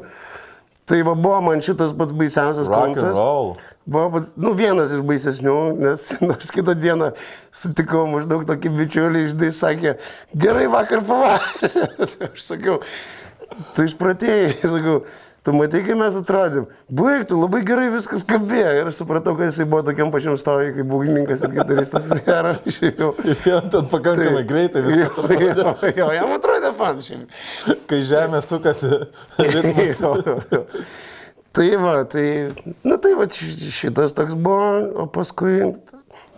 [0.89, 3.59] Tai va buvo man šitas pats baisiausias roll.
[3.89, 7.15] Buvo nu, vienas iš baisesnių, nes nors kitą dieną
[7.56, 9.94] sutikau maždaug tokį bičiulį, žinai, sakė,
[10.36, 11.70] gerai vakar pavarė.
[12.28, 12.82] Aš sakiau,
[13.73, 14.98] tu išpratėjai, sakau,
[15.40, 16.69] tu matai, kaip mes atrodėm.
[17.01, 18.77] Baig, tu labai gerai viskas skambėjo.
[18.77, 22.12] Ir aš supratau, kad jisai buvo tokiam pačiam stovui, kaip būgnininkas ir gitaristas.
[22.19, 23.12] Ir aš išėjau.
[23.48, 25.16] Jo, ten pakankamai greitai viskas.
[25.32, 27.39] Jo, jo, jo, jam atrodė fan šiaip.
[27.89, 28.98] Kai žemė sukasi,
[29.40, 30.02] ritmas.
[30.05, 30.66] Jo, jo, jo.
[31.52, 32.52] Tai va, tai,
[32.84, 34.66] nu tai va, ši- šitas toks buvo,
[35.02, 35.62] o paskui,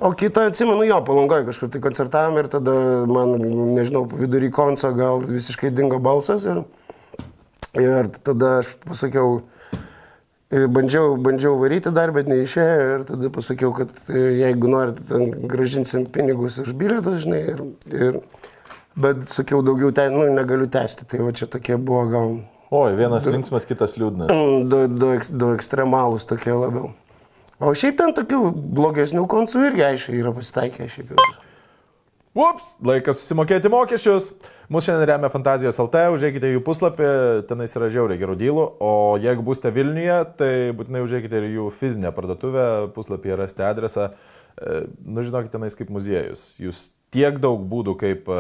[0.00, 2.74] o kitą atsimenu, jo, palangoje kažkur tai koncertavom ir tada
[3.10, 3.34] man,
[3.76, 6.62] nežinau, vidury konco gal visiškai dingo balsas ir,
[7.82, 9.40] ir tada aš pasakiau,
[10.50, 16.62] bandžiau, bandžiau varyti dar, bet neišėjo ir tada pasakiau, kad jeigu norit, ten gražinsim pinigus
[16.62, 17.60] už bilietus, žinai, ir,
[17.90, 18.22] ir,
[18.96, 22.34] bet sakiau, daugiau ten, nu, negaliu tęsti, tai va čia tokie buvo gal
[22.70, 24.30] Oi, vienas linksmas, kitas liūdnas.
[24.70, 25.09] Du, du,
[25.42, 26.92] du ekstremalūs tokie labiau.
[27.60, 28.38] O šiaip ten tokių
[28.78, 31.26] blogesnių koncų irgi aišku yra pasitaikę šiaip jau.
[32.38, 34.30] Ups, laikas susimokėti mokesčius.
[34.70, 37.06] Mūsų šiandien remia Fantazijos LT, užėkite jų puslapį,
[37.48, 42.12] tenais yra žiauriai gerų dylų, o jeigu būsite Vilniuje, tai būtinai užėkite ir jų fizinę
[42.14, 44.12] parduotuvę, puslapyje rasite adresą.
[44.55, 46.52] E, Nu, žinokit, tenais kaip muziejus.
[46.62, 48.38] Jūs tiek daug būdų, kaip e,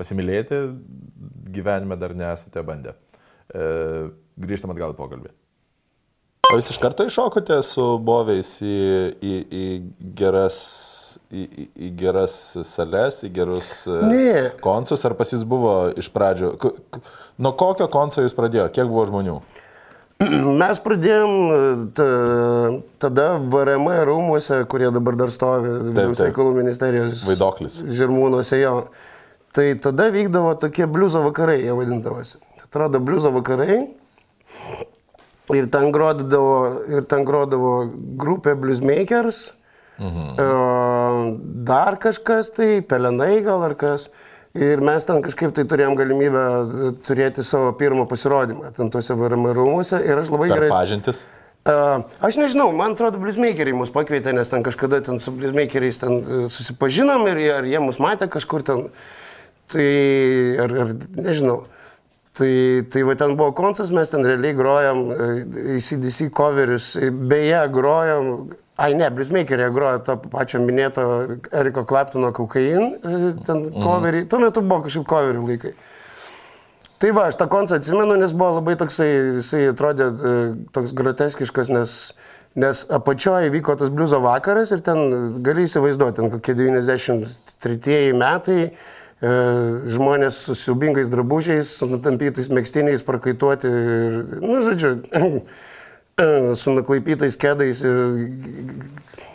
[0.00, 0.62] pasimylėti,
[1.54, 2.96] gyvenime dar nesate bandę.
[3.52, 4.08] E,
[4.40, 5.30] Grįžtam atgal į pokalbį.
[6.50, 8.70] O jūs iš karto iššokote su boviais į,
[9.22, 9.64] į, į,
[10.18, 10.56] geras,
[11.30, 12.34] į, į, į geras
[12.66, 14.32] sales, į gerus e, Ne.
[14.64, 16.50] koncus, ar pas jūs buvo iš pradžių?
[17.38, 18.74] Nuo kokio konco jūs pradėjote?
[18.80, 19.36] Kiek buvo žmonių?
[20.60, 21.60] Mes pradėjom e,
[21.96, 22.08] ta,
[23.06, 27.78] tada VRM rūmuose, kurie dabar dar stovi Vidaus reikalų ministerijos Vaidoklis.
[28.00, 28.74] Žirmūnuose jo.
[29.52, 32.38] Tai tada vykdavo tokie bliuzo vakarai, jie vadindavosi.
[32.62, 33.80] Atrodo, bliuzo vakarai.
[35.50, 36.52] Ir ten grodavo,
[36.86, 37.72] ir ten grodavo
[38.20, 39.48] grupė Bluesmakers.
[40.00, 40.36] Mhm.
[41.66, 44.08] Dar kažkas tai, pelenai gal ar kas.
[44.54, 49.46] Ir mes ten kažkaip tai turėjom galimybę e, turėti savo pirmą pasirodymą ten tuose VRM
[49.54, 50.00] rūmuose.
[50.02, 50.70] Ir aš labai Per gerai...
[50.72, 51.20] pažintis?
[51.60, 56.16] Uh, aš nežinau, man atrodo, bliuzmakeriai mus pakvietė, nes ten kažkada ten su bliuzmakeriais ten
[56.18, 58.88] e, susipažinom ir jie, jie mus matė kažkur ten.
[59.70, 59.90] Tai,
[60.64, 61.60] ar, ar nežinau.
[62.40, 65.28] Tai, tai va ten buvo koncas, mes ten realiai grojom e,
[65.76, 71.04] ACDC coverius, E, beje, grojom, ai ne, bliuzmakeriai grojo to pačio minėto
[71.52, 75.74] Eriko Claptono kokain, e, ten coverį, tuo metu buvo kažkaip coverių laikai.
[77.00, 79.10] Tai va, aš tą koncą atsimenu, nes buvo labai toksai,
[79.40, 80.36] jisai atrodė e,
[80.76, 81.98] toks groteskiškas, nes,
[82.60, 88.62] nes apačioje vyko tas bliuzo vakaras ir ten e, gali įsivaizduoti, ten kokie 93 metai,
[88.70, 94.94] e, žmonės su siubingais drabužiais, su nutampytais mėgstiniais, prakaituoti ir, nu, žodžiu,
[96.60, 97.98] su nuklaipytais kėdais ir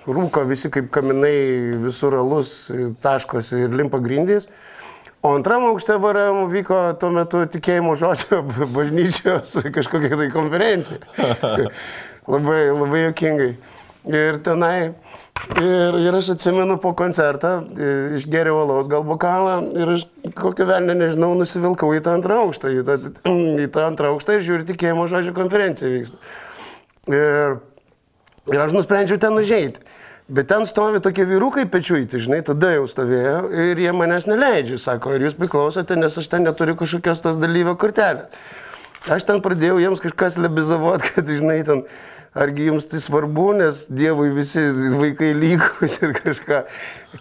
[0.05, 2.71] rūko visi kaip kaminai, visur alus,
[3.01, 4.49] taškosi ir limpa grindys.
[5.25, 8.43] O antram aukšte varėm vyko tuo metu tikėjimo žodžio
[8.75, 11.01] bažnyčios kažkokia tai konferencija.
[12.33, 13.55] labai, labai jokingai.
[14.05, 14.93] Ir tenai,
[15.57, 17.55] ir, ir aš atsimenu po koncertą,
[18.19, 20.05] išgeriau alaus gal bokalą ir aš
[20.37, 22.97] kokio velnio nežinau, nusivilkau į tą antrą aukštą, į tą,
[23.65, 26.21] į tą antrą aukštą ir žiūriu tikėjimo žodžio konferencija vyksta.
[27.09, 27.57] Ir,
[28.53, 29.81] ir aš nusprendžiau ten užeiti.
[30.25, 35.13] Bet ten stovi tokie vyrukai pečiuiti, žinai, tada jau stovėjo ir jie manęs neleidžia, sako,
[35.13, 38.29] ir jūs priklausote, nes aš ten neturiu kažkokios tas dalyvio kortelės.
[39.05, 41.83] Aš ten pradėjau jiems kažkas lebizavot, kad, žinai, ten,
[42.35, 44.59] argi jums tai svarbu, nes Dievui visi
[44.99, 46.61] vaikai lygus ir kažką,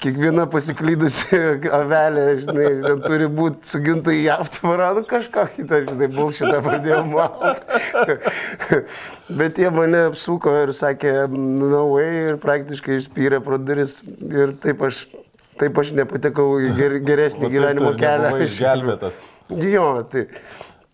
[0.02, 1.38] kiekviena pasiklydusi
[1.78, 8.80] avelė, žinai, ten turi būti suginta į aptvarą, nu kažką kitą, žinai, bulšitą pradėjau malti.
[9.40, 14.82] Bet jie mane apsuko ir sakė, no way, ir praktiškai išspyrė pro duris ir taip
[14.90, 15.06] aš,
[15.62, 18.34] taip aš nepatekau į ger, geresnį gyvenimo kelią.
[18.48, 19.22] Išgelbėtas.
[19.62, 20.26] Jo, tai,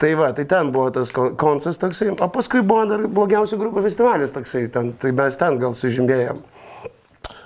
[0.01, 3.83] tai va, tai ten buvo tas kon- koncas toksai, o paskui buvo dar blogiausių grupių
[3.85, 6.41] festivalis toksai, ten, tai mes ten gal sužymėjom.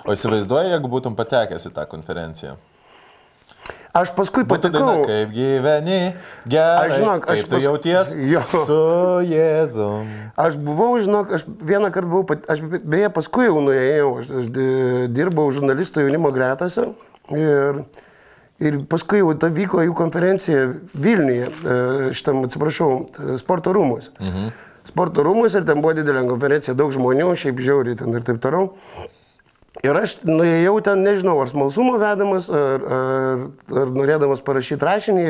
[0.05, 2.55] O įsivaizduoji, jeigu būtum patekęs į tą konferenciją?
[3.95, 5.05] Aš paskui Būtų daina, patekau.
[5.07, 5.97] kaip gyveni,
[6.51, 8.41] gerai, Aš žinok, aš pas- jauties Jo.
[8.43, 8.79] su
[9.23, 10.09] Jėzum.
[10.35, 14.27] Aš buvau, žinok, aš vieną kartą buvau, pat- aš be- beje paskui jau nuėjau, aš,
[14.41, 16.89] aš di- dirbau žurnalistų jaunimo gretose
[17.31, 17.79] ir,
[18.63, 20.61] Ir paskui jau ta vyko jų konferencija
[20.95, 24.13] Vilniuje, e, šitam, atsiprašau, t- sporto rūmuose.
[24.21, 24.53] Mhm.
[24.87, 28.69] Sporto rūmuose ir ten buvo didelė konferencija, daug žmonių, šiaip žiauriai ten ir taip toliau.
[29.83, 33.41] Ir aš nuėjau ten, nežinau, ar smalsumo vedamas, ar, ar,
[33.81, 35.25] ar norėdamas parašyti rašinį.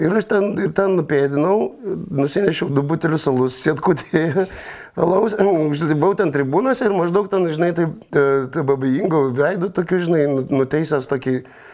[0.00, 1.58] Ir aš ten, ir ten nupėdinau,
[2.10, 4.46] nusinešiau du butelius alus, sėtkutėje,
[5.04, 8.24] alaus, užlibau ten tribūnose ir maždaug ten, žinai, taip, e,
[8.54, 11.73] taip abejingo veidų, tokiu, žinai, nu- nuteisęs tokį mm,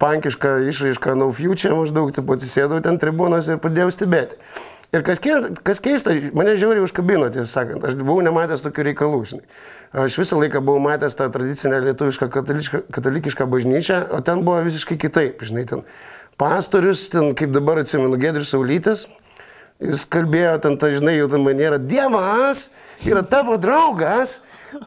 [0.00, 4.38] pankišką išraišką No Future, maždaug taip atsisėdau ten tribūnose ir pradėjau stebėti.
[4.94, 9.22] Ir kas, keista, kas keista, mane žiauriai užkabino, tiesą sakant, aš buvau nematęs tokių reikalų,
[9.26, 9.46] žinai.
[10.04, 12.28] Aš visą laiką buvau matęs tą tradicinę lietuvišką
[12.94, 15.82] katalikišką bažnyčią, o ten buvo visiškai kitaip, žinai, ten
[16.38, 19.08] pastorius, ten kaip dabar atsimenu, Gedrius Saulytis,
[19.82, 22.68] jis kalbėjo ten, ta, žinai, jau tą manierą, Dievas
[23.02, 24.38] yra tavo draugas,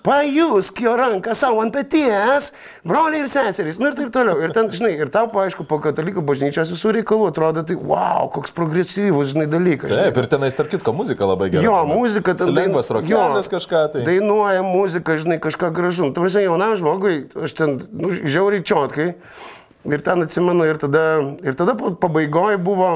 [0.03, 2.51] pajusk jo ranką savo ant peties,
[2.87, 4.39] broliai ir seserys, nu ir taip toliau.
[4.43, 8.53] Ir ten, žinai, ir tau, aišku, po katalikų bažnyčios visų reikalų atrodo, tai wow, koks
[8.55, 9.91] progresyvus, žinai, dalykas.
[9.91, 10.07] žinai.
[10.09, 11.65] Taip, ir tenais, tarp kitko, muzika labai gera.
[11.65, 12.53] Jo, muzika ten.
[12.57, 14.07] Lengvas rokelis kažką tai.
[14.07, 16.09] Dainuoja muzika, žinai, kažką gražu.
[16.15, 19.13] Tu prasme, jaunam žmogui, aš ten, nu, žiauriai čiotkai.
[19.87, 21.05] Ir ten atsimenu, ir tada,
[21.47, 22.89] ir tada pabaigoje buvo,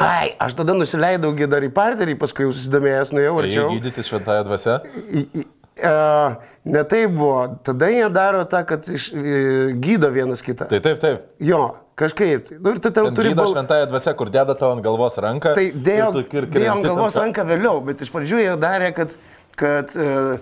[0.00, 3.70] ai, aš tada nusileidau dar į parterį, paskui jau susidomėjęs, nuėjau Jei arčiau.
[3.76, 4.80] gydyti šventąją dvasę.
[5.82, 10.66] E, Ne tai buvo, tada jie daro tą, kad iš, e, gydo vienas kitą.
[10.68, 11.22] Tai taip, taip.
[11.40, 12.50] Jo, kažkaip.
[12.50, 12.58] tai.
[12.60, 15.16] Nu, ir tu ten Ten turi gydo bal- šventąją dvasę, kur deda tavo ant galvos
[15.16, 15.54] ranką.
[15.56, 19.14] Tai dėjo, dėjo ant galvos ten- ranką vėliau, bet iš pradžių jie darė, kad,
[19.56, 20.36] kad uh,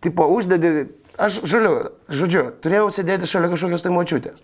[0.00, 0.86] tipo, uždedi,
[1.18, 4.38] aš žaliu, žodžiu, turėjau sėdėti šalia kažkokios tai močiutės.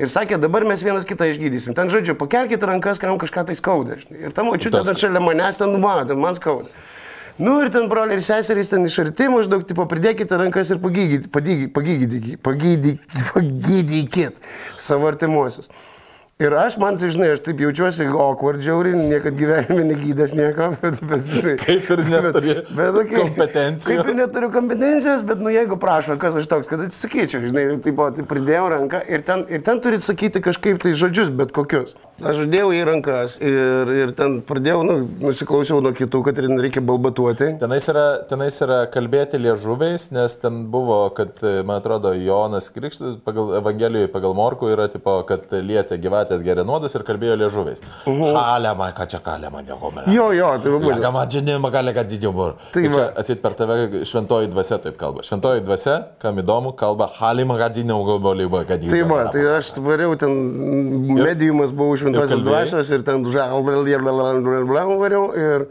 [0.00, 1.76] Ir sakė, dabar mes vienas kitą išgydysim.
[1.76, 4.00] Ten, žodžiu, pakelkite rankas, kam kažką tai skauda.
[4.08, 6.64] Ir ta močiutė ten šalia manęs ten numato, man skauda.
[7.38, 11.30] Nu ir ten broliai ir seserys ten iš arti maždaug, tipo, pridėkite rankas ir pagydykit,
[11.32, 14.42] pagydykit, pagydykit,
[14.76, 15.70] savo artimuosius.
[16.40, 20.96] Ir aš, man tai žinai, aš taip jaučiuosi awkward, žiauriai, niekad gyvenime negydęs nieko, bet,
[21.06, 21.52] bet žinai.
[21.60, 22.54] Kaip ir neturi
[23.12, 23.84] kompetencijos.
[23.86, 27.98] Kaip ir neturiu kompetencijos, bet, nu, jeigu prašo, kas aš toks, kad atsisakyčiau, žinai, taip
[28.00, 31.94] pat tai pridėjau ranką ir ten, ir ten turi sakyti kažkaip tai žodžius, bet kokius.
[32.22, 36.82] Aš žadėjau į rankas ir, ir ten pradėjau, nu, nusiklausiau nuo kitų, kad ir reikia
[36.86, 37.52] balbatuoti.
[37.62, 43.56] Tenais yra, tenais yra kalbėti liežuviais, nes ten buvo, kad, man atrodo, Jonas Krikštas pagal
[43.58, 47.82] Evangelijoje, pagal Morku yra, tipo, kad lietė gyvatės geria nuodus ir kalbėjo liežuviais.
[48.06, 50.04] Halema, ką čia kalema, nieko man.
[50.12, 52.32] Jo, jo, tai va, Ką man žinima, gali, kad didžiau.
[52.72, 55.24] Tai Tai čia atsit per tave šventoji dvasia taip kalba.
[55.26, 57.74] Šventoji dvasia, kam įdomu, kalba Halima, kad
[58.08, 59.08] galbūt, kad Tai didžiau.
[59.10, 60.36] va, tai aš variau ten,
[61.18, 63.82] mediumas buvau šventosios dvasios ir ten žalblau
[65.02, 65.66] variau ir,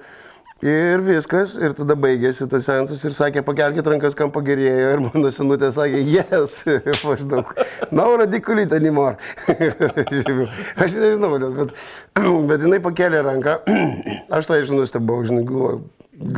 [0.61, 1.55] ir viskas.
[1.59, 4.91] Ir tada baigėsi tas sensas ir sakė, pakelkite rankas, kam pagerėjo.
[4.95, 6.61] Ir mano senutė sakė, yes,
[7.07, 7.53] maždaug.
[7.91, 9.17] No radiculite anymore.
[10.81, 11.75] aš nežinau, bet, bet,
[12.51, 13.57] bet jinai pakėlė ranką.
[14.37, 15.83] aš tai žinau, nustebau, žinai, galvoju,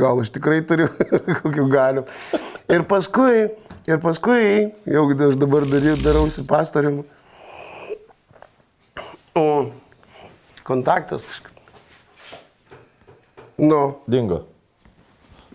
[0.00, 0.90] gal aš tikrai turiu
[1.44, 2.04] kokių galių.
[2.72, 3.48] Ir paskui,
[3.88, 4.44] ir paskui,
[4.88, 7.02] jau aš dabar dariau, darausi pastorium.
[9.34, 9.48] O
[10.64, 11.53] kontaktas kažkaip.
[13.58, 14.40] Nu, Dingo.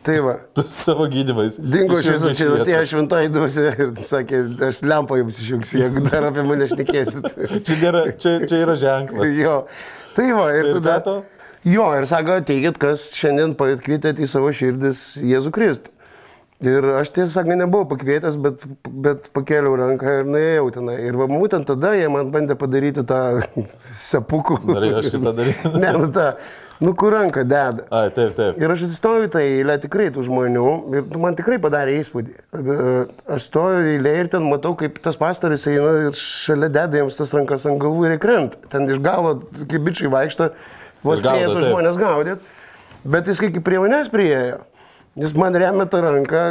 [0.04, 0.36] tai va.
[0.56, 1.58] Tu savo gydymais.
[1.60, 4.40] Dingo šviesa, čia atėjo šventoji dvasia ir sakė,
[4.70, 7.28] aš lempą jums išjungsiu, jeigu dar apie mane šnekėsit.
[7.68, 9.36] Čia, nėra, čia, čia yra ženklas.
[9.44, 9.58] jo.
[10.16, 10.98] Tai va, ir, Ir tada.
[11.06, 11.18] tu?
[11.68, 15.92] Jo, ir sako, ateikit, kas šiandien pakvietėte į savo širdis Jėzų Kristų.
[16.60, 20.98] Ir aš tiesą sakant nebuvau pakvietęs, bet, bet pakėliau ranką ir nuėjau tenai.
[21.08, 23.40] Ir va, būtent tada jie man bandė padaryti tą
[24.10, 24.58] sepukų.
[24.68, 25.72] Norėjo šitą daryti?
[25.86, 26.26] ne, nu tą,
[26.84, 27.86] nu kur ranką deda.
[27.96, 28.60] Ai, taip, taip.
[28.60, 30.66] Ir aš atsistoju tą eilę tikrai tų žmonių
[31.00, 32.36] ir man tikrai padarė įspūdį.
[32.52, 32.76] Tada
[33.38, 37.32] Aš stoju eilė ir ten matau, kaip tas pastoris eina ir šalia deda jiems tas
[37.38, 38.60] rankas ant galvų ir įkrenta.
[38.68, 40.52] Ten iš galo, kaip bičiai vaikšto,
[41.08, 41.56] vos taip.
[41.56, 42.44] žmonės gaudyt.
[43.08, 44.60] Bet jis kaip prie manęs priejo.
[45.18, 46.42] Jis man remia tą ranką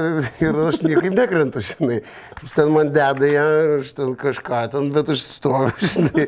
[0.43, 2.01] ir aš niekaip nekrentu, žinai.
[2.43, 3.45] Jis ten man deda ją,
[3.79, 6.27] aš ten kažką ten, bet aš stoviu, žinai.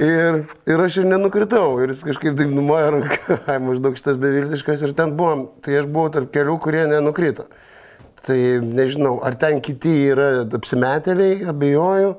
[0.00, 1.76] Ir, ir aš ir nenukritau.
[1.84, 4.86] Ir jis kažkaip taip numoja ranką, maždaug šitas beviltiškas.
[4.88, 7.44] Ir ten buvom, tai aš buvau tarp kelių, kurie nenukrito.
[8.24, 12.16] Tai nežinau, ar ten kiti yra apsimetėliai, abejoju.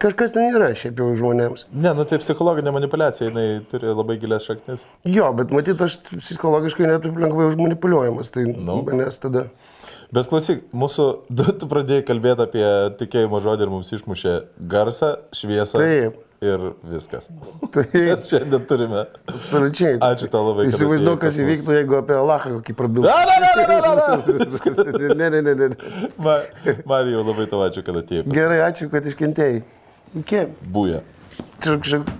[0.00, 1.66] Kažkas ten yra šiaip jau žmonėms.
[1.76, 4.86] Ne, nu tai psichologinė manipulacija, jinai turi labai gilias šaknis.
[5.04, 8.32] Jo, bet matyt, aš psichologiškai netaip lengvai užmanipuliuojamas.
[8.32, 8.78] Tai Nu.
[8.88, 9.44] manęs tada...
[10.14, 11.04] Bet klausyk, mūsų,
[11.36, 12.64] du, tu pradėjai kalbėti apie
[13.02, 14.32] tikėjimo žodį ir mums išmušė
[14.72, 16.16] garsą, šviesą Taip.
[16.44, 16.58] ir
[16.88, 17.28] viskas.
[17.76, 19.04] Tai šiandien turime.
[19.34, 19.98] absoliučiai.
[20.00, 23.12] Ačiū tau labai, Tai Įsivaizduoju, kas įvyktų, jeigu apie Alachą kokį prabiltų.
[25.14, 25.68] Ne, ne, ne, ne.
[26.24, 26.38] Ma,
[26.88, 28.24] Marijau, labai tau ačiū, kad atėjai.
[28.32, 29.60] Gerai, ačiū, kad iškentėjai.
[30.14, 30.46] Iki.
[30.74, 31.02] Būja.
[31.58, 32.10] Čia kažkaip.